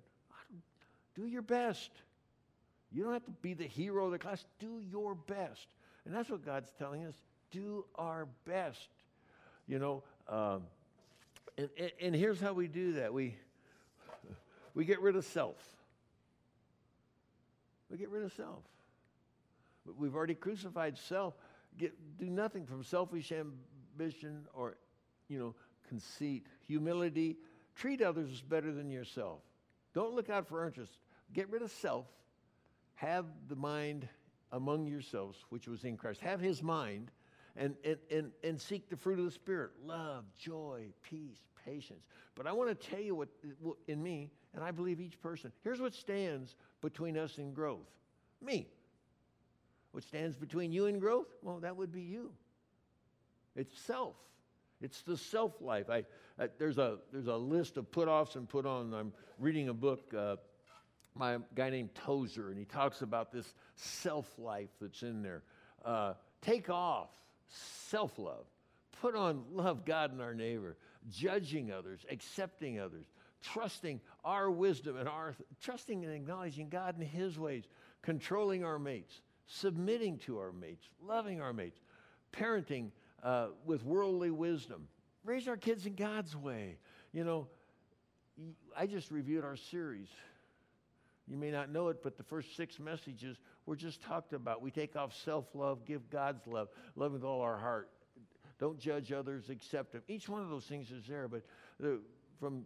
Do 1.16 1.28
your 1.28 1.41
best. 1.41 1.91
You 2.91 3.03
don't 3.03 3.14
have 3.14 3.26
to 3.26 3.32
be 3.41 3.53
the 3.53 3.68
hero 3.68 4.05
of 4.05 4.12
the 4.12 4.20
class. 4.20 4.45
Do 4.60 4.82
your 4.89 5.16
best. 5.16 5.68
And 6.05 6.16
that's 6.16 6.30
what 6.30 6.43
God's 6.43 6.72
telling 6.80 7.05
us. 7.05 7.16
Do 7.51 7.86
our 7.95 8.28
best. 8.45 8.89
You 9.68 9.78
know, 9.78 10.03
um, 10.28 10.64
and, 11.57 11.70
and, 11.78 11.91
and 12.01 12.16
here's 12.16 12.39
how 12.39 12.53
we 12.53 12.68
do 12.68 12.93
that 12.93 13.14
we, 13.14 13.36
we 14.74 14.86
get 14.86 15.01
rid 15.01 15.16
of 15.16 15.26
self. 15.26 15.62
We 17.91 17.97
get 17.97 18.10
rid 18.10 18.24
of 18.24 18.34
self. 18.34 18.64
We've 19.98 20.16
already 20.16 20.36
crucified 20.36 20.98
self. 20.98 21.36
Get, 21.78 21.94
do 22.18 22.30
nothing 22.30 22.66
from 22.66 22.84
selfish 22.84 23.32
ambition 23.32 24.48
or, 24.54 24.78
you 25.28 25.40
know, 25.40 25.56
conceit, 25.88 26.46
humility. 26.68 27.38
Treat 27.76 28.02
others 28.02 28.42
better 28.42 28.72
than 28.74 28.90
yourself. 28.90 29.40
Don't 29.94 30.14
look 30.14 30.30
out 30.30 30.48
for 30.48 30.66
interest. 30.66 30.94
Get 31.34 31.50
rid 31.50 31.62
of 31.62 31.72
self. 31.72 32.06
Have 32.96 33.26
the 33.48 33.56
mind 33.56 34.08
among 34.52 34.88
yourselves, 34.88 35.38
which 35.50 35.68
was 35.68 35.84
in 35.84 35.96
Christ. 35.96 36.22
Have 36.22 36.42
his 36.42 36.62
mind 36.62 37.12
and, 37.56 37.76
and, 37.84 37.98
and, 38.12 38.32
and 38.44 38.60
seek 38.60 38.90
the 38.90 38.98
fruit 38.98 39.20
of 39.20 39.26
the 39.26 39.32
Spirit 39.32 39.72
love, 39.86 40.26
joy, 40.38 40.88
peace, 41.04 41.40
patience. 41.66 42.06
But 42.36 42.48
I 42.48 42.52
want 42.52 42.70
to 42.70 42.90
tell 42.90 43.00
you 43.00 43.16
what 43.16 43.30
in 43.88 44.02
me, 44.02 44.32
and 44.54 44.64
I 44.64 44.72
believe 44.72 45.00
each 45.00 45.20
person, 45.22 45.52
here's 45.64 45.80
what 45.80 45.94
stands 45.94 46.56
between 46.82 47.18
us 47.18 47.38
and 47.38 47.54
growth 47.54 47.88
me. 48.42 48.68
What 49.92 50.04
stands 50.04 50.36
between 50.36 50.72
you 50.72 50.86
and 50.86 51.00
growth? 51.00 51.28
Well, 51.42 51.60
that 51.60 51.76
would 51.76 51.92
be 51.92 52.02
you. 52.02 52.32
It's 53.56 53.78
self. 53.80 54.16
It's 54.82 55.02
the 55.02 55.18
self 55.18 55.62
life. 55.62 55.90
I, 55.90 56.06
I, 56.40 56.48
there's, 56.58 56.78
a, 56.78 56.98
there's 57.12 57.28
a 57.28 57.36
list 57.36 57.78
of 57.78 57.92
put 57.92 58.08
offs 58.08 58.36
and 58.36 58.48
put 58.48 58.66
on. 58.66 58.94
I'm 58.94 59.14
reading 59.40 59.70
a 59.70 59.74
book 59.74 60.14
uh, 60.18 60.38
by 61.16 61.34
a 61.34 61.40
guy 61.56 61.70
named 61.70 61.94
Tozer, 61.96 62.50
and 62.50 62.58
he 62.58 62.66
talks 62.66 63.02
about 63.02 63.32
this 63.32 63.54
self 63.76 64.28
life 64.38 64.70
that's 64.80 65.02
in 65.04 65.22
there. 65.22 65.44
Uh, 65.84 66.14
take 66.42 66.70
off 66.70 67.10
self 67.50 68.18
love. 68.18 68.46
Put 69.02 69.16
on 69.16 69.44
love 69.52 69.86
God 69.86 70.12
and 70.12 70.22
our 70.22 70.34
neighbor, 70.34 70.78
judging 71.10 71.72
others, 71.72 72.06
accepting 72.10 72.80
others, 72.80 73.06
trusting 73.42 74.02
our 74.26 74.52
wisdom 74.52 74.98
and 74.98 75.08
our 75.08 75.36
trusting 75.62 76.04
and 76.04 76.14
acknowledging 76.14 76.70
God 76.70 77.00
in 77.00 77.06
His 77.06 77.40
ways, 77.40 77.64
controlling 78.02 78.64
our 78.64 78.78
mates, 78.78 79.22
submitting 79.50 80.20
to 80.20 80.38
our 80.38 80.52
mates, 80.52 80.88
loving 81.06 81.41
our 81.41 81.52
mates, 81.52 81.80
parenting 82.32 82.91
uh, 83.24 83.47
with 83.66 83.84
worldly 83.84 84.32
wisdom. 84.32 84.88
Raise 85.26 85.47
our 85.47 85.58
kids 85.58 85.86
in 85.86 85.95
God's 85.95 86.36
way. 86.36 86.78
You 87.12 87.24
know, 87.24 87.47
I 88.78 88.86
just 88.86 89.12
reviewed 89.12 89.43
our 89.43 89.58
series. 89.58 90.08
You 91.28 91.36
may 91.36 91.52
not 91.52 91.72
know 91.72 91.89
it, 91.89 92.02
but 92.02 92.16
the 92.16 92.24
first 92.24 92.56
six 92.56 92.80
messages 92.80 93.38
were 93.66 93.76
just 93.76 94.02
talked 94.02 94.34
about. 94.34 94.62
We 94.62 94.72
take 94.72 94.95
off 94.95 95.14
self 95.26 95.45
love, 95.54 95.86
give 95.86 96.10
God's 96.10 96.45
love, 96.47 96.70
love 96.95 97.12
with 97.12 97.24
all 97.24 97.41
our 97.41 97.58
heart. 97.58 97.89
Don't 98.60 98.80
judge 98.80 99.12
others, 99.12 99.50
accept 99.50 99.93
them. 99.93 100.04
Each 100.08 100.30
one 100.30 100.41
of 100.41 100.50
those 100.50 100.66
things 100.66 100.91
is 100.91 101.06
there, 101.08 101.28
but 101.28 101.43
the, 101.80 102.00
from 102.39 102.66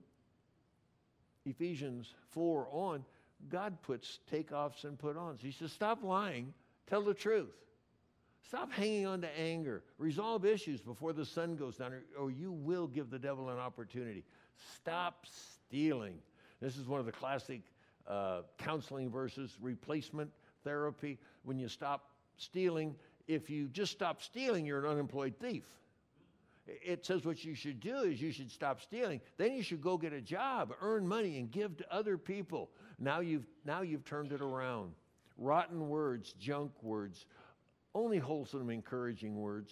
Ephesians 1.46 2.14
4 2.30 2.68
on, 2.72 3.06
God 3.50 3.82
puts 3.84 4.20
takeoffs 4.32 4.86
and 4.86 4.98
put 4.98 5.18
ons. 5.18 5.40
He 5.42 5.52
says, 5.52 5.72
Stop 5.72 6.04
lying 6.04 6.54
Tell 6.88 7.02
the 7.02 7.14
truth. 7.14 7.54
Stop 8.48 8.72
hanging 8.72 9.08
on 9.08 9.22
to 9.22 9.40
anger. 9.40 9.84
Resolve 9.98 10.46
issues 10.46 10.82
before 10.82 11.14
the 11.14 11.26
sun 11.26 11.56
goes 11.56 11.78
down, 11.78 11.94
or, 11.94 12.04
or 12.20 12.32
you 12.32 12.52
will 12.52 12.88
give 12.88 13.10
the 13.10 13.20
devil 13.20 13.50
an 13.50 13.58
opportunity. 13.58 14.24
Stop 14.76 15.26
stealing. 15.26 16.20
This 16.62 16.78
is 16.78 16.88
one 16.88 17.00
of 17.00 17.06
the 17.06 17.12
classic 17.12 17.62
uh, 18.08 18.42
counseling 18.58 19.10
verses 19.10 19.56
replacement 19.62 20.30
therapy. 20.64 21.20
When 21.44 21.58
you 21.58 21.68
stop 21.68 22.10
stealing, 22.38 22.96
if 23.28 23.50
you 23.50 23.70
just 23.70 23.92
stop 23.92 24.22
stealing, 24.22 24.66
you're 24.66 24.86
an 24.86 24.92
unemployed 24.92 25.36
thief. 25.40 25.66
It 26.66 27.06
says 27.06 27.26
what 27.26 27.44
you 27.44 27.56
should 27.56 27.80
do 27.80 27.98
is 28.04 28.22
you 28.22 28.32
should 28.32 28.52
stop 28.52 28.82
stealing. 28.82 29.20
Then 29.38 29.54
you 29.54 29.64
should 29.64 29.82
go 29.82 29.98
get 29.98 30.14
a 30.14 30.22
job, 30.22 30.74
earn 30.82 31.08
money, 31.08 31.38
and 31.38 31.52
give 31.52 31.76
to 31.78 31.94
other 31.94 32.18
people. 32.18 32.70
Now 33.00 33.20
you've, 33.20 33.46
now 33.66 33.82
you've 33.82 34.06
turned 34.06 34.32
it 34.32 34.42
around 34.42 34.94
rotten 35.38 35.90
words, 35.90 36.34
junk 36.40 36.72
words, 36.82 37.26
only 37.96 38.18
wholesome, 38.18 38.70
encouraging 38.70 39.36
words. 39.36 39.72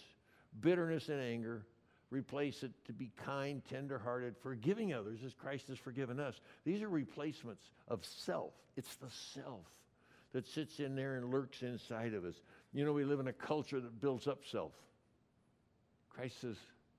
Bitterness 0.59 1.09
and 1.09 1.21
anger, 1.21 1.65
replace 2.09 2.63
it 2.63 2.71
to 2.85 2.93
be 2.93 3.11
kind, 3.25 3.61
tenderhearted, 3.69 4.35
forgiving 4.37 4.93
others 4.93 5.19
as 5.25 5.33
Christ 5.33 5.69
has 5.69 5.77
forgiven 5.77 6.19
us. 6.19 6.41
These 6.65 6.81
are 6.81 6.89
replacements 6.89 7.63
of 7.87 8.03
self. 8.03 8.53
It's 8.75 8.95
the 8.97 9.09
self 9.33 9.65
that 10.33 10.47
sits 10.47 10.79
in 10.79 10.95
there 10.95 11.15
and 11.15 11.31
lurks 11.31 11.61
inside 11.61 12.13
of 12.13 12.25
us. 12.25 12.35
You 12.73 12.85
know, 12.85 12.93
we 12.93 13.05
live 13.05 13.19
in 13.19 13.27
a 13.27 13.33
culture 13.33 13.79
that 13.79 14.01
builds 14.01 14.27
up 14.27 14.43
self. 14.49 14.73
Christ 16.09 16.41
says, 16.41 16.57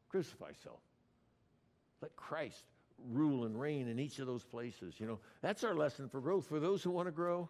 crucify 0.08 0.52
self. 0.62 0.80
Let 2.00 2.16
Christ 2.16 2.64
rule 3.10 3.44
and 3.44 3.58
reign 3.58 3.88
in 3.88 3.98
each 3.98 4.18
of 4.18 4.26
those 4.26 4.44
places. 4.44 4.94
You 4.98 5.06
know, 5.06 5.18
that's 5.40 5.64
our 5.64 5.74
lesson 5.74 6.08
for 6.08 6.20
growth. 6.20 6.46
For 6.46 6.60
those 6.60 6.82
who 6.82 6.90
want 6.90 7.08
to 7.08 7.12
grow, 7.12 7.48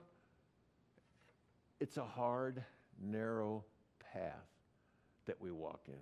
it's 1.82 1.96
a 1.96 2.04
hard, 2.04 2.62
narrow 3.02 3.64
path 4.12 4.46
that 5.26 5.40
we 5.40 5.50
walk 5.50 5.80
in. 5.88 5.94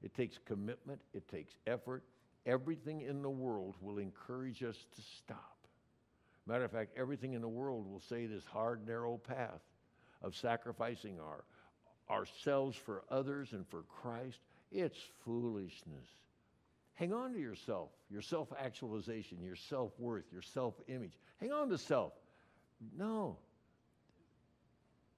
It 0.00 0.14
takes 0.14 0.38
commitment, 0.46 1.00
it 1.12 1.26
takes 1.28 1.54
effort. 1.66 2.04
Everything 2.46 3.00
in 3.00 3.20
the 3.20 3.30
world 3.30 3.74
will 3.80 3.98
encourage 3.98 4.62
us 4.62 4.76
to 4.94 5.02
stop. 5.02 5.56
Matter 6.46 6.62
of 6.62 6.70
fact, 6.70 6.96
everything 6.96 7.32
in 7.32 7.40
the 7.40 7.48
world 7.48 7.90
will 7.90 7.98
say 8.00 8.26
this 8.26 8.44
hard, 8.46 8.86
narrow 8.86 9.16
path 9.16 9.62
of 10.22 10.36
sacrificing 10.36 11.18
our, 11.18 11.42
ourselves 12.08 12.76
for 12.76 13.02
others 13.10 13.54
and 13.54 13.66
for 13.66 13.82
Christ, 13.88 14.38
it's 14.70 14.98
foolishness. 15.24 16.06
Hang 16.92 17.12
on 17.12 17.32
to 17.32 17.40
yourself, 17.40 17.88
your 18.08 18.22
self 18.22 18.52
actualization, 18.56 19.42
your 19.42 19.56
self 19.56 19.98
worth, 19.98 20.26
your 20.30 20.42
self 20.42 20.74
image. 20.86 21.18
Hang 21.40 21.50
on 21.50 21.68
to 21.70 21.78
self. 21.78 22.12
No. 22.96 23.38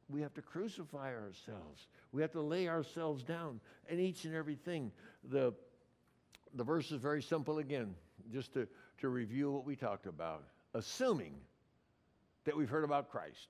We 0.09 0.21
have 0.21 0.35
to 0.35 0.43
crucify 0.43 1.15
ourselves. 1.15 1.89
We 2.13 2.23
have 2.23 2.33
to 2.33 2.41
lay 2.41 2.69
ourselves 2.69 3.23
down 3.23 3.61
in 3.89 3.99
each 3.99 4.25
and 4.25 4.35
everything. 4.35 4.93
The, 5.31 5.53
the 6.55 6.65
verse 6.65 6.93
is 6.93 7.01
very 7.01 7.23
simple 7.23 7.59
again, 7.59 7.95
just 8.33 8.53
to, 8.55 8.69
to 9.01 9.09
review 9.09 9.51
what 9.51 9.65
we 9.65 9.75
talked 9.75 10.07
about. 10.07 10.45
Assuming 10.75 11.35
that 12.45 12.57
we've 12.57 12.71
heard 12.71 12.85
about 12.85 13.11
Christ, 13.11 13.49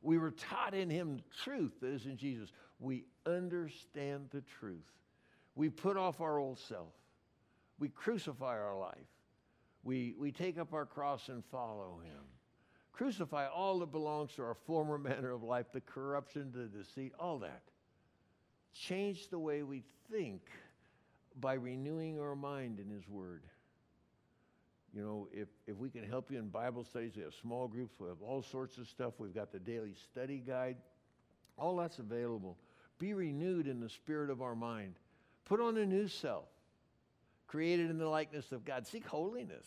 we 0.00 0.18
were 0.18 0.32
taught 0.32 0.74
in 0.74 0.90
Him 0.90 1.20
truth 1.44 1.72
that 1.80 1.92
is 1.92 2.06
in 2.06 2.16
Jesus. 2.16 2.50
We 2.80 3.04
understand 3.24 4.28
the 4.32 4.42
truth. 4.58 4.90
We 5.54 5.68
put 5.68 5.96
off 5.96 6.20
our 6.20 6.38
old 6.38 6.58
self. 6.58 6.92
We 7.78 7.88
crucify 7.88 8.58
our 8.58 8.76
life. 8.76 8.96
We, 9.84 10.14
we 10.18 10.32
take 10.32 10.58
up 10.58 10.72
our 10.72 10.86
cross 10.86 11.28
and 11.28 11.44
follow 11.44 12.00
Him. 12.04 12.24
Crucify 12.92 13.46
all 13.46 13.78
that 13.80 13.90
belongs 13.90 14.32
to 14.34 14.42
our 14.42 14.54
former 14.66 14.98
manner 14.98 15.32
of 15.32 15.42
life, 15.42 15.66
the 15.72 15.80
corruption, 15.80 16.52
the 16.54 16.66
deceit, 16.66 17.12
all 17.18 17.38
that. 17.38 17.62
Change 18.74 19.28
the 19.28 19.38
way 19.38 19.62
we 19.62 19.82
think 20.10 20.42
by 21.40 21.54
renewing 21.54 22.20
our 22.20 22.36
mind 22.36 22.78
in 22.78 22.90
His 22.90 23.08
Word. 23.08 23.42
You 24.94 25.02
know, 25.02 25.28
if, 25.32 25.48
if 25.66 25.76
we 25.78 25.88
can 25.88 26.04
help 26.04 26.30
you 26.30 26.38
in 26.38 26.48
Bible 26.48 26.84
studies, 26.84 27.12
we 27.16 27.22
have 27.22 27.32
small 27.40 27.66
groups, 27.66 27.94
we 27.98 28.08
have 28.08 28.20
all 28.20 28.42
sorts 28.42 28.76
of 28.76 28.86
stuff. 28.86 29.14
We've 29.18 29.34
got 29.34 29.50
the 29.50 29.58
daily 29.58 29.94
study 30.10 30.42
guide. 30.46 30.76
All 31.56 31.76
that's 31.76 31.98
available. 31.98 32.58
Be 32.98 33.14
renewed 33.14 33.66
in 33.66 33.80
the 33.80 33.88
spirit 33.88 34.28
of 34.28 34.42
our 34.42 34.54
mind. 34.54 34.94
Put 35.46 35.60
on 35.60 35.76
a 35.78 35.86
new 35.86 36.08
self, 36.08 36.44
created 37.46 37.90
in 37.90 37.98
the 37.98 38.08
likeness 38.08 38.52
of 38.52 38.64
God. 38.64 38.86
Seek 38.86 39.06
holiness. 39.06 39.66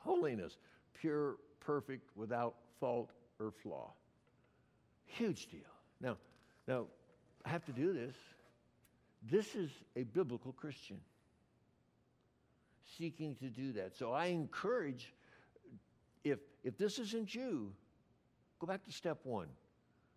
Holiness, 0.00 0.58
pure, 0.94 1.36
perfect, 1.64 2.10
without 2.16 2.54
fault 2.80 3.10
or 3.40 3.50
flaw. 3.50 3.92
Huge 5.06 5.46
deal. 5.46 5.60
Now, 6.00 6.16
now, 6.66 6.86
I 7.44 7.50
have 7.50 7.64
to 7.66 7.72
do 7.72 7.92
this. 7.92 8.14
This 9.30 9.54
is 9.54 9.70
a 9.96 10.02
biblical 10.02 10.52
Christian 10.52 11.00
seeking 12.98 13.34
to 13.36 13.46
do 13.46 13.72
that. 13.72 13.96
So 13.96 14.12
I 14.12 14.26
encourage, 14.26 15.12
if, 16.22 16.38
if 16.62 16.76
this 16.78 16.98
isn't 16.98 17.34
you, 17.34 17.72
go 18.58 18.66
back 18.66 18.84
to 18.84 18.92
step 18.92 19.18
one. 19.24 19.48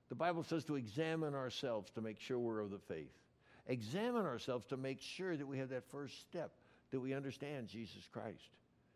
The 0.09 0.15
Bible 0.15 0.43
says 0.43 0.63
to 0.65 0.75
examine 0.75 1.35
ourselves 1.35 1.91
to 1.91 2.01
make 2.01 2.19
sure 2.19 2.39
we're 2.39 2.59
of 2.59 2.71
the 2.71 2.79
faith. 2.79 3.11
Examine 3.67 4.25
ourselves 4.25 4.65
to 4.67 4.77
make 4.77 5.01
sure 5.01 5.35
that 5.35 5.45
we 5.45 5.57
have 5.57 5.69
that 5.69 5.89
first 5.89 6.21
step, 6.21 6.51
that 6.91 6.99
we 6.99 7.13
understand 7.13 7.67
Jesus 7.67 8.07
Christ. 8.11 8.49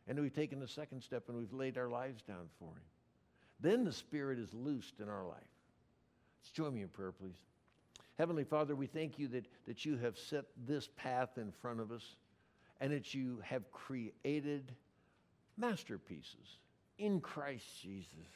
And 0.07 0.19
we've 0.19 0.33
taken 0.33 0.59
the 0.59 0.67
second 0.67 1.01
step 1.01 1.29
and 1.29 1.37
we've 1.37 1.53
laid 1.53 1.77
our 1.77 1.89
lives 1.89 2.21
down 2.23 2.49
for 2.59 2.71
Him. 2.71 2.83
Then 3.59 3.83
the 3.83 3.93
Spirit 3.93 4.39
is 4.39 4.53
loosed 4.53 4.99
in 4.99 5.07
our 5.07 5.25
life. 5.25 5.37
Let's 6.41 6.51
join 6.51 6.73
me 6.73 6.81
in 6.81 6.87
prayer, 6.87 7.11
please. 7.11 7.37
Heavenly 8.17 8.43
Father, 8.43 8.75
we 8.75 8.87
thank 8.87 9.19
you 9.19 9.27
that, 9.29 9.45
that 9.67 9.85
you 9.85 9.97
have 9.97 10.17
set 10.17 10.45
this 10.67 10.89
path 10.95 11.37
in 11.37 11.51
front 11.51 11.79
of 11.79 11.91
us 11.91 12.15
and 12.79 12.91
that 12.91 13.13
you 13.13 13.39
have 13.43 13.71
created 13.71 14.73
masterpieces 15.57 16.57
in 16.97 17.21
Christ 17.21 17.65
Jesus. 17.81 18.27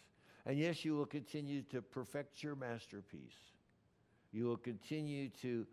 And 0.45 0.59
yes, 0.59 0.85
you 0.85 0.95
will 0.95 1.07
continue 1.07 1.63
to 1.63 1.81
perfect 1.81 2.43
your 2.43 2.55
masterpiece. 2.55 3.33
You 4.31 4.45
will 4.45 4.57
continue 4.57 5.29
to 5.41 5.65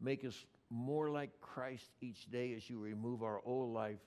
make 0.00 0.24
us 0.24 0.46
more 0.70 1.10
like 1.10 1.30
Christ 1.40 1.90
each 2.00 2.28
day 2.30 2.54
as 2.54 2.68
you 2.68 2.78
remove 2.78 3.22
our 3.22 3.40
old 3.44 3.72
life 3.72 4.00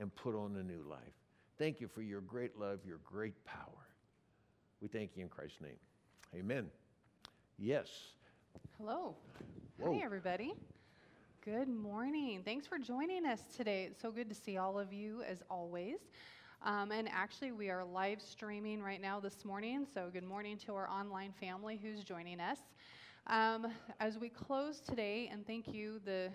and 0.00 0.14
put 0.16 0.34
on 0.34 0.56
a 0.56 0.62
new 0.62 0.82
life. 0.88 0.98
Thank 1.58 1.80
you 1.80 1.86
for 1.86 2.02
your 2.02 2.22
great 2.22 2.58
love, 2.58 2.80
your 2.86 2.98
great 3.04 3.44
power. 3.44 3.86
We 4.80 4.88
thank 4.88 5.10
you 5.14 5.22
in 5.22 5.28
Christ's 5.28 5.60
name. 5.60 5.76
Amen. 6.34 6.66
Yes. 7.58 7.88
Hello. 8.78 9.14
Whoa. 9.78 9.92
Hi, 9.92 10.00
everybody. 10.02 10.54
Good 11.44 11.68
morning. 11.68 12.42
Thanks 12.44 12.66
for 12.66 12.78
joining 12.78 13.26
us 13.26 13.42
today. 13.54 13.84
It's 13.84 14.00
so 14.00 14.10
good 14.10 14.30
to 14.30 14.34
see 14.34 14.56
all 14.56 14.78
of 14.78 14.92
you 14.92 15.22
as 15.22 15.42
always. 15.50 15.98
Um, 16.62 16.92
and 16.92 17.08
actually, 17.10 17.52
we 17.52 17.68
are 17.68 17.84
live 17.84 18.22
streaming 18.22 18.82
right 18.82 19.00
now 19.00 19.20
this 19.20 19.44
morning. 19.44 19.86
So, 19.92 20.08
good 20.12 20.24
morning 20.24 20.56
to 20.66 20.74
our 20.74 20.88
online 20.88 21.32
family 21.38 21.78
who's 21.82 22.04
joining 22.04 22.40
us. 22.40 22.58
Um, 23.26 23.66
as 24.00 24.18
we 24.18 24.28
close 24.30 24.80
today, 24.80 25.28
and 25.30 25.46
thank 25.46 25.68
you, 25.68 26.00
the 26.04 26.30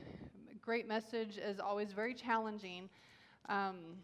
great 0.62 0.88
message 0.88 1.38
is 1.38 1.60
always 1.60 1.94
very 1.94 2.14
challenging. 2.14 2.90
Um, 3.50 3.98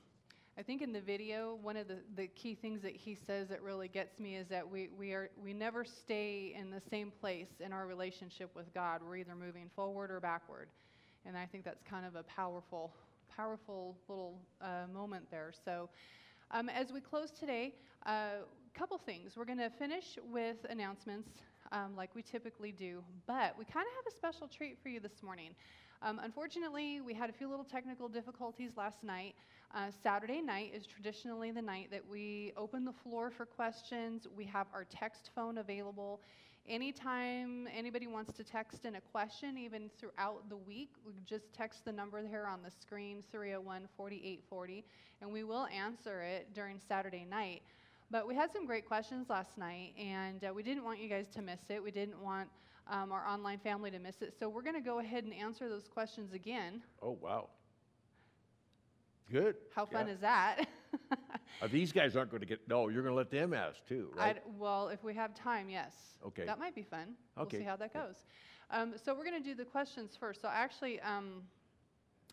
I 0.58 0.64
think 0.64 0.82
in 0.82 0.92
the 0.92 1.02
video, 1.02 1.58
one 1.62 1.78
of 1.78 1.88
the, 1.88 1.98
the 2.16 2.28
key 2.28 2.56
things 2.56 2.82
that 2.82 2.96
he 2.96 3.16
says 3.16 3.48
that 3.50 3.62
really 3.62 3.88
gets 3.88 4.20
me 4.20 4.36
is 4.36 4.48
that 4.50 4.70
we, 4.70 4.90
we, 4.98 5.14
are, 5.14 5.30
we 5.42 5.54
never 5.54 5.84
stay 5.86 6.54
in 6.58 6.70
the 6.70 6.82
same 6.90 7.12
place 7.22 7.48
in 7.60 7.74
our 7.74 7.88
relationship 7.88 8.52
with 8.56 8.72
God. 8.74 9.02
We're 9.06 9.18
either 9.18 9.36
moving 9.36 9.70
forward 9.76 10.12
or 10.12 10.20
backward. 10.20 10.68
And 11.26 11.38
I 11.38 11.46
think 11.46 11.64
that's 11.64 11.82
kind 11.84 12.06
of 12.06 12.16
a 12.16 12.24
powerful, 12.24 12.94
powerful 13.36 13.96
little 14.08 14.40
uh, 14.62 14.92
moment 14.94 15.26
there. 15.32 15.52
So 15.66 15.90
um, 16.52 16.70
as 16.70 16.92
we 16.92 17.00
close 17.00 17.32
today, 17.32 17.74
a 18.06 18.10
uh, 18.10 18.30
couple 18.74 18.98
things. 18.98 19.34
We're 19.36 19.46
going 19.46 19.60
to 19.60 19.70
finish 19.70 20.18
with 20.32 20.58
announcements 20.70 21.30
um, 21.72 21.96
like 21.96 22.16
we 22.16 22.22
typically 22.22 22.72
do, 22.72 23.04
but 23.28 23.56
we 23.58 23.66
kind 23.66 23.86
of 23.86 24.06
have 24.06 24.14
a 24.14 24.16
special 24.16 24.48
treat 24.48 24.78
for 24.82 24.90
you 24.90 25.00
this 25.00 25.22
morning. 25.24 25.52
Um, 26.04 26.20
unfortunately, 26.24 27.00
we 27.00 27.14
had 27.14 27.30
a 27.30 27.34
few 27.34 27.48
little 27.48 27.66
technical 27.66 28.08
difficulties 28.08 28.72
last 28.76 29.04
night. 29.04 29.36
Uh, 29.74 29.92
Saturday 30.02 30.42
night 30.42 30.72
is 30.76 30.88
traditionally 30.88 31.52
the 31.52 31.62
night 31.62 31.90
that 31.92 32.02
we 32.10 32.54
open 32.58 32.84
the 32.84 32.92
floor 32.92 33.30
for 33.30 33.46
questions. 33.46 34.28
We 34.36 34.46
have 34.46 34.66
our 34.74 34.84
text 34.84 35.30
phone 35.36 35.60
available. 35.60 36.20
Anytime 36.68 37.68
anybody 37.76 38.08
wants 38.08 38.34
to 38.34 38.44
text 38.44 38.86
in 38.86 38.96
a 38.96 39.02
question, 39.02 39.60
even 39.60 39.92
throughout 40.00 40.50
the 40.50 40.58
week, 40.58 40.90
just 41.26 41.54
text 41.54 41.86
the 41.86 41.92
number 41.92 42.22
there 42.24 42.48
on 42.48 42.64
the 42.64 42.72
screen, 42.72 43.24
301 43.32 43.88
4840, 43.96 44.84
and 45.22 45.32
we 45.32 45.44
will 45.44 45.68
answer 45.68 46.24
it 46.24 46.52
during 46.54 46.80
Saturday 46.88 47.28
night. 47.30 47.62
But 48.10 48.28
we 48.28 48.36
had 48.36 48.52
some 48.52 48.66
great 48.66 48.88
questions 48.88 49.30
last 49.30 49.56
night, 49.58 49.94
and 50.00 50.44
uh, 50.44 50.54
we 50.54 50.64
didn't 50.64 50.84
want 50.84 51.00
you 51.00 51.08
guys 51.08 51.28
to 51.36 51.42
miss 51.42 51.62
it. 51.70 51.82
We 51.82 51.92
didn't 51.92 52.22
want 52.22 52.50
um, 52.88 53.12
our 53.12 53.26
online 53.28 53.60
family 53.60 53.92
to 53.92 54.00
miss 54.00 54.22
it. 54.22 54.34
So 54.38 54.50
we're 54.50 54.62
going 54.64 54.76
to 54.76 54.82
go 54.82 55.00
ahead 55.00 55.24
and 55.24 55.34
answer 55.34 55.70
those 55.70 55.88
questions 55.88 56.34
again. 56.34 56.82
Oh, 57.02 57.18
wow. 57.22 57.50
Good. 59.32 59.56
How 59.76 59.86
fun 59.86 60.08
Yeah. 60.08 60.14
is 60.14 60.20
that? 60.22 60.68
Uh, 61.62 61.68
these 61.68 61.92
guys 61.92 62.16
aren't 62.16 62.32
going 62.32 62.42
to 62.42 62.48
get, 62.48 62.68
no, 62.68 62.88
you're 62.90 63.04
going 63.04 63.14
to 63.14 63.18
let 63.18 63.30
them 63.30 63.54
ask 63.54 63.86
too, 63.88 64.10
right? 64.16 64.36
I'd, 64.38 64.42
well, 64.58 64.88
if 64.90 65.04
we 65.04 65.14
have 65.14 65.36
time, 65.36 65.70
yes. 65.70 65.94
Okay. 66.26 66.44
That 66.46 66.58
might 66.58 66.74
be 66.74 66.82
fun. 66.82 67.14
We'll 67.38 67.46
Okay. 67.46 67.60
see 67.60 67.64
how 67.64 67.76
that 67.76 67.94
goes. 67.94 68.16
Um, 68.72 68.96
so 68.98 69.14
we're 69.14 69.26
going 69.26 69.42
to 69.42 69.48
do 69.48 69.54
the 69.54 69.64
questions 69.64 70.16
first. 70.20 70.42
So 70.42 70.48
actually, 70.52 71.00
um, 71.02 71.44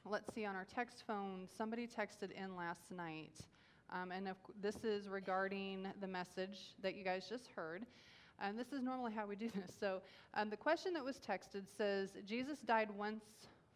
let's 0.06 0.32
see, 0.34 0.46
on 0.46 0.56
our 0.56 0.64
text 0.64 1.04
phone, 1.06 1.46
somebody 1.56 1.86
texted 1.86 2.30
in 2.32 2.56
last 2.56 2.90
night. 2.90 3.34
Um, 3.90 4.12
and 4.12 4.28
if, 4.28 4.36
this 4.62 4.76
is 4.82 5.08
regarding 5.08 5.86
the 6.00 6.06
message 6.08 6.72
that 6.82 6.94
you 6.94 7.04
guys 7.04 7.26
just 7.28 7.48
heard. 7.48 7.84
And 8.40 8.58
this 8.58 8.72
is 8.72 8.82
normally 8.82 9.12
how 9.12 9.26
we 9.26 9.36
do 9.36 9.48
this. 9.48 9.72
So 9.80 10.00
um, 10.34 10.50
the 10.50 10.56
question 10.56 10.92
that 10.94 11.04
was 11.04 11.18
texted 11.18 11.64
says 11.76 12.10
Jesus 12.26 12.60
died 12.60 12.90
once 12.90 13.24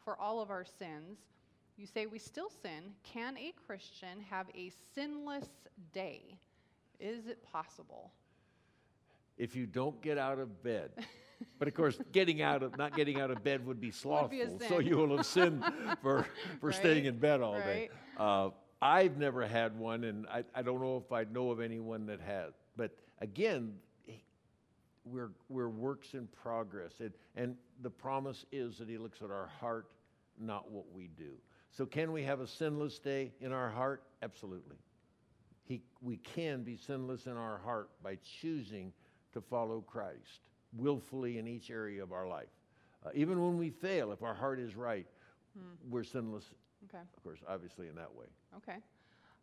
for 0.04 0.20
all 0.20 0.40
of 0.40 0.50
our 0.50 0.64
sins. 0.64 1.18
You 1.76 1.86
say 1.86 2.06
we 2.06 2.18
still 2.18 2.50
sin. 2.50 2.92
Can 3.02 3.36
a 3.38 3.52
Christian 3.66 4.20
have 4.28 4.46
a 4.54 4.70
sinless 4.94 5.48
day? 5.92 6.36
Is 7.00 7.26
it 7.26 7.42
possible? 7.50 8.12
if 9.38 9.56
you 9.56 9.66
don't 9.66 10.00
get 10.02 10.18
out 10.18 10.38
of 10.38 10.62
bed. 10.62 10.90
But 11.58 11.66
of 11.66 11.74
course, 11.74 11.98
getting 12.12 12.40
out 12.40 12.62
of 12.62 12.78
not 12.78 12.94
getting 12.94 13.20
out 13.20 13.32
of 13.32 13.42
bed 13.42 13.66
would 13.66 13.80
be 13.80 13.90
slothful, 14.02 14.58
be 14.58 14.66
so 14.68 14.78
you 14.78 14.96
will 14.96 15.16
have 15.16 15.26
sinned 15.26 15.64
for 16.00 16.24
for 16.60 16.70
staying 16.70 17.06
in 17.06 17.18
bed 17.18 17.40
all 17.40 17.54
day. 17.54 17.90
Uh, 18.16 18.50
I've 18.80 19.16
never 19.16 19.44
had 19.44 19.76
one, 19.76 20.04
and 20.04 20.24
I, 20.28 20.44
I 20.54 20.62
don't 20.62 20.80
know 20.80 21.02
if 21.04 21.10
I 21.10 21.24
know 21.24 21.50
of 21.50 21.60
anyone 21.60 22.06
that 22.06 22.20
has. 22.20 22.52
But 22.76 22.92
again, 23.20 23.74
we're, 25.04 25.30
we're 25.48 25.68
works 25.68 26.14
in 26.14 26.26
progress. 26.28 26.92
And, 27.00 27.12
and 27.36 27.56
the 27.82 27.90
promise 27.90 28.44
is 28.52 28.78
that 28.78 28.88
He 28.88 28.98
looks 28.98 29.22
at 29.22 29.30
our 29.30 29.50
heart, 29.60 29.86
not 30.38 30.70
what 30.70 30.90
we 30.92 31.08
do. 31.16 31.32
So, 31.70 31.86
can 31.86 32.12
we 32.12 32.22
have 32.24 32.40
a 32.40 32.46
sinless 32.46 32.98
day 32.98 33.32
in 33.40 33.52
our 33.52 33.70
heart? 33.70 34.02
Absolutely. 34.22 34.76
He, 35.64 35.82
we 36.02 36.16
can 36.18 36.62
be 36.62 36.76
sinless 36.76 37.26
in 37.26 37.36
our 37.36 37.58
heart 37.58 37.90
by 38.02 38.18
choosing 38.40 38.92
to 39.32 39.40
follow 39.40 39.80
Christ 39.80 40.48
willfully 40.76 41.38
in 41.38 41.46
each 41.46 41.70
area 41.70 42.02
of 42.02 42.12
our 42.12 42.26
life. 42.26 42.48
Uh, 43.04 43.10
even 43.14 43.40
when 43.42 43.56
we 43.58 43.70
fail, 43.70 44.12
if 44.12 44.22
our 44.22 44.34
heart 44.34 44.58
is 44.60 44.76
right, 44.76 45.06
we're 45.88 46.04
sinless, 46.04 46.44
Okay. 46.88 47.02
of 47.16 47.22
course, 47.22 47.38
obviously, 47.48 47.88
in 47.88 47.94
that 47.94 48.12
way. 48.14 48.26
Okay. 48.56 48.78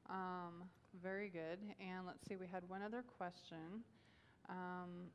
Um, 0.10 0.64
very 1.03 1.30
good. 1.30 1.60
And 1.80 2.05
let's 2.05 2.28
see, 2.28 2.36
we 2.36 2.47
had 2.47 2.68
one 2.68 2.82
other 2.82 3.03
question. 3.18 3.84
Um, 4.50 5.10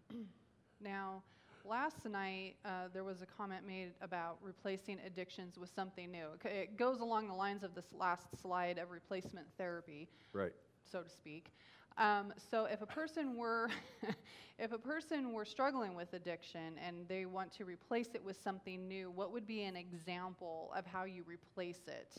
now, 0.80 1.22
last 1.64 2.05
night 2.09 2.55
uh, 2.64 2.89
there 2.93 3.05
was 3.05 3.22
a 3.22 3.26
comment 3.26 3.66
made 3.66 3.93
about 4.01 4.39
replacing 4.43 4.99
addictions 5.07 5.59
with 5.59 5.70
something 5.74 6.11
new. 6.11 6.26
It 6.45 6.76
goes 6.76 7.01
along 7.01 7.28
the 7.28 7.35
lines 7.35 7.62
of 7.62 7.74
this 7.74 7.87
last 7.99 8.26
slide 8.41 8.78
of 8.78 8.91
replacement 8.91 9.47
therapy 9.59 10.09
Right. 10.32 10.53
so 10.91 11.03
to 11.03 11.09
speak. 11.11 11.53
Um, 11.97 12.32
so 12.51 12.64
if 12.64 12.82
a 12.82 12.87
person 12.87 13.37
were, 13.37 13.70
if 14.59 14.72
a 14.72 14.78
person 14.78 15.32
were 15.32 15.45
struggling 15.45 15.95
with 15.95 16.12
addiction 16.12 16.74
and 16.85 17.07
they 17.09 17.24
want 17.24 17.53
to 17.53 17.64
replace 17.64 18.09
it 18.14 18.24
with 18.24 18.37
something 18.43 18.89
new, 18.89 19.11
what 19.11 19.32
would 19.32 19.47
be 19.47 19.62
an 19.62 19.76
example 19.76 20.72
of 20.76 20.85
how 20.87 21.05
you 21.05 21.22
replace 21.26 21.82
it? 21.87 22.16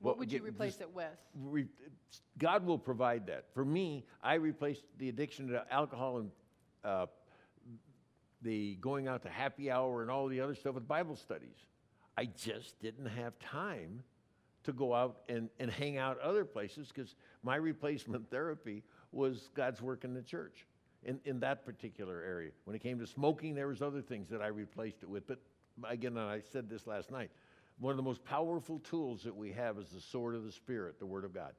What 0.00 0.18
would 0.18 0.32
you 0.32 0.42
replace 0.42 0.72
just- 0.72 0.82
it 0.82 0.94
with? 0.94 1.16
re- 1.34 1.68
God 2.38 2.64
will 2.64 2.78
provide 2.78 3.26
that. 3.26 3.46
For 3.54 3.64
me, 3.64 4.06
I 4.22 4.34
replaced 4.34 4.84
the 4.98 5.08
addiction 5.08 5.48
to 5.48 5.64
alcohol 5.72 6.18
and 6.18 6.30
uh, 6.82 7.06
the 8.42 8.76
going 8.76 9.06
out 9.06 9.22
to 9.22 9.28
happy 9.28 9.70
hour 9.70 10.02
and 10.02 10.10
all 10.10 10.26
the 10.26 10.40
other 10.40 10.54
stuff 10.54 10.74
with 10.74 10.88
Bible 10.88 11.16
studies. 11.16 11.66
I 12.16 12.24
just 12.24 12.80
didn't 12.80 13.06
have 13.06 13.38
time 13.38 14.02
to 14.64 14.72
go 14.72 14.94
out 14.94 15.20
and, 15.28 15.48
and 15.58 15.70
hang 15.70 15.96
out 15.96 16.18
other 16.20 16.44
places 16.44 16.88
because 16.88 17.14
my 17.42 17.56
replacement 17.56 18.30
therapy 18.30 18.82
was 19.12 19.50
God's 19.54 19.80
work 19.80 20.04
in 20.04 20.14
the 20.14 20.22
church 20.22 20.66
in, 21.04 21.20
in 21.24 21.40
that 21.40 21.64
particular 21.64 22.22
area. 22.22 22.50
When 22.64 22.76
it 22.76 22.80
came 22.80 22.98
to 22.98 23.06
smoking, 23.06 23.54
there 23.54 23.68
was 23.68 23.82
other 23.82 24.02
things 24.02 24.28
that 24.30 24.42
I 24.42 24.48
replaced 24.48 25.02
it 25.02 25.08
with. 25.08 25.26
But 25.26 25.40
again, 25.84 26.16
and 26.16 26.28
I 26.28 26.42
said 26.52 26.68
this 26.68 26.86
last 26.86 27.10
night, 27.10 27.30
one 27.80 27.90
of 27.90 27.96
the 27.96 28.02
most 28.02 28.22
powerful 28.24 28.78
tools 28.80 29.22
that 29.24 29.34
we 29.34 29.50
have 29.52 29.78
is 29.78 29.88
the 29.88 30.00
sword 30.00 30.34
of 30.34 30.44
the 30.44 30.52
Spirit, 30.52 30.98
the 30.98 31.06
Word 31.06 31.24
of 31.24 31.34
God. 31.34 31.52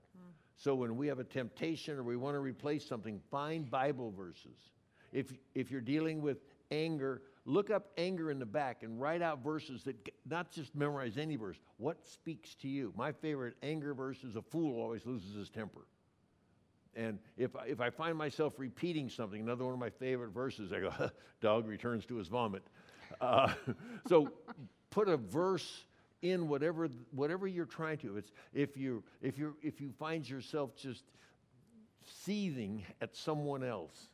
So 0.55 0.75
when 0.75 0.95
we 0.95 1.07
have 1.07 1.17
a 1.17 1.23
temptation 1.23 1.97
or 1.97 2.03
we 2.03 2.15
want 2.15 2.35
to 2.35 2.39
replace 2.39 2.85
something, 2.85 3.19
find 3.31 3.69
Bible 3.69 4.11
verses. 4.11 4.69
If, 5.11 5.33
if 5.55 5.71
you're 5.71 5.81
dealing 5.81 6.21
with 6.21 6.37
anger, 6.69 7.23
look 7.45 7.71
up 7.71 7.87
anger 7.97 8.29
in 8.29 8.37
the 8.37 8.45
back 8.45 8.83
and 8.83 9.01
write 9.01 9.23
out 9.23 9.43
verses 9.43 9.83
that 9.85 9.95
not 10.29 10.51
just 10.51 10.75
memorize 10.75 11.17
any 11.17 11.35
verse. 11.35 11.57
What 11.77 12.05
speaks 12.05 12.53
to 12.55 12.67
you? 12.67 12.93
My 12.95 13.11
favorite 13.11 13.55
anger 13.63 13.95
verse 13.95 14.23
is 14.23 14.35
a 14.35 14.41
fool 14.43 14.79
always 14.79 15.03
loses 15.05 15.35
his 15.35 15.49
temper. 15.49 15.87
And 16.95 17.17
if, 17.37 17.51
if 17.65 17.81
I 17.81 17.89
find 17.89 18.15
myself 18.15 18.53
repeating 18.57 19.09
something, 19.09 19.41
another 19.41 19.63
one 19.63 19.73
of 19.73 19.79
my 19.79 19.89
favorite 19.89 20.31
verses, 20.31 20.71
I 20.71 20.81
go, 20.81 21.09
dog 21.41 21.65
returns 21.67 22.05
to 22.05 22.17
his 22.17 22.27
vomit. 22.27 22.61
Uh, 23.19 23.51
so 24.07 24.31
put 24.91 25.07
a 25.07 25.17
verse 25.17 25.85
in 26.21 26.47
whatever, 26.47 26.89
whatever 27.11 27.47
you're 27.47 27.65
trying 27.65 27.97
to. 27.99 28.17
It's, 28.17 28.31
if, 28.53 28.77
you, 28.77 29.03
if, 29.21 29.37
you 29.37 29.55
if 29.61 29.81
you 29.81 29.91
find 29.97 30.27
yourself 30.27 30.75
just 30.75 31.03
seething 32.23 32.85
at 33.01 33.15
someone 33.15 33.63
else, 33.63 34.09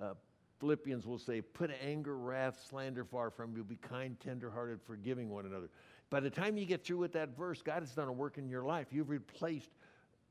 uh, 0.00 0.14
Philippians 0.60 1.06
will 1.06 1.18
say, 1.18 1.40
Put 1.40 1.70
anger, 1.84 2.16
wrath, 2.16 2.64
slander 2.68 3.04
far 3.04 3.30
from 3.30 3.56
you. 3.56 3.64
Be 3.64 3.76
kind, 3.76 4.18
tenderhearted, 4.20 4.80
forgiving 4.82 5.30
one 5.30 5.46
another. 5.46 5.68
By 6.10 6.20
the 6.20 6.30
time 6.30 6.56
you 6.56 6.64
get 6.64 6.84
through 6.84 6.98
with 6.98 7.12
that 7.12 7.36
verse, 7.36 7.62
God 7.62 7.82
has 7.82 7.92
done 7.92 8.08
a 8.08 8.12
work 8.12 8.38
in 8.38 8.48
your 8.48 8.64
life. 8.64 8.88
You've 8.90 9.10
replaced 9.10 9.70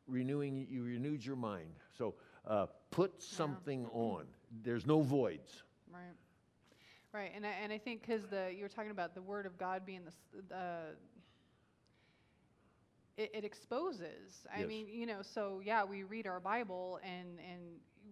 renewing, 0.08 0.68
you 0.70 0.84
renewed 0.84 1.26
your 1.26 1.36
mind. 1.36 1.70
So 1.98 2.16
uh, 2.48 2.68
put 2.92 3.22
something 3.22 3.86
on. 3.94 4.26
There's 4.64 4.86
no 4.86 5.02
voids. 5.02 5.64
Right. 5.92 6.02
Right, 7.14 7.32
and 7.36 7.46
I, 7.46 7.52
and 7.64 7.72
I 7.72 7.78
think 7.78 8.02
because 8.02 8.24
the 8.28 8.54
you 8.56 8.64
were 8.64 8.70
talking 8.70 8.92
about 8.92 9.16
the 9.16 9.22
Word 9.22 9.46
of 9.46 9.58
God 9.58 9.86
being 9.86 10.02
the 10.04 10.42
the 10.50 10.96
it, 13.18 13.32
it 13.34 13.44
exposes. 13.44 14.46
I 14.54 14.60
Yes. 14.60 14.68
mean, 14.68 14.88
you 14.88 15.06
know, 15.06 15.22
so 15.22 15.62
yeah, 15.64 15.84
we 15.84 16.04
read 16.04 16.28
our 16.28 16.40
Bible 16.40 17.00
and 17.04 17.40
and 17.40 17.62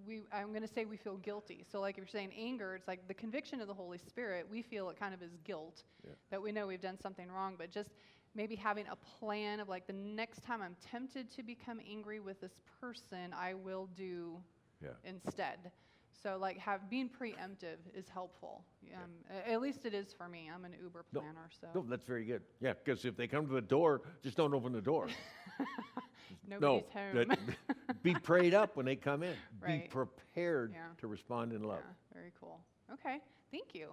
we 0.07 0.21
I'm 0.31 0.49
going 0.49 0.61
to 0.61 0.67
say 0.73 0.85
we 0.85 0.97
feel 0.97 1.17
guilty. 1.17 1.63
So 1.71 1.79
like 1.81 1.95
if 1.95 1.99
you're 1.99 2.07
saying 2.07 2.31
anger, 2.37 2.75
it's 2.75 2.87
like 2.87 3.07
the 3.07 3.13
conviction 3.13 3.61
of 3.61 3.67
the 3.67 3.73
Holy 3.73 3.97
Spirit. 3.97 4.47
We 4.49 4.61
feel 4.61 4.89
it 4.89 4.99
kind 4.99 5.13
of 5.13 5.21
as 5.21 5.31
guilt 5.43 5.83
Yeah. 6.05 6.13
that 6.31 6.41
we 6.41 6.51
know 6.51 6.67
we've 6.67 6.81
done 6.81 6.97
something 7.01 7.29
wrong, 7.31 7.55
but 7.57 7.71
just 7.71 7.89
maybe 8.35 8.55
having 8.55 8.85
a 8.87 8.95
plan 9.19 9.59
of 9.59 9.69
like 9.69 9.87
the 9.87 9.93
next 9.93 10.43
time 10.43 10.61
I'm 10.61 10.75
tempted 10.91 11.31
to 11.35 11.43
become 11.43 11.79
angry 11.89 12.19
with 12.19 12.41
this 12.41 12.59
person, 12.81 13.33
I 13.33 13.53
will 13.53 13.87
do 13.95 14.37
Yeah. 14.81 14.89
instead. 15.03 15.71
So 16.22 16.38
like 16.38 16.57
have 16.57 16.89
being 16.89 17.09
preemptive 17.09 17.78
is 17.93 18.09
helpful. 18.09 18.63
Um, 18.95 19.11
a- 19.30 19.51
At 19.51 19.61
least 19.61 19.86
it 19.86 19.93
is 19.93 20.13
for 20.13 20.28
me. 20.30 20.49
I'm 20.53 20.66
an 20.66 20.74
Uber 20.82 21.05
No, 21.13 21.20
planner, 21.22 21.49
so 21.61 21.68
No, 21.76 21.86
that's 21.88 22.05
very 22.05 22.26
good. 22.26 22.41
Yeah, 22.61 22.74
because 22.74 23.05
if 23.05 23.16
they 23.18 23.28
come 23.28 23.47
to 23.47 23.53
the 23.53 23.61
door, 23.61 24.01
just 24.24 24.38
don't 24.38 24.53
open 24.53 24.72
the 24.74 24.82
door. 24.82 25.07
nobody's 26.47 26.61
no, 26.61 27.01
home. 27.01 27.28
that- 27.28 27.39
be 28.03 28.13
prayed 28.16 28.53
up 28.53 28.76
when 28.76 28.86
they 28.86 28.95
come 28.95 29.24
in. 29.24 29.36
Be 29.66 29.88
prepared 29.89 30.72
Yeah. 30.74 30.88
to 30.99 31.07
respond 31.07 31.51
in 31.53 31.63
love. 31.63 31.80
yeah, 31.84 31.93
very 32.13 32.32
cool. 32.39 32.59
Okay, 32.93 33.20
thank 33.51 33.74
you. 33.74 33.89